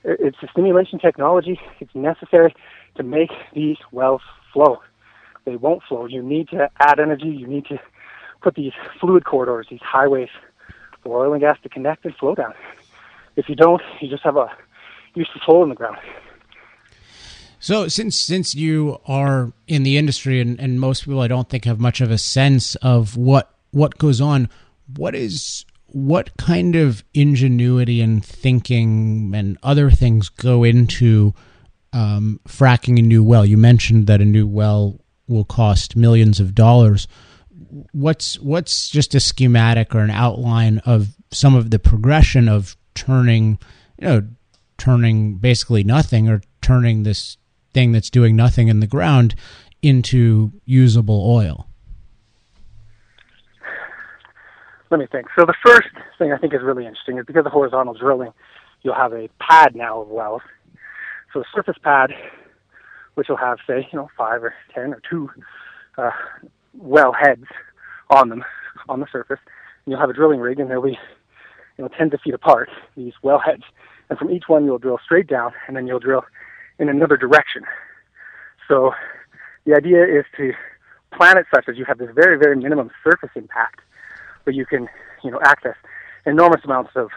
It's 0.03 0.37
a 0.43 0.47
stimulation 0.47 0.99
technology. 0.99 1.59
It's 1.79 1.93
necessary 1.95 2.55
to 2.95 3.03
make 3.03 3.31
these 3.53 3.77
wells 3.91 4.21
flow. 4.53 4.81
They 5.45 5.55
won't 5.55 5.83
flow. 5.83 6.05
You 6.05 6.21
need 6.21 6.49
to 6.49 6.69
add 6.79 6.99
energy. 6.99 7.27
You 7.27 7.47
need 7.47 7.65
to 7.67 7.79
put 8.41 8.55
these 8.55 8.73
fluid 8.99 9.25
corridors, 9.25 9.67
these 9.69 9.81
highways 9.81 10.29
for 11.01 11.25
oil 11.25 11.33
and 11.33 11.41
gas 11.41 11.57
to 11.63 11.69
connect 11.69 12.05
and 12.05 12.15
flow 12.15 12.35
down. 12.35 12.53
If 13.35 13.49
you 13.49 13.55
don't, 13.55 13.81
you 13.99 14.09
just 14.09 14.23
have 14.23 14.37
a 14.37 14.49
useless 15.13 15.43
hole 15.43 15.63
in 15.63 15.69
the 15.69 15.75
ground. 15.75 15.97
So 17.65 17.87
since 17.87 18.15
since 18.15 18.53
you 18.53 18.99
are 19.07 19.51
in 19.65 19.81
the 19.81 19.97
industry 19.97 20.39
and, 20.39 20.59
and 20.59 20.79
most 20.79 21.03
people 21.03 21.21
I 21.21 21.27
don't 21.27 21.49
think 21.49 21.65
have 21.65 21.79
much 21.79 21.99
of 21.99 22.11
a 22.11 22.17
sense 22.19 22.75
of 22.75 23.17
what 23.17 23.55
what 23.71 23.97
goes 23.97 24.21
on, 24.21 24.49
what 24.95 25.15
is 25.15 25.65
what 25.87 26.29
kind 26.37 26.75
of 26.75 27.03
ingenuity 27.15 28.01
and 28.01 28.23
thinking 28.23 29.33
and 29.33 29.57
other 29.63 29.89
things 29.89 30.29
go 30.29 30.63
into 30.63 31.33
um, 31.91 32.39
fracking 32.47 32.99
a 32.99 33.01
new 33.01 33.23
well? 33.23 33.43
You 33.43 33.57
mentioned 33.57 34.05
that 34.05 34.21
a 34.21 34.25
new 34.25 34.45
well 34.45 35.01
will 35.27 35.43
cost 35.43 35.95
millions 35.95 36.39
of 36.39 36.53
dollars. 36.53 37.07
What's 37.93 38.39
what's 38.41 38.91
just 38.91 39.15
a 39.15 39.19
schematic 39.19 39.95
or 39.95 40.01
an 40.01 40.11
outline 40.11 40.83
of 40.85 41.15
some 41.31 41.55
of 41.55 41.71
the 41.71 41.79
progression 41.79 42.47
of 42.47 42.77
turning, 42.93 43.57
you 43.99 44.07
know, 44.07 44.27
turning 44.77 45.37
basically 45.37 45.83
nothing 45.83 46.29
or 46.29 46.43
turning 46.61 47.01
this 47.01 47.37
thing 47.75 47.91
that's 47.91 48.09
doing 48.09 48.35
nothing 48.35 48.69
in 48.69 48.79
the 48.79 48.87
ground 48.87 49.35
into 49.83 50.51
usable 50.65 51.29
oil? 51.29 51.67
let 54.95 54.99
me 54.99 55.07
think. 55.11 55.27
So 55.37 55.45
the 55.45 55.55
first 55.65 55.89
thing 56.17 56.31
I 56.31 56.37
think 56.37 56.53
is 56.53 56.61
really 56.63 56.85
interesting 56.85 57.17
is 57.17 57.25
because 57.25 57.45
of 57.45 57.51
horizontal 57.51 57.93
drilling, 57.93 58.31
you'll 58.81 58.95
have 58.95 59.11
a 59.11 59.29
pad 59.39 59.75
now 59.75 60.01
of 60.01 60.07
wells. 60.07 60.41
So 61.33 61.41
a 61.41 61.43
surface 61.53 61.75
pad, 61.83 62.11
which 63.15 63.27
will 63.27 63.37
have 63.37 63.57
say 63.67 63.87
you 63.91 63.99
know 63.99 64.09
five 64.17 64.41
or 64.41 64.53
ten 64.73 64.93
or 64.93 65.01
two 65.09 65.29
uh, 65.97 66.11
well 66.73 67.13
heads 67.13 67.45
on 68.09 68.29
them 68.29 68.43
on 68.87 69.01
the 69.01 69.07
surface. 69.11 69.39
And 69.85 69.91
you'll 69.91 69.99
have 69.99 70.09
a 70.09 70.13
drilling 70.13 70.39
rig, 70.39 70.59
and 70.59 70.69
there'll 70.69 70.83
be 70.83 70.97
you 71.77 71.83
know 71.83 71.89
tens 71.89 72.13
of 72.13 72.21
feet 72.21 72.33
apart 72.33 72.69
these 72.95 73.13
well 73.21 73.39
heads, 73.39 73.63
and 74.09 74.17
from 74.17 74.31
each 74.31 74.43
one 74.47 74.63
you'll 74.63 74.77
drill 74.77 74.99
straight 75.03 75.27
down, 75.27 75.51
and 75.67 75.75
then 75.75 75.87
you'll 75.87 75.99
drill 75.99 76.23
in 76.79 76.89
another 76.89 77.17
direction. 77.17 77.63
So 78.67 78.91
the 79.65 79.75
idea 79.75 80.03
is 80.03 80.25
to 80.37 80.53
plan 81.15 81.37
it 81.37 81.45
such 81.53 81.65
that 81.67 81.77
you 81.77 81.85
have 81.85 81.97
this 81.97 82.09
very 82.13 82.37
very 82.37 82.55
minimum 82.55 82.91
surface 83.03 83.31
impact 83.35 83.81
where 84.43 84.53
you 84.53 84.65
can, 84.65 84.87
you 85.23 85.31
know, 85.31 85.39
access 85.43 85.75
enormous 86.25 86.61
amounts 86.63 86.91
of 86.95 87.09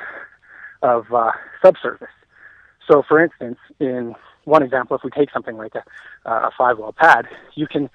of 0.82 1.12
uh, 1.12 1.32
subsurface. 1.62 2.08
So, 2.90 3.02
for 3.06 3.22
instance, 3.22 3.58
in 3.80 4.14
one 4.44 4.62
example, 4.62 4.96
if 4.96 5.04
we 5.04 5.10
take 5.10 5.30
something 5.30 5.56
like 5.56 5.74
a, 5.74 5.84
a 6.30 6.50
five 6.56 6.78
well 6.78 6.92
pad, 6.92 7.26
you 7.54 7.66
can, 7.66 7.90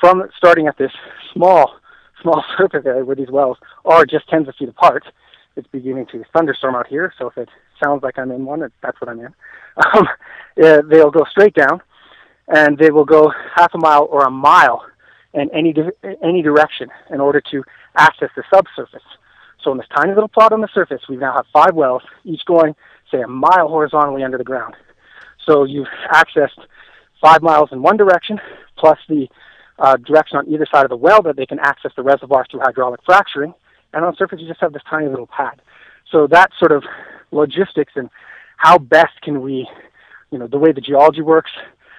from 0.00 0.22
starting 0.36 0.66
at 0.66 0.78
this 0.78 0.92
small 1.32 1.74
small 2.22 2.44
surface 2.58 2.84
area 2.84 3.04
where 3.04 3.16
these 3.16 3.30
wells 3.30 3.58
are 3.84 4.04
just 4.04 4.28
tens 4.28 4.46
of 4.48 4.54
feet 4.56 4.68
apart, 4.68 5.04
it's 5.56 5.66
beginning 5.68 6.06
to 6.12 6.24
thunderstorm 6.32 6.74
out 6.74 6.86
here. 6.86 7.12
So 7.18 7.28
if 7.28 7.38
it 7.38 7.48
sounds 7.82 8.02
like 8.02 8.18
I'm 8.18 8.30
in 8.30 8.44
one, 8.44 8.60
that's 8.82 9.00
what 9.00 9.08
I'm 9.08 9.20
in. 9.20 9.34
Um, 9.96 10.08
they'll 10.90 11.12
go 11.12 11.24
straight 11.30 11.54
down, 11.54 11.80
and 12.48 12.76
they 12.76 12.90
will 12.90 13.04
go 13.04 13.32
half 13.54 13.72
a 13.72 13.78
mile 13.78 14.06
or 14.10 14.24
a 14.24 14.30
mile 14.30 14.84
in 15.32 15.48
any 15.54 15.74
any 16.22 16.42
direction 16.42 16.90
in 17.10 17.20
order 17.20 17.40
to 17.52 17.62
access 17.96 18.28
the 18.36 18.42
subsurface. 18.52 19.06
So 19.62 19.72
in 19.72 19.78
this 19.78 19.86
tiny 19.94 20.12
little 20.12 20.28
plot 20.28 20.52
on 20.52 20.60
the 20.60 20.68
surface, 20.74 21.02
we 21.08 21.16
now 21.16 21.34
have 21.34 21.46
five 21.52 21.74
wells, 21.74 22.02
each 22.24 22.44
going, 22.46 22.74
say, 23.10 23.20
a 23.20 23.28
mile 23.28 23.68
horizontally 23.68 24.22
under 24.22 24.38
the 24.38 24.44
ground. 24.44 24.74
So 25.46 25.64
you've 25.64 25.88
accessed 26.10 26.58
five 27.20 27.42
miles 27.42 27.70
in 27.72 27.82
one 27.82 27.96
direction, 27.96 28.40
plus 28.76 28.98
the 29.08 29.28
uh, 29.78 29.96
direction 29.96 30.38
on 30.38 30.48
either 30.48 30.66
side 30.72 30.84
of 30.84 30.90
the 30.90 30.96
well 30.96 31.22
that 31.22 31.36
they 31.36 31.46
can 31.46 31.58
access 31.60 31.92
the 31.96 32.02
reservoir 32.02 32.46
through 32.50 32.60
hydraulic 32.60 33.00
fracturing. 33.04 33.54
And 33.92 34.04
on 34.04 34.16
surface, 34.16 34.40
you 34.40 34.48
just 34.48 34.60
have 34.60 34.72
this 34.72 34.82
tiny 34.88 35.08
little 35.08 35.26
pad. 35.26 35.60
So 36.10 36.26
that 36.28 36.50
sort 36.58 36.72
of 36.72 36.84
logistics 37.30 37.92
and 37.96 38.10
how 38.56 38.78
best 38.78 39.20
can 39.22 39.40
we, 39.40 39.68
you 40.30 40.38
know, 40.38 40.46
the 40.46 40.58
way 40.58 40.72
the 40.72 40.80
geology 40.80 41.22
works, 41.22 41.50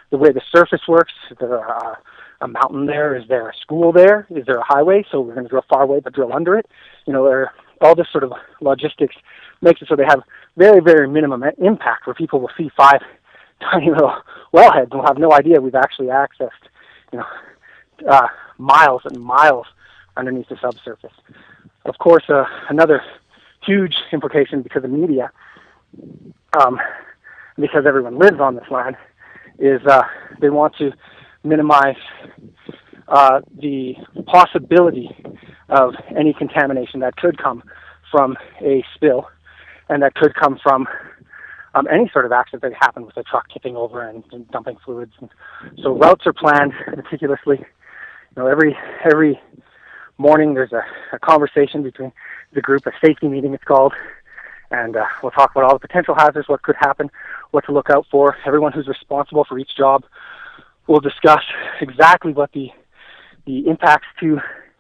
the 0.10 0.18
way 0.18 0.32
the 0.32 0.42
surface 0.54 0.82
works, 0.88 1.14
the 1.40 1.60
uh, 1.60 1.96
a 2.42 2.48
mountain 2.48 2.88
there? 2.88 3.16
Is 3.16 3.28
there 3.28 3.50
a 3.50 3.56
school 3.62 3.92
there? 3.92 4.28
Is 4.32 4.46
there 4.46 4.58
a 4.58 4.64
highway? 4.64 5.06
So 5.12 5.22
we're 5.22 5.34
going 5.34 5.46
to 5.46 5.50
drill 5.50 5.66
far 5.70 5.84
away 5.84 6.00
but 6.00 6.14
drill 6.14 6.34
under 6.34 6.58
it. 6.58 6.66
You 7.06 7.14
know, 7.14 7.26
there 7.26 7.52
all 7.82 7.96
this 7.96 8.08
sort 8.12 8.24
of 8.24 8.34
logistics 8.62 9.16
makes 9.62 9.82
it 9.82 9.88
so 9.88 9.96
they 9.96 10.06
have 10.06 10.22
very, 10.58 10.82
very 10.82 11.08
minimum 11.08 11.44
impact 11.58 12.06
where 12.06 12.14
people 12.14 12.40
will 12.40 12.52
see 12.58 12.70
five 12.78 13.02
tiny 13.72 13.90
little 13.90 14.16
wellheads 14.54 14.92
and 14.92 14.96
will 14.96 15.08
have 15.08 15.18
no 15.18 15.32
idea 15.32 15.62
we've 15.62 15.76
actually 15.76 16.08
accessed, 16.08 16.50
you 17.12 17.20
know, 17.20 17.26
uh, 18.10 18.28
miles 18.58 19.02
and 19.06 19.22
miles 19.22 19.68
underneath 20.18 20.50
the 20.50 20.58
subsurface. 20.62 21.14
Of 21.86 21.98
course, 21.98 22.24
uh, 22.30 22.44
another 22.70 23.02
huge 23.66 23.96
implication 24.12 24.62
because 24.62 24.84
of 24.84 24.90
media, 24.90 25.32
um, 26.60 26.80
because 27.58 27.86
everyone 27.88 28.18
lives 28.18 28.40
on 28.40 28.56
this 28.56 28.70
land, 28.72 28.96
is 29.60 29.82
uh, 29.88 30.04
they 30.40 30.50
want 30.50 30.76
to 30.78 30.92
minimize 31.44 31.98
uh, 33.08 33.42
the 33.60 33.94
possibility 34.26 35.10
of 35.70 35.94
any 36.18 36.34
contamination 36.34 37.00
that 37.02 37.16
could 37.16 37.38
come 37.38 37.64
from 38.10 38.38
a 38.62 38.84
spill 38.96 39.28
and 39.90 40.04
that 40.04 40.14
could 40.16 40.34
come 40.36 40.60
from 40.62 40.88
um, 41.74 41.88
any 41.92 42.10
sort 42.12 42.26
of 42.26 42.32
accident 42.32 42.64
that 42.64 42.74
happened 42.80 43.06
with 43.06 43.18
a 43.18 43.24
truck 43.24 43.48
tipping 43.50 43.76
over 43.76 44.02
and, 44.02 44.24
and 44.32 44.50
dumping 44.52 44.78
fluids. 44.84 45.14
And 45.20 45.30
so 45.82 45.92
routes 45.94 46.26
are 46.26 46.34
planned 46.34 46.74
meticulously. 46.96 47.58
You 47.60 48.44
know, 48.44 48.48
every 48.48 48.78
every 49.06 49.40
morning 50.22 50.54
there's 50.54 50.72
a, 50.72 50.84
a 51.14 51.20
conversation 51.20 51.84
between 51.84 52.12
the 52.54 52.62
group, 52.62 52.86
a 52.86 52.92
safety 53.06 53.28
meeting 53.28 53.54
it's 53.54 53.64
called, 53.64 53.94
and 54.70 54.96
uh, 54.96 55.06
we'll 55.22 55.32
talk 55.32 55.52
about 55.52 55.64
all 55.66 55.74
the 55.74 55.88
potential 55.88 56.16
hazards, 56.16 56.48
what 56.48 56.62
could 56.62 56.76
happen, 56.80 57.10
what 57.52 57.66
to 57.66 57.72
look 57.72 57.90
out 57.90 58.06
for. 58.12 58.38
Everyone 58.46 58.72
who's 58.72 58.88
responsible 58.88 59.44
for 59.44 59.58
each 59.60 59.76
job 59.76 60.04
we'll 60.88 61.00
discuss 61.00 61.44
exactly 61.80 62.34
what 62.34 62.52
the 62.52 62.70
the 63.46 63.68
impacts 63.68 64.08
to 64.20 64.40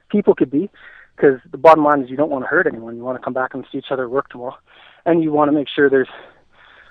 people 0.09 0.35
could 0.35 0.51
be, 0.51 0.69
because 1.15 1.39
the 1.49 1.57
bottom 1.57 1.83
line 1.83 2.03
is 2.03 2.09
you 2.09 2.17
don't 2.17 2.29
want 2.29 2.43
to 2.43 2.47
hurt 2.47 2.67
anyone. 2.67 2.95
You 2.95 3.03
want 3.03 3.17
to 3.17 3.23
come 3.23 3.33
back 3.33 3.53
and 3.53 3.65
see 3.71 3.79
each 3.79 3.91
other 3.91 4.07
work 4.07 4.29
tomorrow, 4.29 4.57
and 5.05 5.23
you 5.23 5.31
want 5.31 5.49
to 5.49 5.53
make 5.53 5.67
sure 5.67 5.89
there's 5.89 6.09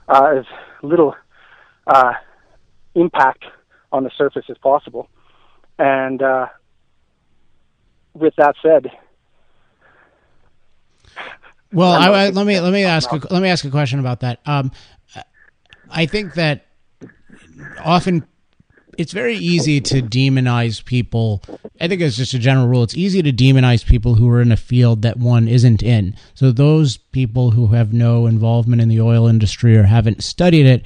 uh, 0.09 0.39
as 0.39 0.45
little 0.83 1.15
uh, 1.87 2.15
impact 2.95 3.45
on 3.93 4.03
the 4.05 4.11
surface 4.17 4.47
as 4.49 4.59
possible. 4.59 5.09
And 5.79 6.23
uh, 6.23 6.47
with 8.15 8.35
that 8.37 8.55
said, 8.63 8.91
well, 11.73 11.93
I, 11.93 12.07
I, 12.09 12.31
let 12.31 12.47
me 12.47 12.59
let 12.61 12.73
me 12.73 12.85
ask 12.85 13.11
a, 13.13 13.21
let 13.33 13.43
me 13.43 13.49
ask 13.49 13.65
a 13.65 13.71
question 13.71 14.01
about 14.01 14.21
that. 14.21 14.41
Um, 14.45 14.73
I 15.89 16.07
think 16.07 16.35
that 16.35 16.67
often 17.83 18.27
it's 18.99 19.13
very 19.13 19.37
easy 19.37 19.81
to 19.81 20.03
demonize 20.03 20.85
people. 20.85 21.43
I 21.81 21.89
think 21.89 22.01
it's 22.01 22.17
just 22.17 22.35
a 22.35 22.39
general 22.39 22.69
rule. 22.69 22.83
It's 22.83 22.97
easy 22.97 23.23
to 23.23 23.33
demonize 23.33 23.87
people 23.87 24.15
who 24.15 24.29
are 24.29 24.43
in 24.43 24.53
a 24.53 24.57
field 24.57 25.03
that 25.03 25.17
one 25.17 25.49
isn't 25.49 25.83
in. 25.83 26.17
So 26.35 26.51
those 26.51 26.97
people 26.97 27.53
who 27.53 27.69
have 27.69 27.93
no 27.93 28.27
involvement 28.27 28.83
in 28.83 28.89
the 28.89 29.01
oil 29.01 29.27
industry 29.27 29.77
or 29.77 29.85
haven't 29.85 30.23
studied 30.23 30.67
it 30.67 30.85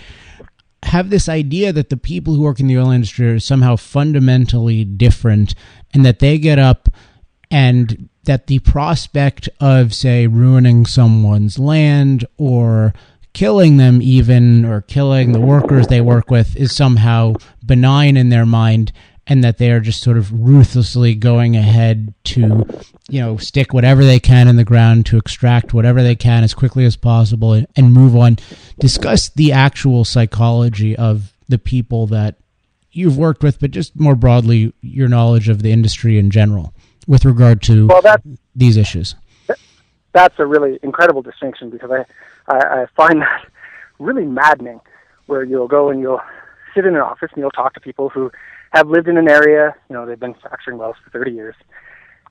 have 0.84 1.10
this 1.10 1.28
idea 1.28 1.72
that 1.72 1.88
the 1.88 1.96
people 1.96 2.34
who 2.34 2.42
work 2.42 2.60
in 2.60 2.66
the 2.66 2.78
oil 2.78 2.90
industry 2.90 3.26
are 3.28 3.40
somehow 3.40 3.74
fundamentally 3.74 4.84
different 4.84 5.54
and 5.94 6.04
that 6.04 6.18
they 6.18 6.38
get 6.38 6.58
up 6.58 6.88
and 7.50 8.08
that 8.24 8.46
the 8.46 8.58
prospect 8.60 9.48
of 9.60 9.94
say 9.94 10.26
ruining 10.26 10.86
someone's 10.86 11.58
land 11.58 12.24
or 12.38 12.94
killing 13.32 13.76
them 13.76 14.00
even 14.00 14.64
or 14.64 14.80
killing 14.80 15.32
the 15.32 15.40
workers 15.40 15.88
they 15.88 16.00
work 16.00 16.30
with 16.30 16.56
is 16.56 16.74
somehow 16.74 17.34
benign 17.64 18.16
in 18.16 18.28
their 18.28 18.46
mind 18.46 18.92
and 19.26 19.42
that 19.42 19.58
they 19.58 19.70
are 19.70 19.80
just 19.80 20.02
sort 20.02 20.16
of 20.16 20.32
ruthlessly 20.32 21.14
going 21.14 21.56
ahead 21.56 22.12
to 22.24 22.66
you 23.08 23.20
know 23.20 23.36
stick 23.36 23.72
whatever 23.72 24.04
they 24.04 24.20
can 24.20 24.48
in 24.48 24.56
the 24.56 24.64
ground 24.64 25.06
to 25.06 25.16
extract 25.16 25.74
whatever 25.74 26.02
they 26.02 26.14
can 26.14 26.44
as 26.44 26.54
quickly 26.54 26.84
as 26.84 26.96
possible 26.96 27.52
and 27.52 27.92
move 27.92 28.16
on. 28.16 28.38
Discuss 28.78 29.30
the 29.30 29.52
actual 29.52 30.04
psychology 30.04 30.96
of 30.96 31.32
the 31.48 31.58
people 31.58 32.06
that 32.08 32.36
you've 32.94 33.18
worked 33.18 33.42
with 33.42 33.60
but 33.60 33.70
just 33.70 33.98
more 33.98 34.14
broadly 34.14 34.72
your 34.80 35.08
knowledge 35.08 35.48
of 35.48 35.62
the 35.62 35.72
industry 35.72 36.18
in 36.18 36.30
general 36.30 36.72
with 37.06 37.24
regard 37.24 37.60
to 37.62 37.86
well, 37.86 38.16
these 38.54 38.76
issues 38.76 39.14
that's 40.12 40.38
a 40.38 40.46
really 40.46 40.78
incredible 40.82 41.22
distinction 41.22 41.70
because 41.70 41.90
I 41.90 42.04
I, 42.48 42.82
I 42.82 42.86
find 42.96 43.22
that 43.22 43.46
really 43.98 44.24
maddening, 44.24 44.80
where 45.26 45.44
you'll 45.44 45.68
go 45.68 45.90
and 45.90 46.00
you'll 46.00 46.20
sit 46.74 46.84
in 46.84 46.94
an 46.94 47.00
office 47.00 47.30
and 47.32 47.40
you'll 47.40 47.50
talk 47.50 47.74
to 47.74 47.80
people 47.80 48.08
who 48.08 48.30
have 48.72 48.88
lived 48.88 49.08
in 49.08 49.16
an 49.16 49.28
area, 49.28 49.74
you 49.88 49.94
know, 49.94 50.04
they've 50.04 50.18
been 50.18 50.34
fracturing 50.34 50.78
wells 50.78 50.96
for 51.02 51.10
30 51.10 51.30
years, 51.30 51.54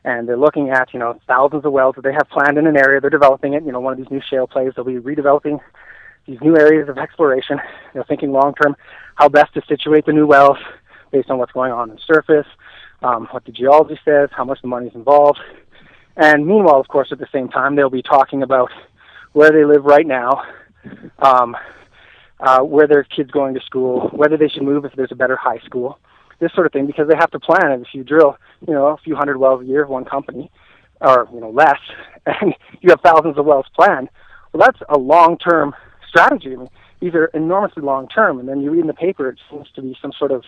and 0.03 0.28
they're 0.28 0.38
looking 0.38 0.70
at, 0.70 0.93
you 0.93 0.99
know, 0.99 1.18
thousands 1.28 1.66
of 1.66 1.72
wells 1.72 1.95
that 1.95 2.03
they 2.03 2.11
have 2.11 2.28
planned 2.30 2.57
in 2.57 2.68
an 2.68 2.76
area. 2.76 2.99
They're 2.99 3.09
developing 3.09 3.53
it, 3.53 3.64
you 3.64 3.72
know, 3.72 3.80
one 3.80 3.93
of 3.93 3.97
these 3.97 4.11
new 4.11 4.22
shale 4.22 4.47
plays. 4.47 4.74
They'll 4.76 4.86
be 4.86 4.95
redeveloping 4.95 5.59
these 6.26 6.39
new 6.41 6.57
areas 6.57 6.89
of 6.89 6.97
exploration. 6.97 7.59
You 7.93 7.99
know, 7.99 8.05
thinking 8.07 8.32
long 8.32 8.53
term, 8.61 8.76
how 9.15 9.30
best 9.30 9.53
to 9.55 9.61
situate 9.67 10.05
the 10.05 10.13
new 10.13 10.28
wells 10.28 10.57
based 11.11 11.30
on 11.30 11.38
what's 11.38 11.51
going 11.51 11.71
on 11.71 11.89
in 11.89 11.95
the 11.95 12.01
surface, 12.05 12.47
um, 13.01 13.28
what 13.32 13.45
the 13.45 13.51
geology 13.51 13.99
says, 14.03 14.30
how 14.36 14.43
much 14.43 14.61
the 14.61 14.67
money's 14.67 14.95
involved. 14.95 15.39
And 16.15 16.45
meanwhile, 16.45 16.80
of 16.80 16.88
course, 16.88 17.09
at 17.11 17.19
the 17.19 17.28
same 17.32 17.49
time, 17.49 17.76
they'll 17.76 17.89
be 17.89 18.01
talking 18.01 18.43
about 18.43 18.71
where 19.34 19.51
they 19.51 19.65
live 19.65 19.84
right 19.84 20.05
now, 20.05 20.43
um, 21.19 21.55
uh, 22.39 22.61
where 22.61 22.88
their 22.88 23.03
kids 23.03 23.32
going 23.32 23.53
to 23.53 23.61
school, 23.61 24.09
whether 24.09 24.38
they 24.38 24.47
should 24.47 24.63
move 24.63 24.86
if 24.86 24.93
there's 24.95 25.11
a 25.11 25.15
better 25.15 25.36
high 25.36 25.59
school, 25.65 25.99
this 26.39 26.51
sort 26.53 26.65
of 26.65 26.71
thing, 26.71 26.86
because 26.86 27.07
they 27.07 27.15
have 27.17 27.32
to 27.32 27.39
plan 27.39 27.71
it. 27.71 27.82
If 27.82 27.88
you 27.93 28.03
drill, 28.03 28.38
you 28.67 28.74
know, 28.74 28.88
a 28.88 28.97
few 28.97 29.15
hundred 29.15 29.38
wells 29.38 29.61
a 29.61 29.65
year 29.65 29.86
one 29.88 30.05
company, 30.05 30.51
or 31.01 31.28
you 31.34 31.39
know 31.39 31.49
less, 31.49 31.80
and 32.26 32.53
you 32.82 32.89
have 32.89 33.01
thousands 33.01 33.38
of 33.38 33.45
wells 33.45 33.65
planned, 33.76 34.09
well, 34.51 34.63
that's 34.65 34.80
a 34.89 34.97
long-term 34.97 35.74
strategy. 36.14 36.53
I 36.53 36.57
mean, 36.57 36.70
these 36.99 37.14
are 37.16 37.26
enormously 37.34 37.84
long-term, 37.84 38.39
and 38.39 38.47
then 38.47 38.61
you 38.61 38.72
read 38.72 38.82
in 38.82 38.88
the 38.88 38.93
paper, 38.93 39.30
it 39.30 39.39
seems 39.49 39.68
to 39.76 39.82
be 39.82 39.97
some 40.01 40.11
sort 40.18 40.32
of 40.32 40.43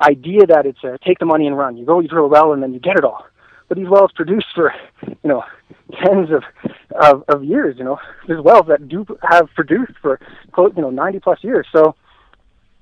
idea 0.00 0.46
that 0.46 0.66
it's 0.66 0.82
a 0.84 0.98
take 1.04 1.18
the 1.18 1.26
money 1.26 1.46
and 1.46 1.56
run. 1.56 1.76
You 1.76 1.84
go, 1.84 2.00
you 2.00 2.08
drill 2.08 2.26
a 2.26 2.28
well, 2.28 2.52
and 2.52 2.62
then 2.62 2.72
you 2.72 2.80
get 2.80 2.96
it 2.96 3.04
all 3.04 3.24
but 3.68 3.78
these 3.78 3.88
wells 3.88 4.12
produce 4.14 4.44
for 4.54 4.72
you 5.06 5.16
know 5.24 5.42
tens 6.02 6.30
of 6.30 6.44
of, 7.00 7.24
of 7.28 7.44
years. 7.44 7.76
You 7.78 7.84
know, 7.84 7.98
there's 8.26 8.42
wells 8.42 8.66
that 8.68 8.88
do 8.88 9.06
have 9.22 9.48
produced 9.54 9.94
for 10.00 10.20
you 10.58 10.82
know 10.82 10.90
90 10.90 11.20
plus 11.20 11.42
years. 11.42 11.66
So 11.72 11.94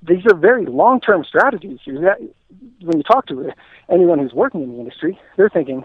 these 0.07 0.25
are 0.25 0.35
very 0.35 0.65
long-term 0.65 1.23
strategies. 1.23 1.79
When 1.85 2.97
you 2.97 3.03
talk 3.03 3.27
to 3.27 3.51
anyone 3.89 4.19
who's 4.19 4.33
working 4.33 4.61
in 4.63 4.73
the 4.73 4.79
industry, 4.79 5.19
they're 5.37 5.49
thinking 5.49 5.83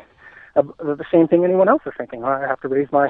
the 0.54 1.04
same 1.12 1.28
thing 1.28 1.44
anyone 1.44 1.68
else 1.68 1.82
is 1.86 1.92
thinking. 1.96 2.24
I 2.24 2.40
have 2.40 2.60
to 2.62 2.68
raise 2.68 2.90
my 2.90 3.08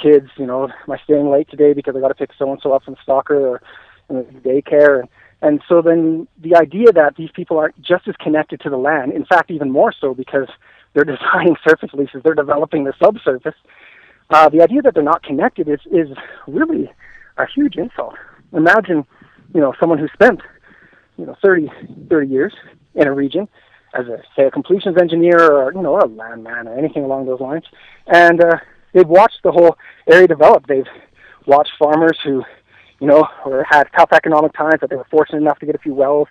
kids. 0.00 0.28
You 0.36 0.46
know, 0.46 0.64
am 0.64 0.90
I 0.90 0.98
staying 1.04 1.30
late 1.30 1.48
today 1.48 1.72
because 1.72 1.96
I 1.96 2.00
got 2.00 2.08
to 2.08 2.14
pick 2.14 2.30
so 2.38 2.50
and 2.50 2.60
so 2.62 2.72
up 2.72 2.84
from 2.84 2.96
soccer 3.04 3.46
or 3.46 3.62
daycare? 4.10 5.00
And, 5.00 5.08
and 5.42 5.62
so 5.68 5.82
then 5.82 6.26
the 6.38 6.56
idea 6.56 6.92
that 6.92 7.16
these 7.16 7.30
people 7.34 7.58
aren't 7.58 7.80
just 7.80 8.08
as 8.08 8.14
connected 8.16 8.60
to 8.60 8.70
the 8.70 8.76
land, 8.76 9.12
in 9.12 9.24
fact, 9.24 9.50
even 9.50 9.70
more 9.70 9.92
so 9.92 10.14
because 10.14 10.48
they're 10.94 11.04
designing 11.16 11.56
surface 11.66 11.90
leases, 11.92 12.22
they're 12.24 12.34
developing 12.34 12.84
the 12.84 12.94
subsurface. 13.02 13.54
Uh, 14.30 14.48
the 14.48 14.60
idea 14.60 14.82
that 14.82 14.94
they're 14.94 15.02
not 15.02 15.22
connected 15.22 15.68
is 15.68 15.80
is 15.92 16.08
really 16.48 16.90
a 17.36 17.46
huge 17.46 17.76
insult. 17.76 18.14
Imagine, 18.52 19.06
you 19.54 19.60
know, 19.60 19.74
someone 19.78 19.98
who 19.98 20.08
spent, 20.12 20.40
you 21.16 21.26
know, 21.26 21.36
30, 21.42 21.70
30 22.08 22.26
years 22.26 22.54
in 22.94 23.06
a 23.06 23.12
region 23.12 23.46
as 23.94 24.06
a 24.06 24.22
say 24.34 24.44
a 24.44 24.50
completions 24.50 24.96
engineer 25.00 25.40
or 25.40 25.72
you 25.72 25.82
know 25.82 25.98
a 25.98 26.06
landman 26.06 26.68
or 26.68 26.78
anything 26.78 27.04
along 27.04 27.26
those 27.26 27.40
lines, 27.40 27.64
and 28.06 28.42
uh, 28.42 28.56
they've 28.96 29.08
watched 29.08 29.40
the 29.44 29.52
whole 29.52 29.76
area 30.10 30.26
develop. 30.26 30.66
They've 30.66 30.88
watched 31.46 31.72
farmers 31.78 32.18
who, 32.24 32.42
you 32.98 33.06
know, 33.06 33.28
or 33.44 33.64
had 33.68 33.84
tough 33.96 34.08
economic 34.12 34.54
times 34.54 34.80
that 34.80 34.90
they 34.90 34.96
were 34.96 35.06
fortunate 35.10 35.38
enough 35.38 35.58
to 35.60 35.66
get 35.66 35.74
a 35.74 35.78
few 35.78 35.94
wells 35.94 36.28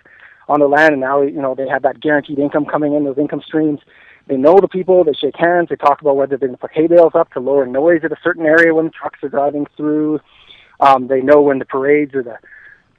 on 0.48 0.60
the 0.60 0.66
land, 0.66 0.92
and 0.92 1.00
now 1.00 1.22
you 1.22 1.40
know 1.40 1.54
they 1.54 1.68
have 1.68 1.82
that 1.82 2.00
guaranteed 2.00 2.38
income 2.38 2.66
coming 2.66 2.94
in, 2.94 3.04
those 3.04 3.18
income 3.18 3.42
streams. 3.46 3.80
They 4.28 4.36
know 4.36 4.58
the 4.60 4.68
people. 4.68 5.04
They 5.04 5.12
shake 5.12 5.36
hands. 5.36 5.68
They 5.70 5.76
talk 5.76 6.00
about 6.00 6.16
whether 6.16 6.36
they're 6.36 6.48
going 6.48 6.58
to 6.58 6.60
put 6.60 6.72
hay 6.72 6.88
bales 6.88 7.12
up 7.14 7.32
to 7.32 7.40
lower 7.40 7.66
noise 7.66 8.00
at 8.04 8.12
a 8.12 8.16
certain 8.22 8.44
area 8.44 8.74
when 8.74 8.90
trucks 8.90 9.20
are 9.22 9.28
driving 9.28 9.66
through. 9.76 10.20
Um, 10.80 11.06
they 11.06 11.20
know 11.20 11.40
when 11.40 11.58
the 11.58 11.64
parades 11.64 12.14
or 12.14 12.22
the 12.22 12.38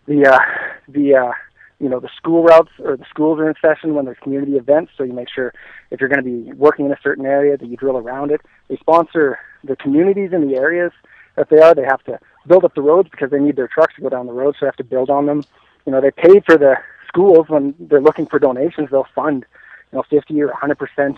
the 0.08 0.30
uh, 0.30 0.40
the 0.88 1.16
uh, 1.16 1.32
you 1.80 1.90
know 1.90 2.00
the 2.00 2.10
school 2.18 2.44
routes 2.44 2.72
or 2.80 2.98
the 2.98 3.06
schools 3.10 3.40
are 3.40 3.50
in 3.50 3.56
session 3.62 3.94
when 3.94 4.06
there's 4.06 4.18
community 4.22 4.54
events. 4.54 4.92
So 4.98 5.04
you 5.04 5.14
make 5.14 5.30
sure 5.34 5.54
if 5.92 6.00
you're 6.00 6.10
going 6.10 6.24
to 6.24 6.30
be 6.30 6.52
working 6.54 6.86
in 6.86 6.92
a 6.92 7.00
certain 7.04 7.26
area 7.26 7.58
that 7.58 7.68
you 7.68 7.78
drill 7.78 7.98
around 7.98 8.32
it. 8.32 8.42
They 8.68 8.78
sponsor 8.78 9.40
the 9.64 9.76
communities 9.76 10.32
in 10.34 10.48
the 10.48 10.56
areas 10.56 10.92
that 11.36 11.50
they 11.50 11.60
are. 11.60 11.76
They 11.76 11.84
have 11.84 12.04
to 12.06 12.20
build 12.48 12.66
up 12.66 12.74
the 12.74 12.82
roads 12.82 13.10
because 13.10 13.30
they 13.30 13.40
need 13.40 13.56
their 13.56 13.68
trucks 13.68 13.96
to 13.96 14.02
go 14.02 14.10
down 14.10 14.26
the 14.26 14.34
road, 14.34 14.56
so 14.56 14.60
they 14.62 14.68
have 14.68 14.76
to 14.78 14.84
build 14.84 15.10
on 15.10 15.26
them. 15.26 15.44
You 15.86 15.92
know, 15.92 16.02
they 16.02 16.12
pay 16.12 16.40
for 16.46 16.58
the 16.58 16.76
schools 17.08 17.48
when 17.48 17.76
they're 17.80 18.02
looking 18.02 18.26
for 18.26 18.40
donations. 18.40 18.90
They'll 18.92 19.08
fund 19.16 19.46
you 19.92 19.98
know 19.98 20.04
50 20.10 20.42
or 20.42 20.48
100 20.48 20.78
percent 20.78 21.18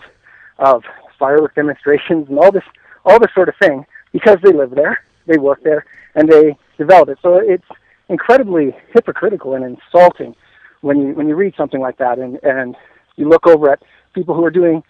of 0.58 0.84
firework 1.18 1.54
demonstrations 1.54 2.28
and 2.28 2.38
all 2.38 2.52
this 2.52 2.64
all 3.04 3.18
this 3.18 3.32
sort 3.34 3.48
of 3.48 3.54
thing 3.60 3.86
because 4.12 4.38
they 4.42 4.52
live 4.52 4.72
there, 4.72 5.02
they 5.26 5.38
work 5.38 5.62
there, 5.62 5.86
and 6.14 6.28
they 6.28 6.56
develop 6.76 7.08
it. 7.08 7.18
So 7.22 7.36
it's 7.36 7.64
incredibly 8.08 8.76
hypocritical 8.92 9.54
and 9.54 9.64
insulting 9.64 10.34
when 10.80 11.00
you 11.00 11.14
when 11.14 11.28
you 11.28 11.34
read 11.34 11.54
something 11.56 11.80
like 11.80 11.98
that 11.98 12.18
and 12.18 12.38
and 12.42 12.76
you 13.16 13.28
look 13.28 13.46
over 13.46 13.70
at 13.70 13.82
people 14.14 14.34
who 14.34 14.44
are 14.44 14.50
doing 14.50 14.82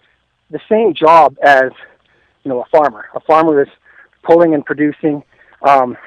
the 0.49 0.59
same 0.69 0.93
job 0.93 1.35
as 1.43 1.71
you 2.43 2.49
know 2.49 2.61
a 2.61 2.65
farmer. 2.65 3.05
A 3.15 3.19
farmer 3.21 3.61
is 3.61 3.69
pulling 4.23 4.53
and 4.53 4.65
producing 4.65 5.23
um, 5.67 5.97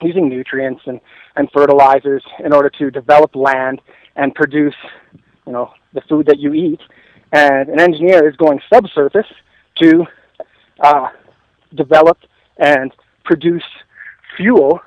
using 0.00 0.28
nutrients 0.28 0.82
and 0.86 1.00
and 1.36 1.48
fertilizers 1.52 2.24
in 2.44 2.52
order 2.52 2.70
to 2.78 2.90
develop 2.90 3.34
land 3.34 3.80
and 4.16 4.34
produce 4.34 4.74
you 5.46 5.52
know 5.52 5.72
the 5.92 6.00
food 6.02 6.26
that 6.26 6.38
you 6.38 6.54
eat. 6.54 6.80
And 7.32 7.70
an 7.70 7.80
engineer 7.80 8.28
is 8.28 8.36
going 8.36 8.60
subsurface 8.72 9.26
to 9.80 10.04
uh, 10.80 11.08
develop 11.74 12.18
and 12.58 12.92
produce 13.24 13.64
fuel 14.36 14.80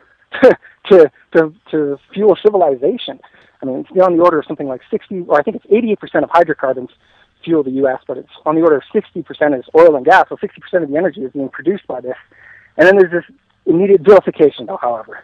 to, 0.43 1.11
to, 1.33 1.53
to 1.71 1.97
fuel 2.13 2.37
civilization. 2.43 3.19
I 3.65 3.71
mean, 3.71 3.85
it's 3.89 4.01
on 4.01 4.15
the 4.15 4.23
order 4.23 4.39
of 4.39 4.45
something 4.45 4.67
like 4.67 4.81
60, 4.91 5.21
or 5.27 5.39
I 5.39 5.43
think 5.43 5.57
it's 5.57 5.65
88% 5.65 6.23
of 6.23 6.29
hydrocarbons 6.29 6.91
fuel 7.43 7.63
the 7.63 7.71
U.S., 7.71 7.99
but 8.07 8.17
it's 8.17 8.29
on 8.45 8.55
the 8.55 8.61
order 8.61 8.77
of 8.77 8.83
60% 8.93 9.59
is 9.59 9.65
oil 9.75 9.95
and 9.95 10.05
gas. 10.05 10.27
So 10.29 10.35
60% 10.35 10.83
of 10.83 10.89
the 10.89 10.97
energy 10.97 11.21
is 11.21 11.31
being 11.31 11.49
produced 11.49 11.87
by 11.87 12.01
this. 12.01 12.17
And 12.77 12.87
then 12.87 12.97
there's 12.97 13.11
this 13.11 13.35
immediate 13.65 14.01
vilification, 14.01 14.65
though, 14.65 14.79
however. 14.81 15.23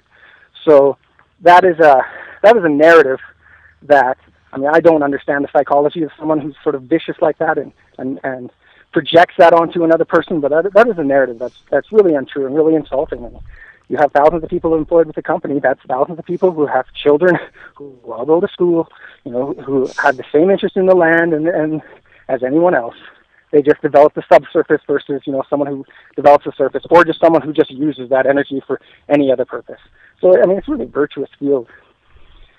So 0.66 0.98
that 1.42 1.64
is 1.64 1.80
a 1.80 2.02
that 2.44 2.56
is 2.56 2.64
a 2.64 2.70
narrative 2.70 3.20
that 3.84 4.18
I 4.54 4.58
mean 4.58 4.70
I 4.72 4.80
don't 4.80 5.04
understand 5.04 5.44
the 5.44 5.50
psychology 5.52 6.04
of 6.04 6.12
someone 6.18 6.40
who's 6.40 6.56
sort 6.64 6.76
of 6.76 6.84
vicious 6.84 7.16
like 7.20 7.40
that 7.40 7.58
and 7.58 7.72
and 7.98 8.20
and 8.24 8.52
projects 8.92 9.36
that 9.38 9.54
onto 9.54 9.84
another 9.84 10.06
person. 10.06 10.40
But 10.40 10.52
that 10.52 10.74
that 10.74 10.88
is 10.88 10.98
a 10.98 11.04
narrative 11.04 11.40
that's 11.40 11.64
that's 11.72 11.92
really 11.92 12.14
untrue 12.14 12.46
and 12.46 12.56
really 12.56 12.76
insulting. 12.76 13.26
And 13.26 13.40
you 13.92 13.98
have 13.98 14.14
thousands 14.14 14.42
of 14.42 14.50
people 14.50 14.74
employed 14.74 15.06
with 15.08 15.18
the 15.18 15.22
company. 15.22 15.60
That's 15.60 15.82
thousands 15.86 16.18
of 16.18 16.24
people 16.24 16.52
who 16.54 16.66
have 16.66 16.86
children 16.94 17.38
who 17.76 18.00
all 18.06 18.26
go 18.26 18.40
to 18.40 18.48
school, 18.48 18.88
you 19.26 19.34
know, 19.34 19.54
who 19.66 19.88
have 20.02 20.16
the 20.16 20.24
same 20.32 20.50
interest 20.50 20.78
in 20.78 20.86
the 20.86 20.96
land 20.96 21.34
and, 21.34 21.46
and 21.46 21.82
as 22.30 22.42
anyone 22.42 22.74
else. 22.74 22.96
They 23.52 23.62
just 23.62 23.82
develop 23.82 24.14
the 24.14 24.24
subsurface 24.32 24.80
versus, 24.88 25.24
you 25.26 25.34
know, 25.34 25.44
someone 25.50 25.68
who 25.68 25.86
develops 26.16 26.46
the 26.46 26.54
surface 26.58 26.84
or 26.90 27.04
just 27.04 27.20
someone 27.20 27.42
who 27.42 27.52
just 27.52 27.70
uses 27.70 28.10
that 28.10 28.26
energy 28.26 28.64
for 28.66 28.80
any 29.10 29.30
other 29.30 29.44
purpose. 29.44 29.80
So, 30.22 30.42
I 30.42 30.46
mean, 30.46 30.58
it's 30.58 30.70
really 30.70 30.86
a 30.86 30.88
virtuous 30.88 31.30
field. 31.38 31.68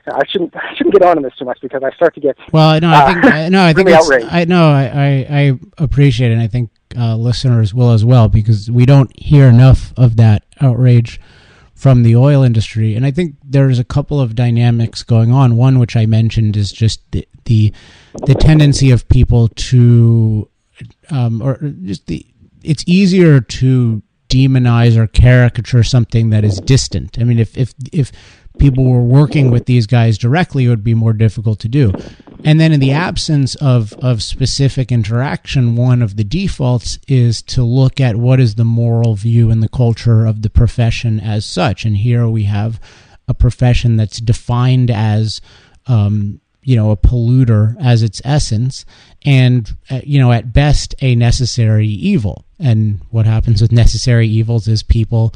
I 0.07 0.27
shouldn't 0.29 0.55
I 0.57 0.75
shouldn't 0.75 0.95
get 0.95 1.03
on 1.03 1.17
in 1.17 1.23
this 1.23 1.35
too 1.39 1.45
much 1.45 1.61
because 1.63 1.83
I 1.85 1.95
start 1.95 2.15
to 2.15 2.21
get 2.21 2.37
well. 2.53 2.79
No, 2.81 2.91
I 2.91 3.13
think 3.13 3.25
uh, 3.25 3.49
no, 3.51 3.65
I 3.65 3.73
think 3.73 3.89
really. 3.89 4.25
I 4.25 4.45
know 4.45 4.69
I, 4.69 4.83
I 4.83 5.27
I 5.31 5.59
appreciate 5.79 6.31
it. 6.31 6.35
and 6.35 6.43
I 6.43 6.49
think 6.49 6.71
uh, 6.99 7.17
listeners 7.17 7.73
will 7.73 7.93
as 7.93 8.05
well 8.05 8.29
because 8.29 8.69
we 8.71 8.85
don't 8.85 9.17
hear 9.19 9.47
enough 9.47 9.93
of 9.97 10.17
that 10.17 10.43
outrage 10.63 11.21
from 11.75 12.05
the 12.05 12.15
oil 12.15 12.43
industry. 12.43 12.95
And 12.95 13.05
I 13.05 13.11
think 13.11 13.37
there's 13.45 13.79
a 13.79 13.85
couple 13.85 14.21
of 14.21 14.35
dynamics 14.35 15.03
going 15.03 15.33
on. 15.33 15.57
One, 15.57 15.79
which 15.79 15.97
I 15.97 16.07
mentioned, 16.07 16.57
is 16.57 16.71
just 16.71 17.01
the 17.11 17.27
the, 17.45 17.73
the 18.27 18.35
tendency 18.35 18.93
of 18.93 19.09
people 19.09 19.49
to, 19.49 20.49
um, 21.11 21.43
or 21.43 21.59
just 21.83 22.07
the, 22.07 22.25
it's 22.63 22.85
easier 22.87 23.41
to 23.41 24.01
demonize 24.29 24.97
or 24.97 25.07
caricature 25.07 25.83
something 25.83 26.31
that 26.31 26.45
is 26.45 26.61
distant. 26.61 27.19
I 27.19 27.25
mean, 27.25 27.39
if 27.39 27.57
if 27.59 27.75
if 27.93 28.13
people 28.59 28.85
were 28.85 29.03
working 29.03 29.51
with 29.51 29.67
these 29.67 29.87
guys 29.87 30.19
directly, 30.19 30.67
it 30.67 30.69
would 30.69 30.85
be 30.85 30.95
more 30.95 31.13
difficult 31.13 31.59
to 31.61 31.69
do. 31.69 31.93
And 32.45 32.59
then, 32.59 32.73
in 32.73 32.81
the 32.81 32.93
absence 32.93 33.55
of, 33.57 33.93
of 33.95 34.23
specific 34.23 34.91
interaction, 34.91 35.77
one 35.77 36.03
of 36.03 36.17
the 36.17 36.25
defaults 36.25 36.99
is 37.07 37.41
to 37.43 37.63
look 37.63 38.01
at 38.01 38.17
what 38.17 38.41
is 38.41 38.57
the 38.57 38.65
moral 38.65 39.15
view 39.15 39.51
and 39.51 39.63
the 39.63 39.69
culture 39.69 40.27
of 40.27 40.43
the 40.43 40.51
profession 40.51 41.21
as 41.21 41.47
such. 41.47 41.85
And 41.85 41.97
here 41.97 42.29
we 42.29 42.45
have 42.45 42.81
a 43.29 43.35
profession 43.35 43.97
that's 43.97 44.21
defined 44.21 44.91
as, 44.91 45.41
um, 45.87 46.41
you 46.63 46.75
know, 46.75 46.91
a 46.91 46.97
polluter 46.97 47.77
as 47.81 48.03
its 48.03 48.21
essence, 48.25 48.85
and, 49.25 49.77
uh, 49.91 50.01
you 50.03 50.19
know, 50.19 50.33
at 50.33 50.53
best, 50.53 50.95
a 51.01 51.15
necessary 51.15 51.87
evil. 51.87 52.45
And 52.59 53.01
what 53.11 53.27
happens 53.27 53.63
with 53.63 53.73
necessary 53.73 54.27
evils 54.27 54.67
is 54.67 54.83
people 54.83 55.33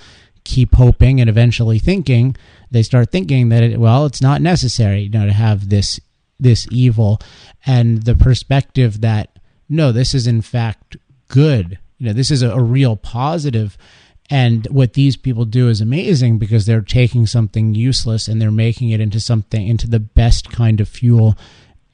keep 0.47 0.75
hoping 0.77 1.21
and 1.21 1.29
eventually 1.29 1.79
thinking 1.79 2.37
they 2.71 2.83
start 2.83 3.11
thinking 3.11 3.49
that 3.49 3.65
it, 3.65 3.81
well 3.81 4.07
it's 4.07 4.23
not 4.23 4.41
necessary 4.41 5.01
you 5.01 5.09
know 5.09 5.27
to 5.27 5.33
have 5.33 5.69
this 5.69 5.99
this 6.39 6.67
evil 6.71 7.21
and 7.65 8.03
the 8.03 8.15
perspective 8.15 9.01
that 9.01 9.39
no 9.69 9.93
this 9.93 10.15
is 10.15 10.27
in 10.27 10.43
fact 10.43 10.97
good. 11.29 11.79
You 11.99 12.07
know 12.07 12.13
this 12.13 12.31
is 12.31 12.43
a, 12.43 12.51
a 12.51 12.63
real 12.63 12.97
positive. 12.97 13.77
And 14.29 14.67
what 14.73 14.95
these 14.95 15.17
people 15.17 15.45
do 15.45 15.69
is 15.69 15.81
amazing 15.81 16.39
because 16.39 16.67
they're 16.67 16.81
taking 16.81 17.27
something 17.27 17.75
useless 17.75 18.27
and 18.27 18.43
they're 18.43 18.51
making 18.51 18.91
it 18.91 19.01
into 19.01 19.21
something 19.21 19.67
into 19.67 19.89
the 19.89 20.01
best 20.01 20.51
kind 20.51 20.81
of 20.81 20.89
fuel 20.89 21.39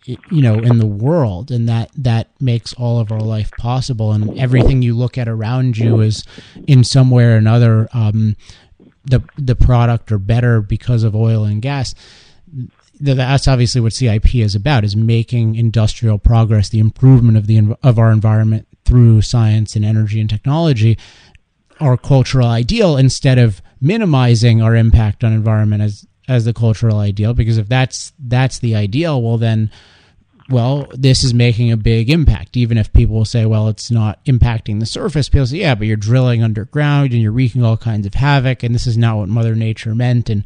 you 0.04 0.42
know 0.42 0.54
in 0.54 0.78
the 0.78 0.86
world. 0.86 1.50
And 1.50 1.68
that 1.68 1.90
that 1.96 2.28
makes 2.40 2.72
all 2.74 2.98
of 2.98 3.12
our 3.12 3.20
life 3.20 3.50
possible. 3.58 4.12
And 4.12 4.38
everything 4.38 4.82
you 4.82 4.94
look 4.94 5.18
at 5.18 5.28
around 5.28 5.78
you 5.78 6.00
is 6.00 6.24
in 6.66 6.84
some 6.84 7.10
way 7.10 7.24
or 7.24 7.36
another 7.36 7.88
um, 7.92 8.36
the 9.04 9.22
the 9.36 9.56
product 9.56 10.10
or 10.10 10.18
better 10.18 10.60
because 10.60 11.04
of 11.04 11.14
oil 11.14 11.44
and 11.44 11.62
gas 11.62 11.94
that's 13.02 13.48
obviously 13.48 13.80
what 13.80 13.92
CIP 13.92 14.36
is 14.36 14.54
about 14.54 14.84
is 14.84 14.94
making 14.94 15.56
industrial 15.56 16.18
progress 16.18 16.68
the 16.68 16.78
improvement 16.78 17.36
of 17.36 17.46
the 17.46 17.76
of 17.82 17.98
our 17.98 18.12
environment 18.12 18.66
through 18.84 19.22
science 19.22 19.76
and 19.76 19.84
energy 19.84 20.20
and 20.20 20.30
technology 20.30 20.96
our 21.80 21.96
cultural 21.96 22.46
ideal 22.46 22.96
instead 22.96 23.38
of 23.38 23.60
minimizing 23.80 24.62
our 24.62 24.76
impact 24.76 25.24
on 25.24 25.32
environment 25.32 25.82
as 25.82 26.06
as 26.28 26.44
the 26.44 26.54
cultural 26.54 26.98
ideal 26.98 27.34
because 27.34 27.58
if 27.58 27.68
that's 27.68 28.12
that's 28.20 28.60
the 28.60 28.74
ideal 28.74 29.20
well 29.20 29.38
then 29.38 29.70
well 30.48 30.86
this 30.92 31.24
is 31.24 31.34
making 31.34 31.72
a 31.72 31.76
big 31.76 32.10
impact. 32.10 32.56
Even 32.56 32.78
if 32.78 32.92
people 32.92 33.16
will 33.16 33.24
say 33.24 33.44
well 33.44 33.68
it's 33.68 33.90
not 33.90 34.24
impacting 34.26 34.78
the 34.78 34.86
surface 34.86 35.28
people 35.28 35.46
say 35.46 35.58
yeah 35.58 35.74
but 35.74 35.86
you're 35.86 35.96
drilling 35.96 36.42
underground 36.42 37.12
and 37.12 37.20
you're 37.20 37.32
wreaking 37.32 37.64
all 37.64 37.76
kinds 37.76 38.06
of 38.06 38.14
havoc 38.14 38.62
and 38.62 38.74
this 38.74 38.86
is 38.86 38.96
not 38.96 39.16
what 39.16 39.28
mother 39.28 39.56
nature 39.56 39.94
meant 39.94 40.30
and 40.30 40.44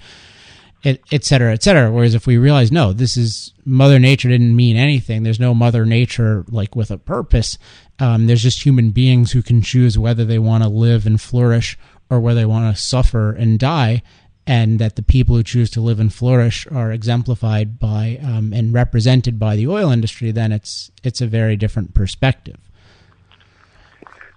et, 0.86 1.00
et 1.12 1.24
cetera 1.24 1.52
et 1.52 1.62
cetera 1.62 1.90
whereas 1.90 2.14
if 2.14 2.26
we 2.26 2.38
realize 2.38 2.72
no 2.72 2.92
this 2.92 3.16
is 3.16 3.52
mother 3.64 3.98
nature 3.98 4.28
didn't 4.28 4.56
mean 4.56 4.76
anything 4.76 5.22
there's 5.22 5.40
no 5.40 5.52
mother 5.52 5.84
nature 5.84 6.44
like 6.48 6.74
with 6.74 6.90
a 6.90 6.96
purpose 6.96 7.58
um, 7.98 8.26
there's 8.26 8.42
just 8.42 8.64
human 8.64 8.90
beings 8.90 9.32
who 9.32 9.42
can 9.42 9.60
choose 9.60 9.98
whether 9.98 10.24
they 10.24 10.38
want 10.38 10.62
to 10.62 10.68
live 10.68 11.06
and 11.06 11.20
flourish 11.20 11.76
or 12.08 12.20
whether 12.20 12.40
they 12.40 12.46
want 12.46 12.74
to 12.74 12.80
suffer 12.80 13.32
and 13.32 13.58
die 13.58 14.02
and 14.46 14.78
that 14.78 14.94
the 14.94 15.02
people 15.02 15.34
who 15.34 15.42
choose 15.42 15.70
to 15.70 15.80
live 15.80 15.98
and 15.98 16.12
flourish 16.12 16.66
are 16.68 16.92
exemplified 16.92 17.78
by 17.78 18.18
um, 18.22 18.52
and 18.52 18.72
represented 18.72 19.38
by 19.38 19.56
the 19.56 19.66
oil 19.66 19.90
industry, 19.90 20.30
then 20.30 20.52
it's 20.52 20.90
it's 21.02 21.20
a 21.20 21.26
very 21.26 21.56
different 21.56 21.94
perspective. 21.94 22.58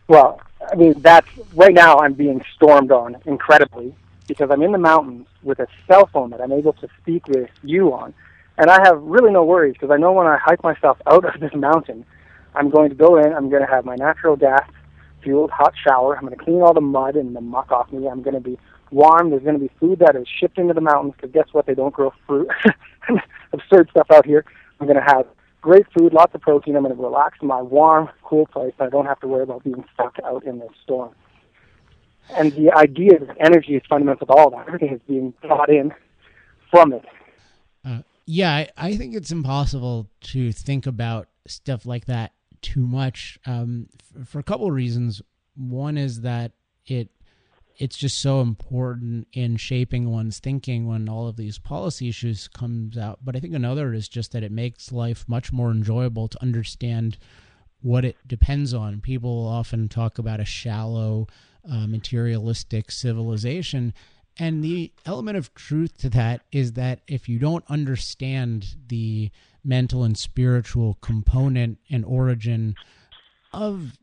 Well, 0.08 0.42
I 0.72 0.76
mean, 0.76 0.96
that's 0.98 1.28
right 1.54 1.74
now 1.74 2.00
I'm 2.00 2.14
being 2.14 2.44
stormed 2.56 2.92
on 2.92 3.18
incredibly 3.26 3.94
because 4.30 4.50
I'm 4.52 4.62
in 4.62 4.72
the 4.72 4.78
mountains 4.78 5.28
with 5.44 5.60
a 5.60 5.68
cell 5.88 6.08
phone 6.14 6.30
that 6.30 6.40
I'm 6.40 6.54
able 6.54 6.74
to 6.74 6.88
speak 7.02 7.28
with 7.28 7.50
you 7.64 7.92
on. 7.94 8.14
And 8.58 8.70
I 8.70 8.80
have 8.86 9.02
really 9.02 9.32
no 9.32 9.44
worries 9.44 9.74
because 9.74 9.92
I 9.92 9.98
know 9.98 10.14
when 10.14 10.28
I 10.28 10.38
hike 10.38 10.64
myself 10.64 10.98
out 11.08 11.26
of 11.26 11.42
this 11.42 11.54
mountain, 11.54 12.06
I'm 12.56 12.70
going 12.70 12.90
to 12.90 12.96
go 12.96 13.18
in, 13.18 13.34
I'm 13.34 13.50
going 13.50 13.62
to 13.62 13.68
have 13.68 13.84
my 13.84 13.96
natural 13.96 14.36
gas 14.38 14.70
fueled 15.24 15.52
hot 15.52 15.74
shower. 15.84 16.16
I'm 16.16 16.26
going 16.26 16.38
to 16.38 16.44
clean 16.44 16.62
all 16.62 16.74
the 16.74 16.82
mud 16.82 17.16
and 17.16 17.36
the 17.36 17.42
muck 17.42 17.72
off 17.72 17.92
me. 17.92 18.08
I'm 18.08 18.22
going 18.22 18.36
to 18.36 18.42
be 18.42 18.58
warm. 18.92 19.30
There's 19.30 19.44
going 19.44 19.60
to 19.60 19.60
be 19.60 19.72
food 19.80 20.00
that 20.00 20.16
is 20.16 20.28
shipped 20.28 20.58
into 20.58 20.74
the 20.74 20.82
mountains 20.82 21.14
because 21.16 21.32
guess 21.32 21.48
what? 21.52 21.66
They 21.66 21.76
don't 21.76 21.94
grow 21.94 22.14
fruit. 22.26 22.50
Absurd 23.54 23.90
stuff 23.92 24.08
out 24.12 24.26
here. 24.26 24.46
I'm 24.80 24.88
going 24.88 25.00
to 25.00 25.04
have 25.04 25.26
great 25.62 25.86
food, 25.98 26.14
lots 26.14 26.34
of 26.36 26.42
protein. 26.42 26.76
I'm 26.76 26.84
going 26.84 26.96
to 26.96 27.02
relax 27.02 27.38
in 27.42 27.48
my 27.48 27.62
warm, 27.62 28.10
cool 28.24 28.46
place. 28.48 28.74
I 28.80 28.88
don't 28.90 29.06
have 29.06 29.20
to 29.22 29.28
worry 29.28 29.44
about 29.44 29.64
being 29.64 29.84
stuck 29.94 30.18
out 30.24 30.44
in 30.46 30.60
this 30.60 30.72
storm. 30.84 31.14
And 32.38 32.52
the 32.54 32.72
idea 32.72 33.20
that 33.20 33.38
energy 33.40 33.76
is 33.76 33.82
fundamental 33.90 34.28
to 34.28 34.34
all 34.34 34.52
that. 34.52 34.68
Everything 34.68 34.94
is 34.94 35.02
being 35.08 35.34
brought 35.42 35.70
in 35.70 35.94
from 36.72 36.94
it. 36.94 37.06
Uh, 37.84 38.00
yeah, 38.26 38.54
I, 38.54 38.70
I, 38.78 38.96
think 38.96 39.16
it's 39.16 39.32
impossible 39.32 40.08
to 40.22 40.52
think 40.52 40.86
about 40.86 41.28
stuff 41.48 41.86
like 41.86 42.06
that 42.06 42.34
too 42.62 42.86
much 42.86 43.40
um, 43.46 43.88
f- 44.20 44.28
for 44.28 44.40
a 44.40 44.44
couple 44.44 44.68
of 44.68 44.74
reasons. 44.74 45.22
One 45.56 45.98
is 45.98 46.22
that 46.22 46.52
it 46.86 47.10
it's 47.80 47.98
just 47.98 48.20
so 48.20 48.42
important 48.42 49.26
in 49.32 49.56
shaping 49.56 50.10
one's 50.10 50.40
thinking 50.40 50.86
when 50.86 51.08
all 51.08 51.28
of 51.28 51.38
these 51.38 51.58
policy 51.58 52.10
issues 52.10 52.48
comes 52.50 52.98
out 52.98 53.20
but 53.24 53.36
i 53.36 53.40
think 53.40 53.54
another 53.54 53.94
is 53.94 54.10
just 54.10 54.34
that 54.34 54.44
it 54.44 54.52
makes 54.52 54.92
life 54.92 55.24
much 55.28 55.54
more 55.54 55.72
enjoyable 55.72 56.28
to 56.28 56.42
understand 56.42 57.18
what 57.82 58.04
it 58.04 58.18
depends 58.28 58.74
on 58.74 59.00
people 59.00 59.48
often 59.48 59.88
talk 59.88 60.20
about 60.20 60.42
a 60.42 60.46
shallow 60.46 61.26
uh, 61.70 61.88
materialistic 61.88 62.92
civilization 62.92 63.94
and 64.40 64.64
the 64.64 64.94
element 65.06 65.38
of 65.38 65.54
truth 65.54 65.98
to 65.98 66.10
that 66.12 66.42
is 66.52 66.74
that 66.74 67.02
if 67.08 67.28
you 67.28 67.40
don't 67.40 67.66
understand 67.68 68.76
the 68.88 69.32
mental 69.66 70.06
and 70.06 70.18
spiritual 70.18 70.98
component 71.02 71.78
and 71.90 72.06
origin 72.06 72.76
of 73.52 73.98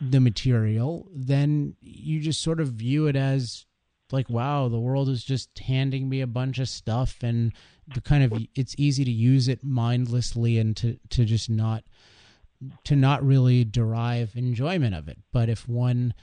the 0.00 0.20
material, 0.20 1.08
then 1.12 1.74
you 1.80 2.20
just 2.20 2.40
sort 2.40 2.60
of 2.60 2.68
view 2.68 3.08
it 3.08 3.16
as 3.16 3.66
like, 4.12 4.30
wow, 4.30 4.68
the 4.68 4.78
world 4.78 5.08
is 5.08 5.24
just 5.24 5.58
handing 5.58 6.08
me 6.08 6.20
a 6.20 6.26
bunch 6.26 6.58
of 6.60 6.68
stuff, 6.68 7.16
and 7.22 7.52
the 7.92 8.00
kind 8.00 8.24
of 8.24 8.32
it's 8.54 8.74
easy 8.78 9.04
to 9.04 9.10
use 9.10 9.48
it 9.48 9.62
mindlessly 9.62 10.58
and 10.58 10.76
to 10.76 10.98
to 11.10 11.24
just 11.24 11.50
not 11.50 11.84
to 12.84 12.94
not 12.94 13.24
really 13.24 13.64
derive 13.64 14.36
enjoyment 14.36 14.94
of 14.94 15.08
it. 15.08 15.18
But 15.32 15.48
if 15.48 15.68
one 15.68 16.14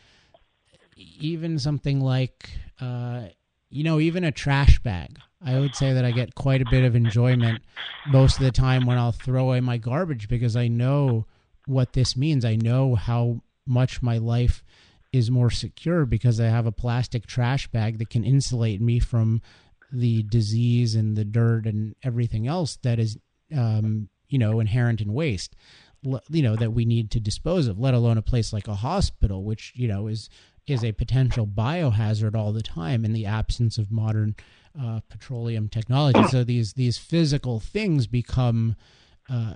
even 0.98 1.60
something 1.60 2.00
like 2.02 2.50
uh, 2.82 3.24
you 3.70 3.84
know 3.84 4.00
even 4.00 4.24
a 4.24 4.32
trash 4.32 4.80
bag. 4.80 5.20
I 5.40 5.60
would 5.60 5.76
say 5.76 5.94
that 5.94 6.04
i 6.04 6.10
get 6.10 6.34
quite 6.34 6.64
a 6.64 6.70
bit 6.72 6.84
of 6.84 6.96
enjoyment 6.96 7.62
most 8.08 8.40
of 8.40 8.44
the 8.44 8.52
time 8.52 8.88
when 8.88 8.98
i'll 8.98 9.12
throw 9.12 9.44
away 9.44 9.60
my 9.60 9.78
garbage 9.78 10.28
because 10.28 10.56
i 10.56 10.68
know 10.68 11.28
what 11.68 11.94
this 11.94 12.18
means. 12.18 12.44
I 12.46 12.56
know 12.56 12.96
how 12.96 13.42
much 13.66 14.02
my 14.02 14.18
life 14.18 14.64
is 15.12 15.30
more 15.30 15.52
secure 15.52 16.06
because 16.06 16.40
I 16.40 16.46
have 16.46 16.66
a 16.66 16.72
plastic 16.72 17.28
trash 17.28 17.68
bag 17.68 18.00
that 18.00 18.10
can 18.10 18.24
insulate 18.24 18.82
me 18.82 19.00
from 19.00 19.42
the 19.92 20.24
disease 20.24 20.96
and 20.96 21.16
the 21.16 21.26
dirt 21.26 21.66
and 21.66 21.96
everything 22.04 22.48
else 22.48 22.78
that 22.78 23.00
is, 23.00 23.18
um, 23.56 24.10
you 24.30 24.40
know, 24.40 24.60
inherent 24.60 25.02
in 25.02 25.14
waste, 25.14 25.56
you 26.02 26.42
know, 26.42 26.56
that 26.56 26.74
we 26.74 26.86
need 26.86 27.12
to 27.12 27.20
dispose 27.20 27.68
of, 27.68 27.80
let 27.80 27.94
alone 27.94 28.18
a 28.18 28.22
place 28.22 28.52
like 28.52 28.68
a 28.68 28.76
hospital, 28.76 29.44
which, 29.44 29.74
you 29.76 29.88
know, 29.88 30.08
is, 30.08 30.30
is 30.68 30.84
a 30.84 30.92
potential 30.92 31.48
biohazard 31.48 32.36
all 32.36 32.52
the 32.52 32.62
time 32.62 33.06
in 33.06 33.14
the 33.14 33.26
absence 33.26 33.78
of 33.78 33.92
modern 33.92 34.36
uh, 34.80 35.00
petroleum 35.10 35.70
technology. 35.70 36.24
So 36.28 36.44
these, 36.44 36.74
these 36.74 36.98
physical 36.98 37.60
things 37.60 38.06
become, 38.06 38.76
uh, 39.30 39.56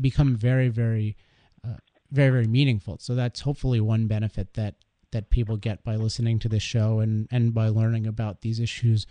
become 0.00 0.36
very, 0.36 0.68
very, 0.68 1.16
very 1.64 1.78
very 2.12 2.46
meaningful. 2.46 2.98
So 3.00 3.14
that's 3.14 3.40
hopefully 3.40 3.80
one 3.80 4.06
benefit 4.06 4.54
that 4.54 4.74
that 5.12 5.30
people 5.30 5.56
get 5.56 5.82
by 5.82 5.96
listening 5.96 6.38
to 6.40 6.48
this 6.48 6.62
show 6.62 7.00
and 7.00 7.26
and 7.30 7.54
by 7.54 7.68
learning 7.68 8.06
about 8.06 8.42
these 8.42 8.60
issues 8.60 9.06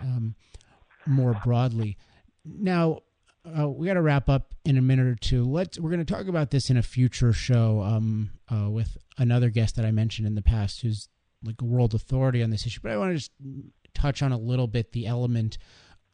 um, 0.00 0.34
more 1.06 1.40
broadly. 1.44 1.96
Now. 2.44 3.00
Uh, 3.44 3.68
we 3.68 3.86
got 3.86 3.94
to 3.94 4.02
wrap 4.02 4.28
up 4.28 4.54
in 4.64 4.76
a 4.76 4.82
minute 4.82 5.06
or 5.06 5.14
two. 5.14 5.44
Let's. 5.44 5.78
We're 5.78 5.90
going 5.90 6.04
to 6.04 6.12
talk 6.12 6.28
about 6.28 6.50
this 6.50 6.68
in 6.68 6.76
a 6.76 6.82
future 6.82 7.32
show 7.32 7.80
um, 7.80 8.30
uh, 8.52 8.68
with 8.68 8.98
another 9.16 9.48
guest 9.48 9.76
that 9.76 9.84
I 9.84 9.90
mentioned 9.90 10.26
in 10.26 10.34
the 10.34 10.42
past, 10.42 10.82
who's 10.82 11.08
like 11.42 11.60
a 11.62 11.64
world 11.64 11.94
authority 11.94 12.42
on 12.42 12.50
this 12.50 12.66
issue. 12.66 12.80
But 12.82 12.92
I 12.92 12.98
want 12.98 13.12
to 13.12 13.16
just 13.16 13.32
touch 13.94 14.22
on 14.22 14.32
a 14.32 14.38
little 14.38 14.66
bit 14.66 14.92
the 14.92 15.06
element 15.06 15.56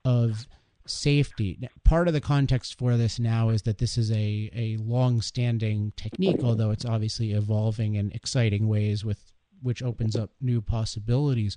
of 0.04 0.46
safety. 0.86 1.68
Part 1.84 2.06
of 2.06 2.14
the 2.14 2.20
context 2.20 2.78
for 2.78 2.96
this 2.96 3.18
now 3.18 3.48
is 3.48 3.62
that 3.62 3.78
this 3.78 3.98
is 3.98 4.12
a, 4.12 4.50
a 4.54 4.76
long 4.78 5.20
standing 5.20 5.92
technique, 5.96 6.44
although 6.44 6.70
it's 6.70 6.84
obviously 6.84 7.32
evolving 7.32 7.96
in 7.96 8.12
exciting 8.12 8.68
ways 8.68 9.04
with 9.04 9.32
which 9.62 9.82
opens 9.82 10.14
up 10.14 10.30
new 10.40 10.60
possibilities. 10.60 11.56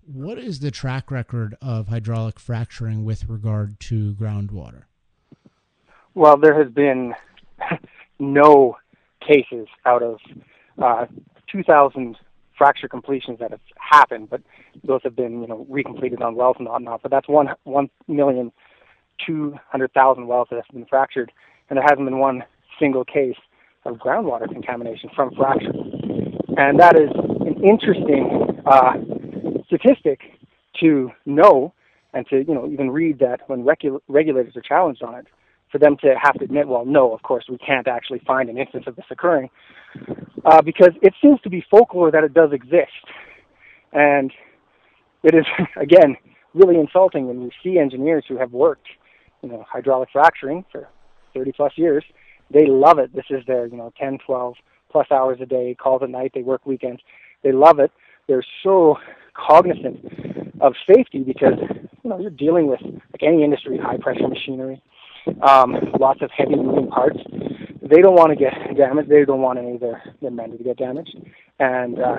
What 0.00 0.38
is 0.38 0.58
the 0.58 0.70
track 0.70 1.10
record 1.10 1.56
of 1.62 1.88
hydraulic 1.88 2.40
fracturing 2.40 3.04
with 3.04 3.28
regard 3.28 3.78
to 3.80 4.14
groundwater? 4.14 4.84
Well, 6.14 6.36
there 6.36 6.62
has 6.62 6.72
been 6.72 7.14
no 8.18 8.76
cases 9.26 9.66
out 9.84 10.02
of 10.02 10.18
uh, 10.82 11.06
2,000 11.50 12.16
fracture 12.56 12.88
completions 12.88 13.38
that 13.40 13.50
have 13.50 13.60
happened, 13.78 14.30
but 14.30 14.40
those 14.84 15.00
have 15.04 15.16
been, 15.16 15.40
you 15.40 15.48
know, 15.48 15.66
recompleted 15.68 16.22
on 16.22 16.36
wells 16.36 16.56
and 16.58 16.68
whatnot. 16.68 17.02
But 17.02 17.10
that's 17.10 17.28
one 17.28 17.48
one 17.64 17.90
million 18.06 18.52
two 19.26 19.54
hundred 19.68 19.92
thousand 19.92 20.26
wells 20.26 20.48
that 20.50 20.56
have 20.56 20.64
been 20.72 20.86
fractured, 20.86 21.32
and 21.68 21.76
there 21.76 21.84
hasn't 21.84 22.06
been 22.06 22.18
one 22.18 22.44
single 22.78 23.04
case 23.04 23.36
of 23.84 23.96
groundwater 23.96 24.48
contamination 24.48 25.10
from 25.14 25.34
fracture. 25.34 25.72
And 26.56 26.78
that 26.78 26.96
is 26.96 27.10
an 27.40 27.62
interesting 27.64 28.60
uh, 28.66 28.92
statistic 29.66 30.20
to 30.80 31.10
know 31.26 31.72
and 32.12 32.26
to 32.28 32.44
you 32.46 32.54
know 32.54 32.68
even 32.70 32.90
read 32.90 33.18
that 33.18 33.40
when 33.48 33.64
regu- 33.64 34.00
regulators 34.08 34.56
are 34.56 34.62
challenged 34.62 35.02
on 35.02 35.14
it, 35.16 35.26
for 35.74 35.80
them 35.80 35.96
to 36.00 36.14
have 36.22 36.34
to 36.34 36.44
admit, 36.44 36.68
well, 36.68 36.84
no, 36.84 37.12
of 37.12 37.22
course 37.22 37.46
we 37.50 37.58
can't 37.58 37.88
actually 37.88 38.22
find 38.24 38.48
an 38.48 38.56
instance 38.56 38.84
of 38.86 38.94
this 38.94 39.06
occurring, 39.10 39.50
uh, 40.44 40.62
because 40.62 40.90
it 41.02 41.12
seems 41.20 41.40
to 41.40 41.50
be 41.50 41.64
folklore 41.68 42.12
that 42.12 42.22
it 42.22 42.32
does 42.32 42.52
exist, 42.52 43.02
and 43.92 44.30
it 45.24 45.34
is 45.34 45.44
again 45.76 46.16
really 46.54 46.78
insulting 46.78 47.26
when 47.26 47.42
you 47.42 47.50
see 47.60 47.76
engineers 47.76 48.24
who 48.28 48.38
have 48.38 48.52
worked, 48.52 48.86
you 49.42 49.48
know, 49.48 49.64
hydraulic 49.68 50.08
fracturing 50.12 50.64
for 50.70 50.86
30 51.34 51.50
plus 51.50 51.72
years. 51.74 52.04
They 52.52 52.66
love 52.66 53.00
it. 53.00 53.12
This 53.12 53.24
is 53.30 53.44
their, 53.48 53.66
you 53.66 53.76
know, 53.76 53.92
10, 53.98 54.18
12 54.24 54.54
plus 54.92 55.08
hours 55.10 55.38
a 55.42 55.46
day, 55.46 55.74
calls 55.74 56.04
at 56.04 56.10
night. 56.10 56.30
They 56.36 56.42
work 56.42 56.64
weekends. 56.66 57.02
They 57.42 57.50
love 57.50 57.80
it. 57.80 57.90
They're 58.28 58.46
so 58.62 58.94
cognizant 59.34 59.98
of 60.60 60.74
safety 60.86 61.24
because 61.24 61.58
you 62.04 62.10
know 62.10 62.20
you're 62.20 62.30
dealing 62.30 62.68
with 62.68 62.80
like 62.80 63.22
any 63.22 63.42
industry, 63.42 63.76
high 63.76 63.96
pressure 63.96 64.28
machinery, 64.28 64.80
um, 65.42 65.76
lots 65.98 66.22
of 66.22 66.30
heavy 66.36 66.56
moving 66.56 66.88
parts. 66.88 67.18
They 67.82 68.00
don't 68.00 68.14
want 68.14 68.30
to 68.30 68.36
get 68.36 68.54
damaged. 68.76 69.10
They 69.10 69.24
don't 69.24 69.42
want 69.42 69.58
any 69.58 69.74
of 69.74 69.80
their, 69.80 70.02
their 70.22 70.30
men 70.30 70.56
to 70.56 70.64
get 70.64 70.78
damaged, 70.78 71.16
and 71.58 71.98
uh, 71.98 72.16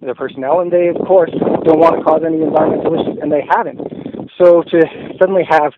their 0.00 0.14
personnel, 0.14 0.60
and 0.60 0.72
they 0.72 0.88
of 0.88 0.96
course 1.06 1.30
don't 1.64 1.78
want 1.78 1.98
to 1.98 2.02
cause 2.02 2.22
any 2.26 2.40
environmental 2.42 2.94
issues, 2.94 3.18
and 3.20 3.30
they 3.30 3.44
haven't. 3.48 3.80
So 4.38 4.62
to 4.62 4.80
suddenly 5.20 5.44
have 5.48 5.72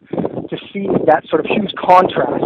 to 0.48 0.56
see 0.72 0.88
that 1.06 1.24
sort 1.28 1.44
of 1.44 1.46
huge 1.50 1.72
contrast 1.74 2.44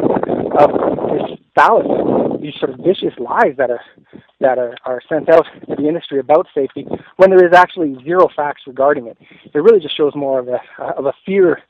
of 0.59 0.71
this 1.12 1.39
fallacy, 1.55 2.43
these 2.43 2.55
sort 2.59 2.71
of 2.73 2.81
vicious 2.81 3.14
lies 3.18 3.55
that 3.59 3.71
are 3.71 3.81
that 4.41 4.59
are, 4.59 4.75
are 4.85 5.03
sent 5.07 5.29
out 5.29 5.45
to 5.68 5.77
the 5.77 5.87
industry 5.87 6.18
about 6.18 6.47
safety, 6.55 6.87
when 7.16 7.29
there 7.29 7.47
is 7.47 7.53
actually 7.53 7.95
zero 8.03 8.27
facts 8.35 8.62
regarding 8.66 9.07
it, 9.07 9.18
it 9.53 9.59
really 9.59 9.81
just 9.81 9.97
shows 9.97 10.14
more 10.14 10.39
of 10.39 10.49
a 10.49 10.61
of 10.97 11.07
a 11.07 11.12
fear 11.27 11.61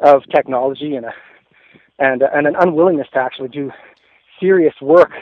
of 0.00 0.22
technology 0.34 0.96
and 0.96 1.06
a 1.06 1.14
and 1.98 2.22
and 2.22 2.46
an 2.46 2.56
unwillingness 2.58 3.08
to 3.12 3.18
actually 3.18 3.48
do 3.48 3.70
serious 4.40 4.74
work 4.80 5.12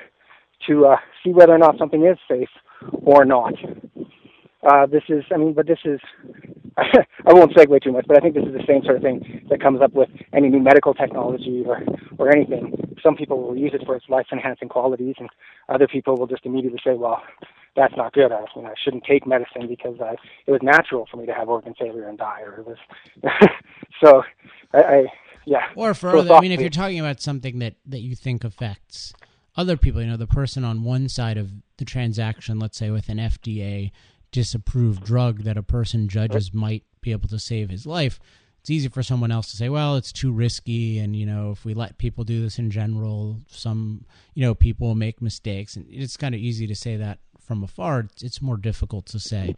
to 0.67 0.87
uh, 0.87 0.97
see 1.23 1.31
whether 1.31 1.53
or 1.53 1.59
not 1.59 1.79
something 1.79 2.05
is 2.05 2.19
safe 2.29 2.49
or 3.03 3.25
not. 3.25 3.55
Uh, 4.67 4.87
this 4.87 5.03
is, 5.09 5.25
I 5.33 5.37
mean, 5.37 5.53
but 5.53 5.67
this 5.67 5.81
is, 5.85 6.01
I 6.79 7.33
won't 7.33 7.53
segue 7.55 7.83
too 7.83 7.93
much, 7.93 8.07
but 8.09 8.17
I 8.17 8.21
think 8.21 8.35
this 8.35 8.45
is 8.45 8.55
the 8.55 8.65
same 8.67 8.83
sort 8.83 8.97
of 8.97 9.03
thing 9.03 9.47
that 9.51 9.61
comes 9.61 9.83
up 9.83 9.93
with 9.93 10.09
any 10.33 10.49
new 10.49 10.61
medical 10.61 10.95
technology 10.95 11.63
or, 11.67 11.83
or 12.19 12.35
anything. 12.35 12.97
Some 13.03 13.15
people 13.15 13.43
will 13.43 13.57
use 13.57 13.73
it 13.75 13.85
for 13.85 13.95
its 13.95 14.09
life 14.09 14.27
enhancing 14.33 14.71
qualities, 14.71 15.17
and 15.19 15.29
other 15.69 15.87
people 15.87 16.17
will 16.17 16.27
just 16.27 16.47
immediately 16.47 16.81
say, 16.83 16.95
well, 16.95 17.23
that's 17.77 17.95
not 17.97 18.15
good. 18.15 18.33
I, 18.33 18.45
you 18.57 18.63
know, 18.63 18.69
I 18.69 18.75
shouldn't 18.83 19.05
take 19.05 19.27
medicine 19.27 19.69
because 19.69 20.01
I, 20.01 20.15
it 20.47 20.53
was 20.53 20.63
natural 20.63 21.07
for 21.11 21.19
me 21.19 21.27
to 21.27 21.35
have 21.35 21.49
organ 21.49 21.75
failure 21.79 22.09
and 22.09 22.17
die, 22.17 22.41
or 22.41 22.61
it 22.61 22.67
was. 22.67 22.79
so, 24.03 24.23
I, 24.73 24.79
I, 24.79 25.07
yeah. 25.47 25.71
Or 25.75 25.95
for 25.95 26.17
other, 26.17 26.35
I 26.35 26.41
mean, 26.41 26.53
if 26.53 26.61
you're 26.61 26.71
talking 26.71 27.01
about 27.01 27.21
something 27.21 27.59
that 27.59 27.75
that 27.87 28.01
you 28.01 28.15
think 28.15 28.45
affects 28.45 29.13
other 29.57 29.77
people, 29.77 30.01
you 30.01 30.09
know, 30.09 30.17
the 30.17 30.27
person 30.27 30.65
on 30.65 30.83
one 30.83 31.09
side 31.09 31.37
of 31.37 31.53
the 31.77 31.85
transaction, 31.85 32.59
let's 32.59 32.79
say 32.79 32.91
with 32.91 33.09
an 33.09 33.19
FDA 33.19 33.91
disapproved 34.33 35.05
drug 35.05 35.45
that 35.45 35.57
a 35.57 35.63
person 35.63 36.09
judges 36.09 36.53
might 36.53 36.83
be 37.01 37.13
able 37.13 37.29
to 37.29 37.39
save 37.39 37.71
his 37.71 37.87
life, 37.87 38.19
it's 38.61 38.71
easy 38.71 38.89
for 38.89 39.03
someone 39.03 39.31
else 39.31 39.51
to 39.51 39.57
say, 39.57 39.69
well, 39.69 39.95
it's 39.95 40.11
too 40.11 40.33
risky. 40.33 40.99
And, 40.99 41.15
you 41.15 41.27
know, 41.27 41.51
if 41.51 41.65
we 41.65 41.75
let 41.75 41.99
people 41.99 42.25
do 42.25 42.43
this 42.43 42.59
in 42.59 42.71
general, 42.71 43.39
some, 43.47 44.07
you 44.35 44.43
know, 44.43 44.55
people 44.55 44.95
make 44.95 45.21
mistakes. 45.21 45.77
And 45.77 45.87
it's 45.91 46.17
kind 46.17 46.35
of 46.35 46.41
easy 46.41 46.67
to 46.67 46.75
say 46.75 46.97
that 46.97 47.19
from 47.39 47.63
afar. 47.63 48.09
It's 48.23 48.41
more 48.41 48.57
difficult 48.57 49.07
to 49.07 49.21
say 49.21 49.55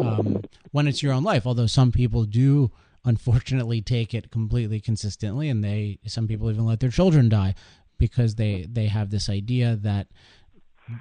um, 0.00 0.42
when 0.72 0.88
it's 0.88 1.02
your 1.02 1.12
own 1.12 1.24
life, 1.24 1.46
although 1.46 1.66
some 1.66 1.92
people 1.92 2.24
do 2.24 2.70
unfortunately 3.08 3.80
take 3.80 4.12
it 4.12 4.30
completely 4.30 4.80
consistently 4.80 5.48
and 5.48 5.64
they 5.64 5.98
some 6.06 6.28
people 6.28 6.50
even 6.50 6.66
let 6.66 6.78
their 6.78 6.90
children 6.90 7.28
die 7.28 7.54
because 7.96 8.34
they 8.34 8.66
they 8.70 8.86
have 8.86 9.10
this 9.10 9.28
idea 9.28 9.76
that 9.76 10.06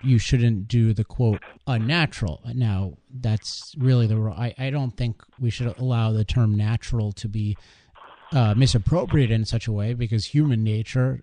you 0.03 0.17
shouldn't 0.17 0.67
do 0.67 0.93
the 0.93 1.03
quote 1.03 1.41
unnatural. 1.65 2.41
Now 2.53 2.93
that's 3.13 3.73
really 3.77 4.07
the 4.07 4.17
I, 4.35 4.53
I 4.57 4.69
don't 4.69 4.95
think 4.95 5.21
we 5.39 5.49
should 5.49 5.77
allow 5.77 6.11
the 6.11 6.25
term 6.25 6.55
natural 6.55 7.11
to 7.13 7.27
be 7.27 7.57
uh, 8.31 8.53
misappropriated 8.55 9.33
in 9.33 9.45
such 9.45 9.67
a 9.67 9.71
way 9.71 9.93
because 9.93 10.25
human 10.25 10.63
nature, 10.63 11.21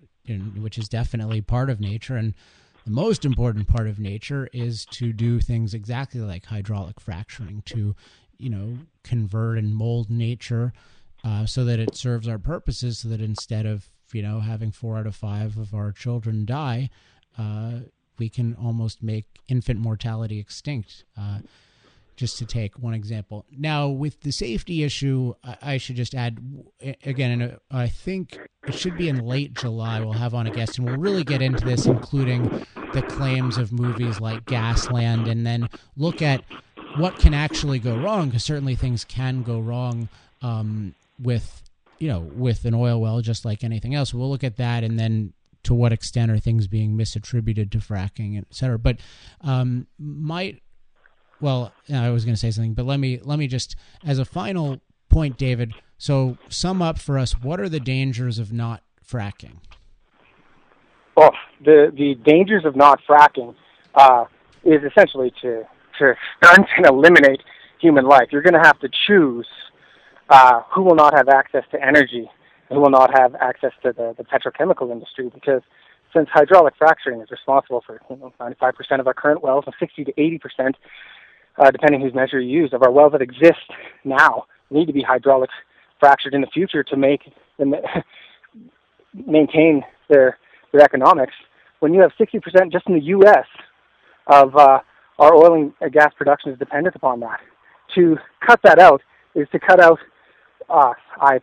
which 0.57 0.77
is 0.77 0.89
definitely 0.89 1.41
part 1.41 1.69
of 1.69 1.79
nature, 1.79 2.15
and 2.15 2.33
the 2.85 2.91
most 2.91 3.25
important 3.25 3.67
part 3.67 3.87
of 3.87 3.99
nature 3.99 4.49
is 4.53 4.85
to 4.85 5.11
do 5.11 5.39
things 5.39 5.73
exactly 5.73 6.21
like 6.21 6.45
hydraulic 6.45 6.99
fracturing 6.99 7.63
to 7.65 7.95
you 8.37 8.49
know 8.49 8.77
convert 9.03 9.57
and 9.57 9.75
mold 9.75 10.09
nature 10.09 10.73
uh, 11.23 11.45
so 11.45 11.65
that 11.65 11.79
it 11.79 11.95
serves 11.95 12.27
our 12.27 12.39
purposes 12.39 12.99
so 12.99 13.09
that 13.09 13.21
instead 13.21 13.65
of 13.65 13.89
you 14.13 14.21
know, 14.21 14.39
having 14.39 14.71
four 14.71 14.97
out 14.97 15.07
of 15.07 15.15
five 15.15 15.57
of 15.57 15.73
our 15.73 15.91
children 15.91 16.45
die, 16.45 16.89
uh, 17.37 17.79
we 18.17 18.29
can 18.29 18.55
almost 18.55 19.03
make 19.03 19.25
infant 19.47 19.79
mortality 19.79 20.39
extinct. 20.39 21.05
Uh, 21.17 21.39
just 22.15 22.37
to 22.37 22.45
take 22.45 22.79
one 22.79 22.93
example. 22.93 23.45
Now, 23.51 23.89
with 23.89 24.21
the 24.21 24.31
safety 24.31 24.83
issue, 24.83 25.33
I, 25.43 25.57
I 25.61 25.77
should 25.77 25.97
just 25.97 26.15
add 26.15 26.39
again, 27.03 27.41
and 27.41 27.57
I 27.69 27.87
think 27.89 28.39
it 28.65 28.73
should 28.73 28.95
be 28.95 29.09
in 29.09 29.17
late 29.17 29.53
July. 29.53 29.99
We'll 29.99 30.13
have 30.13 30.33
on 30.33 30.47
a 30.47 30.49
guest, 30.49 30.77
and 30.77 30.87
we'll 30.87 30.95
really 30.95 31.25
get 31.25 31.41
into 31.41 31.65
this, 31.65 31.85
including 31.85 32.65
the 32.93 33.01
claims 33.01 33.57
of 33.57 33.73
movies 33.73 34.21
like 34.21 34.45
Gasland, 34.45 35.29
and 35.29 35.45
then 35.45 35.67
look 35.97 36.21
at 36.21 36.45
what 36.97 37.17
can 37.19 37.33
actually 37.33 37.79
go 37.79 37.97
wrong, 37.97 38.27
because 38.27 38.43
certainly 38.43 38.75
things 38.75 39.03
can 39.03 39.43
go 39.43 39.59
wrong 39.59 40.09
um, 40.41 40.95
with 41.19 41.61
you 41.99 42.09
know, 42.09 42.19
with 42.19 42.65
an 42.65 42.73
oil 42.73 42.99
well, 42.99 43.21
just 43.21 43.45
like 43.45 43.63
anything 43.63 43.95
else. 43.95 44.13
We'll 44.13 44.29
look 44.29 44.43
at 44.43 44.57
that 44.57 44.83
and 44.83 44.99
then 44.99 45.33
to 45.63 45.73
what 45.73 45.91
extent 45.91 46.31
are 46.31 46.37
things 46.37 46.67
being 46.67 46.95
misattributed 46.95 47.71
to 47.71 47.79
fracking, 47.79 48.37
et 48.37 48.45
cetera. 48.51 48.77
But 48.77 48.97
um, 49.41 49.87
might, 49.97 50.61
well, 51.41 51.71
I 51.91 52.09
was 52.09 52.23
going 52.25 52.35
to 52.35 52.39
say 52.39 52.51
something, 52.51 52.73
but 52.73 52.85
let 52.85 52.99
me 52.99 53.19
let 53.23 53.39
me 53.39 53.47
just 53.47 53.75
as 54.05 54.19
a 54.19 54.25
final 54.25 54.81
point, 55.09 55.37
David. 55.37 55.73
So 55.97 56.37
sum 56.49 56.81
up 56.81 56.99
for 56.99 57.17
us: 57.17 57.33
what 57.41 57.59
are 57.59 57.69
the 57.69 57.79
dangers 57.79 58.39
of 58.39 58.51
not 58.51 58.83
fracking? 59.07 59.57
Well, 61.15 61.31
the 61.63 61.91
the 61.95 62.15
dangers 62.29 62.65
of 62.65 62.75
not 62.75 62.99
fracking 63.07 63.55
uh, 63.95 64.25
is 64.63 64.81
essentially 64.83 65.31
to 65.41 65.63
to 65.99 66.15
stunt 66.37 66.67
and 66.77 66.85
eliminate 66.89 67.41
human 67.79 68.05
life. 68.05 68.29
You're 68.31 68.41
going 68.41 68.53
to 68.53 68.63
have 68.63 68.79
to 68.79 68.89
choose 69.07 69.47
uh, 70.29 70.61
who 70.73 70.83
will 70.83 70.95
not 70.95 71.13
have 71.15 71.29
access 71.29 71.63
to 71.71 71.83
energy, 71.83 72.29
who 72.69 72.79
will 72.79 72.89
not 72.89 73.17
have 73.17 73.35
access 73.35 73.71
to 73.83 73.91
the, 73.91 74.15
the 74.17 74.23
petrochemical 74.23 74.91
industry, 74.91 75.29
because 75.33 75.61
since 76.13 76.29
hydraulic 76.31 76.73
fracturing 76.77 77.21
is 77.21 77.29
responsible 77.29 77.83
for 77.85 77.99
you 78.09 78.15
know, 78.15 78.33
95% 78.39 78.99
of 78.99 79.07
our 79.07 79.13
current 79.13 79.43
wells 79.43 79.65
and 79.65 79.75
60 79.79 80.05
to 80.05 80.13
80%, 80.13 80.73
uh, 81.57 81.71
depending 81.71 82.01
whose 82.01 82.13
measure 82.13 82.39
you 82.39 82.61
use, 82.61 82.73
of 82.73 82.81
our 82.83 82.91
wells 82.91 83.11
that 83.11 83.21
exist 83.21 83.71
now 84.03 84.45
need 84.71 84.85
to 84.85 84.93
be 84.93 85.01
hydraulic 85.01 85.49
fractured 85.99 86.33
in 86.33 86.41
the 86.41 86.47
future 86.47 86.83
to 86.83 86.97
make 86.97 87.21
them 87.57 87.73
maintain 89.27 89.83
their 90.09 90.37
their 90.71 90.81
economics. 90.81 91.33
When 91.79 91.93
you 91.93 92.01
have 92.01 92.11
60% 92.19 92.71
just 92.71 92.87
in 92.87 92.95
the 92.95 93.05
U.S. 93.05 93.45
of 94.27 94.55
uh, 94.55 94.79
our 95.19 95.33
oil 95.33 95.71
and 95.79 95.93
gas 95.93 96.13
production 96.17 96.51
is 96.51 96.59
dependent 96.59 96.95
upon 96.95 97.19
that. 97.21 97.39
To 97.95 98.17
cut 98.45 98.59
that 98.63 98.79
out 98.79 99.01
is 99.35 99.47
to 99.51 99.59
cut 99.59 99.79
out 99.79 99.99
uh, 100.69 100.93
I 101.19 101.39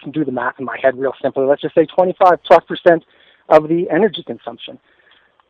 can 0.00 0.12
do 0.12 0.24
the 0.24 0.32
math 0.32 0.54
in 0.58 0.64
my 0.64 0.78
head 0.80 0.96
real 0.96 1.14
simply. 1.20 1.44
Let's 1.44 1.62
just 1.62 1.74
say 1.74 1.86
25 1.86 2.42
plus 2.44 2.64
percent 2.64 3.04
of 3.48 3.68
the 3.68 3.86
energy 3.90 4.22
consumption. 4.26 4.78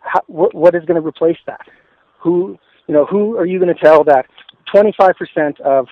How, 0.01 0.21
what, 0.27 0.55
what 0.55 0.75
is 0.75 0.85
going 0.85 1.01
to 1.01 1.07
replace 1.07 1.39
that? 1.47 1.67
Who, 2.21 2.59
you 2.87 2.95
know, 2.95 3.05
who 3.07 3.37
are 3.37 3.47
you 3.47 3.59
going 3.59 3.75
to 3.75 3.81
tell 3.81 4.05
that 4.05 4.27
25 4.73 5.15
percent 5.17 5.61
of 5.61 5.87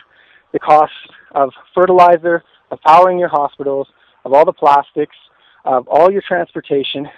the 0.53 0.59
cost 0.59 0.93
of 1.35 1.51
fertilizer, 1.75 2.43
of 2.71 2.81
powering 2.81 3.19
your 3.19 3.29
hospitals, 3.29 3.89
of 4.25 4.33
all 4.33 4.45
the 4.45 4.53
plastics, 4.53 5.17
of 5.65 5.87
all 5.89 6.11
your 6.11 6.23
transportation, 6.27 7.09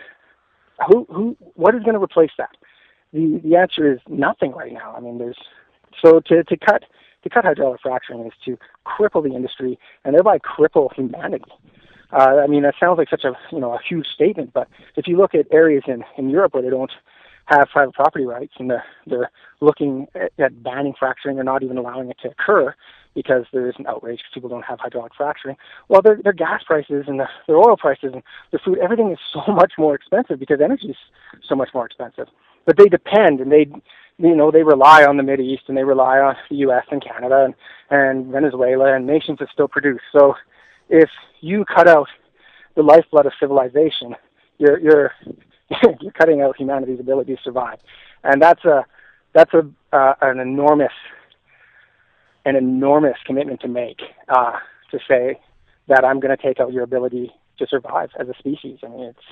who, 0.88 1.06
who, 1.10 1.36
what 1.54 1.74
is 1.74 1.82
going 1.82 1.94
to 1.94 2.02
replace 2.02 2.30
that? 2.38 2.50
The, 3.14 3.40
the 3.44 3.56
answer 3.56 3.90
is 3.90 4.00
nothing 4.08 4.52
right 4.52 4.72
now. 4.72 4.92
I 4.94 5.00
mean, 5.00 5.18
there's, 5.18 5.38
so 6.02 6.20
to, 6.26 6.42
to 6.44 6.56
cut 6.56 6.84
to 7.22 7.30
cut 7.30 7.44
hydraulic 7.44 7.80
fracturing 7.80 8.26
is 8.26 8.32
to 8.44 8.58
cripple 8.86 9.22
the 9.22 9.34
industry 9.34 9.78
and 10.04 10.14
thereby 10.14 10.38
cripple 10.38 10.92
humanity. 10.92 11.50
Uh, 12.12 12.42
I 12.44 12.46
mean, 12.46 12.64
that 12.64 12.74
sounds 12.78 12.98
like 12.98 13.08
such 13.08 13.24
a 13.24 13.32
you 13.50 13.60
know 13.60 13.72
a 13.72 13.78
huge 13.88 14.06
statement, 14.08 14.52
but 14.52 14.68
if 14.96 15.08
you 15.08 15.16
look 15.16 15.34
at 15.34 15.46
areas 15.50 15.84
in 15.86 16.04
in 16.18 16.28
Europe 16.28 16.52
where 16.52 16.62
they 16.62 16.70
don't 16.70 16.92
have 17.46 17.68
private 17.68 17.94
property 17.94 18.24
rights 18.24 18.54
and 18.58 18.70
they're 18.70 18.84
they're 19.06 19.30
looking 19.60 20.06
at, 20.14 20.32
at 20.38 20.62
banning 20.62 20.94
fracturing 20.98 21.38
or 21.38 21.44
not 21.44 21.62
even 21.62 21.78
allowing 21.78 22.10
it 22.10 22.16
to 22.22 22.30
occur 22.30 22.74
because 23.14 23.46
there 23.52 23.68
is 23.68 23.74
an 23.78 23.86
outrage 23.86 24.18
because 24.18 24.34
people 24.34 24.50
don't 24.50 24.64
have 24.64 24.80
hydraulic 24.80 25.12
fracturing. 25.16 25.56
Well, 25.88 26.02
their 26.02 26.20
their 26.22 26.32
gas 26.32 26.62
prices 26.66 27.04
and 27.06 27.20
the, 27.20 27.28
their 27.46 27.56
oil 27.56 27.76
prices 27.76 28.10
and 28.12 28.22
their 28.50 28.60
food, 28.64 28.78
everything 28.78 29.12
is 29.12 29.18
so 29.32 29.40
much 29.52 29.74
more 29.78 29.94
expensive 29.94 30.38
because 30.38 30.60
energy 30.60 30.88
is 30.88 30.96
so 31.48 31.54
much 31.54 31.70
more 31.74 31.86
expensive. 31.86 32.28
But 32.66 32.76
they 32.76 32.86
depend 32.86 33.40
and 33.40 33.52
they 33.52 33.66
you 34.18 34.36
know, 34.36 34.50
they 34.50 34.62
rely 34.62 35.04
on 35.04 35.16
the 35.16 35.22
Middle 35.22 35.44
East 35.44 35.64
and 35.68 35.76
they 35.76 35.84
rely 35.84 36.18
on 36.18 36.36
the 36.48 36.56
U.S. 36.56 36.84
and 36.90 37.02
Canada 37.02 37.44
and, 37.44 37.54
and 37.90 38.26
Venezuela 38.26 38.94
and 38.94 39.06
nations 39.06 39.38
that 39.40 39.48
still 39.52 39.68
produce. 39.68 40.00
So 40.12 40.34
if 40.88 41.10
you 41.40 41.64
cut 41.64 41.88
out 41.88 42.08
the 42.76 42.82
lifeblood 42.82 43.26
of 43.26 43.32
civilization, 43.40 44.14
you're 44.58 44.78
you're 44.78 45.12
you're 46.00 46.12
cutting 46.12 46.42
out 46.42 46.56
humanity's 46.56 47.00
ability 47.00 47.34
to 47.34 47.42
survive, 47.42 47.78
and 48.22 48.40
that's 48.40 48.64
a 48.64 48.84
that's 49.32 49.52
a 49.54 49.68
uh, 49.92 50.14
an 50.22 50.38
enormous 50.38 50.92
an 52.44 52.56
enormous 52.56 53.16
commitment 53.26 53.60
to 53.62 53.68
make 53.68 54.00
uh, 54.28 54.52
to 54.90 54.98
say 55.08 55.40
that 55.88 56.04
I'm 56.04 56.20
going 56.20 56.36
to 56.36 56.42
take 56.42 56.60
out 56.60 56.72
your 56.72 56.84
ability 56.84 57.32
to 57.58 57.66
survive 57.66 58.10
as 58.18 58.28
a 58.28 58.34
species. 58.38 58.78
I 58.84 58.88
mean, 58.88 59.04
it's 59.04 59.26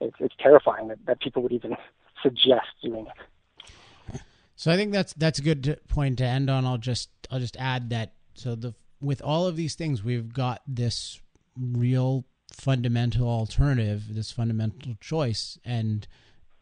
it's, 0.00 0.16
it's 0.20 0.34
terrifying 0.40 0.88
that, 0.88 0.98
that 1.06 1.20
people 1.20 1.42
would 1.42 1.52
even 1.52 1.76
suggest 2.22 2.66
doing 2.82 3.06
it. 3.06 4.20
So 4.56 4.72
I 4.72 4.76
think 4.76 4.92
that's 4.92 5.12
that's 5.14 5.38
a 5.38 5.42
good 5.42 5.80
point 5.88 6.18
to 6.18 6.24
end 6.24 6.50
on. 6.50 6.64
I'll 6.64 6.78
just 6.78 7.10
I'll 7.30 7.38
just 7.38 7.56
add 7.58 7.90
that 7.90 8.14
so 8.34 8.54
the 8.54 8.74
with 9.00 9.22
all 9.22 9.46
of 9.46 9.56
these 9.56 9.74
things 9.74 10.02
we've 10.02 10.32
got 10.32 10.62
this 10.66 11.20
real 11.56 12.24
fundamental 12.52 13.28
alternative, 13.28 14.14
this 14.14 14.32
fundamental 14.32 14.94
choice, 15.00 15.58
and 15.64 16.06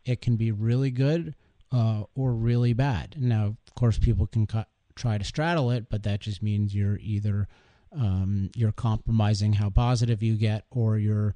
it 0.04 0.20
can 0.20 0.36
be 0.36 0.52
really 0.52 0.90
good 0.90 1.34
uh, 1.72 2.04
or 2.14 2.32
really 2.32 2.72
bad. 2.72 3.16
Now, 3.18 3.56
of 3.66 3.74
course, 3.74 3.98
people 3.98 4.26
can 4.26 4.46
cut, 4.46 4.68
try 4.94 5.18
to 5.18 5.24
straddle 5.24 5.70
it, 5.70 5.88
but 5.88 6.02
that 6.02 6.20
just 6.20 6.42
means 6.42 6.74
you're 6.74 6.98
either 6.98 7.48
um, 7.92 8.50
you're 8.54 8.72
compromising 8.72 9.54
how 9.54 9.70
positive 9.70 10.22
you 10.22 10.36
get, 10.36 10.66
or 10.70 10.98
you're 10.98 11.34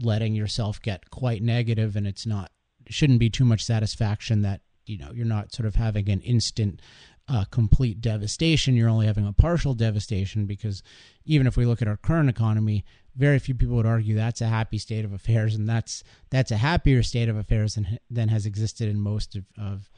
letting 0.00 0.34
yourself 0.34 0.80
get 0.80 1.10
quite 1.10 1.42
negative, 1.42 1.96
and 1.96 2.06
it's 2.06 2.26
not 2.26 2.52
shouldn't 2.88 3.18
be 3.18 3.30
too 3.30 3.44
much 3.44 3.64
satisfaction 3.64 4.42
that 4.42 4.60
you 4.86 4.98
know 4.98 5.10
you're 5.12 5.26
not 5.26 5.52
sort 5.52 5.66
of 5.66 5.74
having 5.74 6.08
an 6.08 6.20
instant 6.20 6.80
uh, 7.28 7.44
complete 7.50 8.00
devastation. 8.00 8.74
You're 8.74 8.88
only 8.88 9.06
having 9.06 9.26
a 9.26 9.32
partial 9.32 9.74
devastation 9.74 10.46
because 10.46 10.82
even 11.26 11.46
if 11.46 11.56
we 11.56 11.66
look 11.66 11.82
at 11.82 11.88
our 11.88 11.96
current 11.96 12.30
economy 12.30 12.84
very 13.18 13.40
few 13.40 13.54
people 13.54 13.74
would 13.74 13.84
argue 13.84 14.14
that's 14.14 14.40
a 14.40 14.46
happy 14.46 14.78
state 14.78 15.04
of 15.04 15.12
affairs 15.12 15.56
and 15.56 15.68
that's 15.68 16.04
that's 16.30 16.52
a 16.52 16.56
happier 16.56 17.02
state 17.02 17.28
of 17.28 17.36
affairs 17.36 17.74
than 17.74 17.98
than 18.08 18.28
has 18.28 18.46
existed 18.46 18.88
in 18.88 18.98
most 18.98 19.34
of 19.34 19.44
of, 19.58 19.90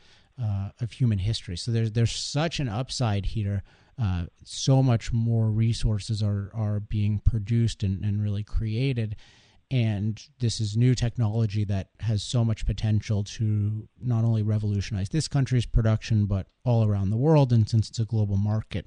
uh, 0.43 0.71
of 0.81 0.91
human 0.93 1.19
history. 1.19 1.57
So 1.57 1.71
there's 1.71 1.93
there's 1.93 2.13
such 2.13 2.59
an 2.59 2.69
upside 2.69 3.27
here. 3.27 3.63
Uh, 4.03 4.25
so 4.45 4.83
much 4.83 5.13
more 5.13 5.51
resources 5.51 6.23
are 6.23 6.51
are 6.55 6.81
being 6.81 7.19
produced 7.19 7.83
and, 7.83 8.03
and 8.03 8.23
really 8.23 8.43
created 8.43 9.15
and 9.71 10.29
this 10.41 10.61
is 10.61 10.77
new 10.77 10.95
technology 10.95 11.65
that 11.65 11.89
has 12.01 12.23
so 12.23 12.45
much 12.45 12.67
potential 12.67 13.23
to 13.23 13.89
not 14.01 14.25
only 14.25 14.43
revolutionize 14.43 15.09
this 15.11 15.29
country's 15.29 15.67
production 15.67 16.27
but 16.27 16.47
all 16.65 16.85
around 16.85 17.11
the 17.11 17.17
world 17.17 17.53
and 17.53 17.69
since 17.69 17.89
it's 17.89 17.99
a 18.01 18.05
global 18.05 18.37
market 18.37 18.87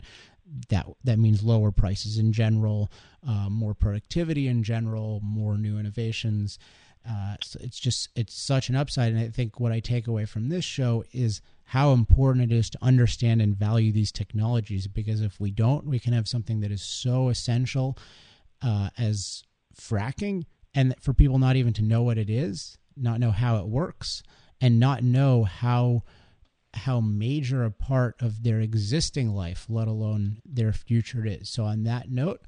that 0.70 0.86
that 1.04 1.18
means 1.20 1.42
lower 1.42 1.72
prices 1.72 2.18
in 2.18 2.32
general 2.34 2.92
uh, 3.28 3.50
more 3.50 3.74
productivity 3.74 4.48
in 4.48 4.62
general 4.64 5.20
more 5.24 5.58
new 5.58 5.80
innovations 5.80 6.60
Uh, 7.06 7.36
so 7.42 7.60
it's 7.62 7.82
just 7.82 8.08
it's 8.16 8.34
such 8.34 8.70
an 8.70 8.76
upside, 8.78 9.12
and 9.14 9.20
I 9.20 9.30
think 9.30 9.60
what 9.60 9.74
I 9.74 9.82
take 9.82 10.08
away 10.08 10.26
from 10.26 10.48
this 10.50 10.64
show 10.64 11.04
is 11.12 11.42
how 11.66 11.92
important 11.92 12.52
it 12.52 12.56
is 12.56 12.70
to 12.70 12.78
understand 12.82 13.42
and 13.42 13.58
value 13.58 13.92
these 13.92 14.12
technologies. 14.12 14.88
Because 14.88 15.22
if 15.22 15.38
we 15.38 15.52
don't, 15.52 15.86
we 15.86 16.00
can 16.00 16.14
have 16.14 16.28
something 16.28 16.62
that 16.62 16.72
is 16.72 16.82
so 16.82 17.28
essential 17.30 17.98
uh, 18.62 18.90
as 18.98 19.44
fracking, 19.76 20.46
and 20.76 20.96
for 21.00 21.14
people 21.14 21.40
not 21.40 21.56
even 21.56 21.74
to 21.74 21.82
know 21.82 22.02
what 22.02 22.18
it 22.18 22.30
is, 22.30 22.78
not 22.96 23.20
know 23.20 23.32
how 23.32 23.58
it 23.58 23.68
works, 23.68 24.24
and 24.62 24.80
not 24.80 25.04
know 25.04 25.44
how 25.44 26.04
how 26.76 27.00
major 27.00 27.64
a 27.64 27.72
part 27.72 28.16
of 28.20 28.44
their 28.44 28.60
existing 28.60 29.30
life, 29.30 29.68
let 29.70 29.88
alone 29.88 30.42
their 30.44 30.74
future 30.74 31.26
it 31.26 31.42
is. 31.42 31.50
So, 31.50 31.66
on 31.66 31.84
that 31.84 32.10
note, 32.10 32.42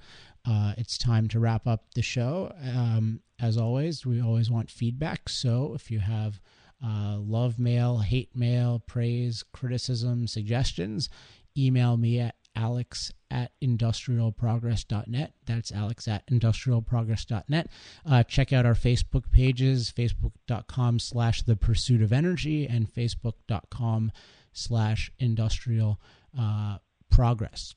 uh, 0.46 0.74
it's 0.78 0.98
time 0.98 1.28
to 1.30 1.40
wrap 1.40 1.68
up 1.68 1.94
the 1.94 2.02
show. 2.02 2.52
Um, 2.64 3.22
as 3.40 3.58
always, 3.58 4.06
we 4.06 4.22
always 4.22 4.50
want 4.50 4.72
feedback. 4.72 5.30
So, 5.30 5.74
if 5.76 5.92
you 5.92 6.00
have 6.00 6.40
uh, 6.84 7.18
love 7.20 7.60
mail, 7.60 8.00
hate 8.00 8.36
mail, 8.36 8.82
praise, 8.88 9.44
criticism, 9.54 10.28
suggestions, 10.28 11.10
email 11.58 11.98
me 11.98 12.20
at 12.20 12.36
alex 12.56 13.12
at 13.30 13.52
industrialprogress.net. 13.62 15.34
That's 15.46 15.72
alex 15.72 16.08
at 16.08 16.26
industrialprogress.net. 16.28 17.68
Uh, 18.06 18.24
check 18.24 18.54
out 18.54 18.66
our 18.66 18.74
Facebook 18.74 19.32
pages, 19.32 19.94
facebook.com 19.96 21.00
slash 21.00 21.42
the 21.42 21.56
pursuit 21.56 22.02
of 22.02 22.14
energy 22.14 22.68
and 22.68 22.92
facebook.com 22.92 24.12
slash 24.54 25.12
industrial 25.20 26.00
uh, 26.38 26.78
progress. 27.10 27.76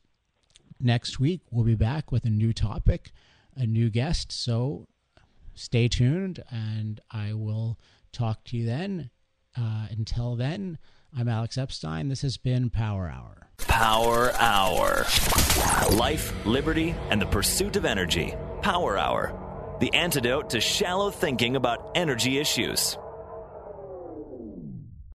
Next 0.80 1.18
week, 1.18 1.40
we'll 1.50 1.64
be 1.64 1.74
back 1.74 2.12
with 2.12 2.24
a 2.24 2.30
new 2.30 2.52
topic, 2.52 3.10
a 3.56 3.66
new 3.66 3.90
guest. 3.90 4.30
So 4.30 4.86
stay 5.54 5.88
tuned 5.88 6.42
and 6.50 7.00
I 7.10 7.32
will 7.32 7.78
talk 8.12 8.44
to 8.44 8.56
you 8.56 8.64
then. 8.64 9.10
Uh, 9.56 9.86
until 9.90 10.36
then, 10.36 10.78
I'm 11.16 11.28
Alex 11.28 11.56
Epstein. 11.56 12.08
This 12.08 12.22
has 12.22 12.36
been 12.36 12.68
Power 12.68 13.08
Hour. 13.08 13.48
Power 13.58 14.30
Hour. 14.34 15.06
Life, 15.90 16.34
liberty, 16.44 16.94
and 17.10 17.20
the 17.20 17.26
pursuit 17.26 17.76
of 17.76 17.84
energy. 17.84 18.34
Power 18.60 18.98
Hour. 18.98 19.76
The 19.80 19.94
antidote 19.94 20.50
to 20.50 20.60
shallow 20.60 21.10
thinking 21.10 21.56
about 21.56 21.92
energy 21.94 22.38
issues. 22.38 22.98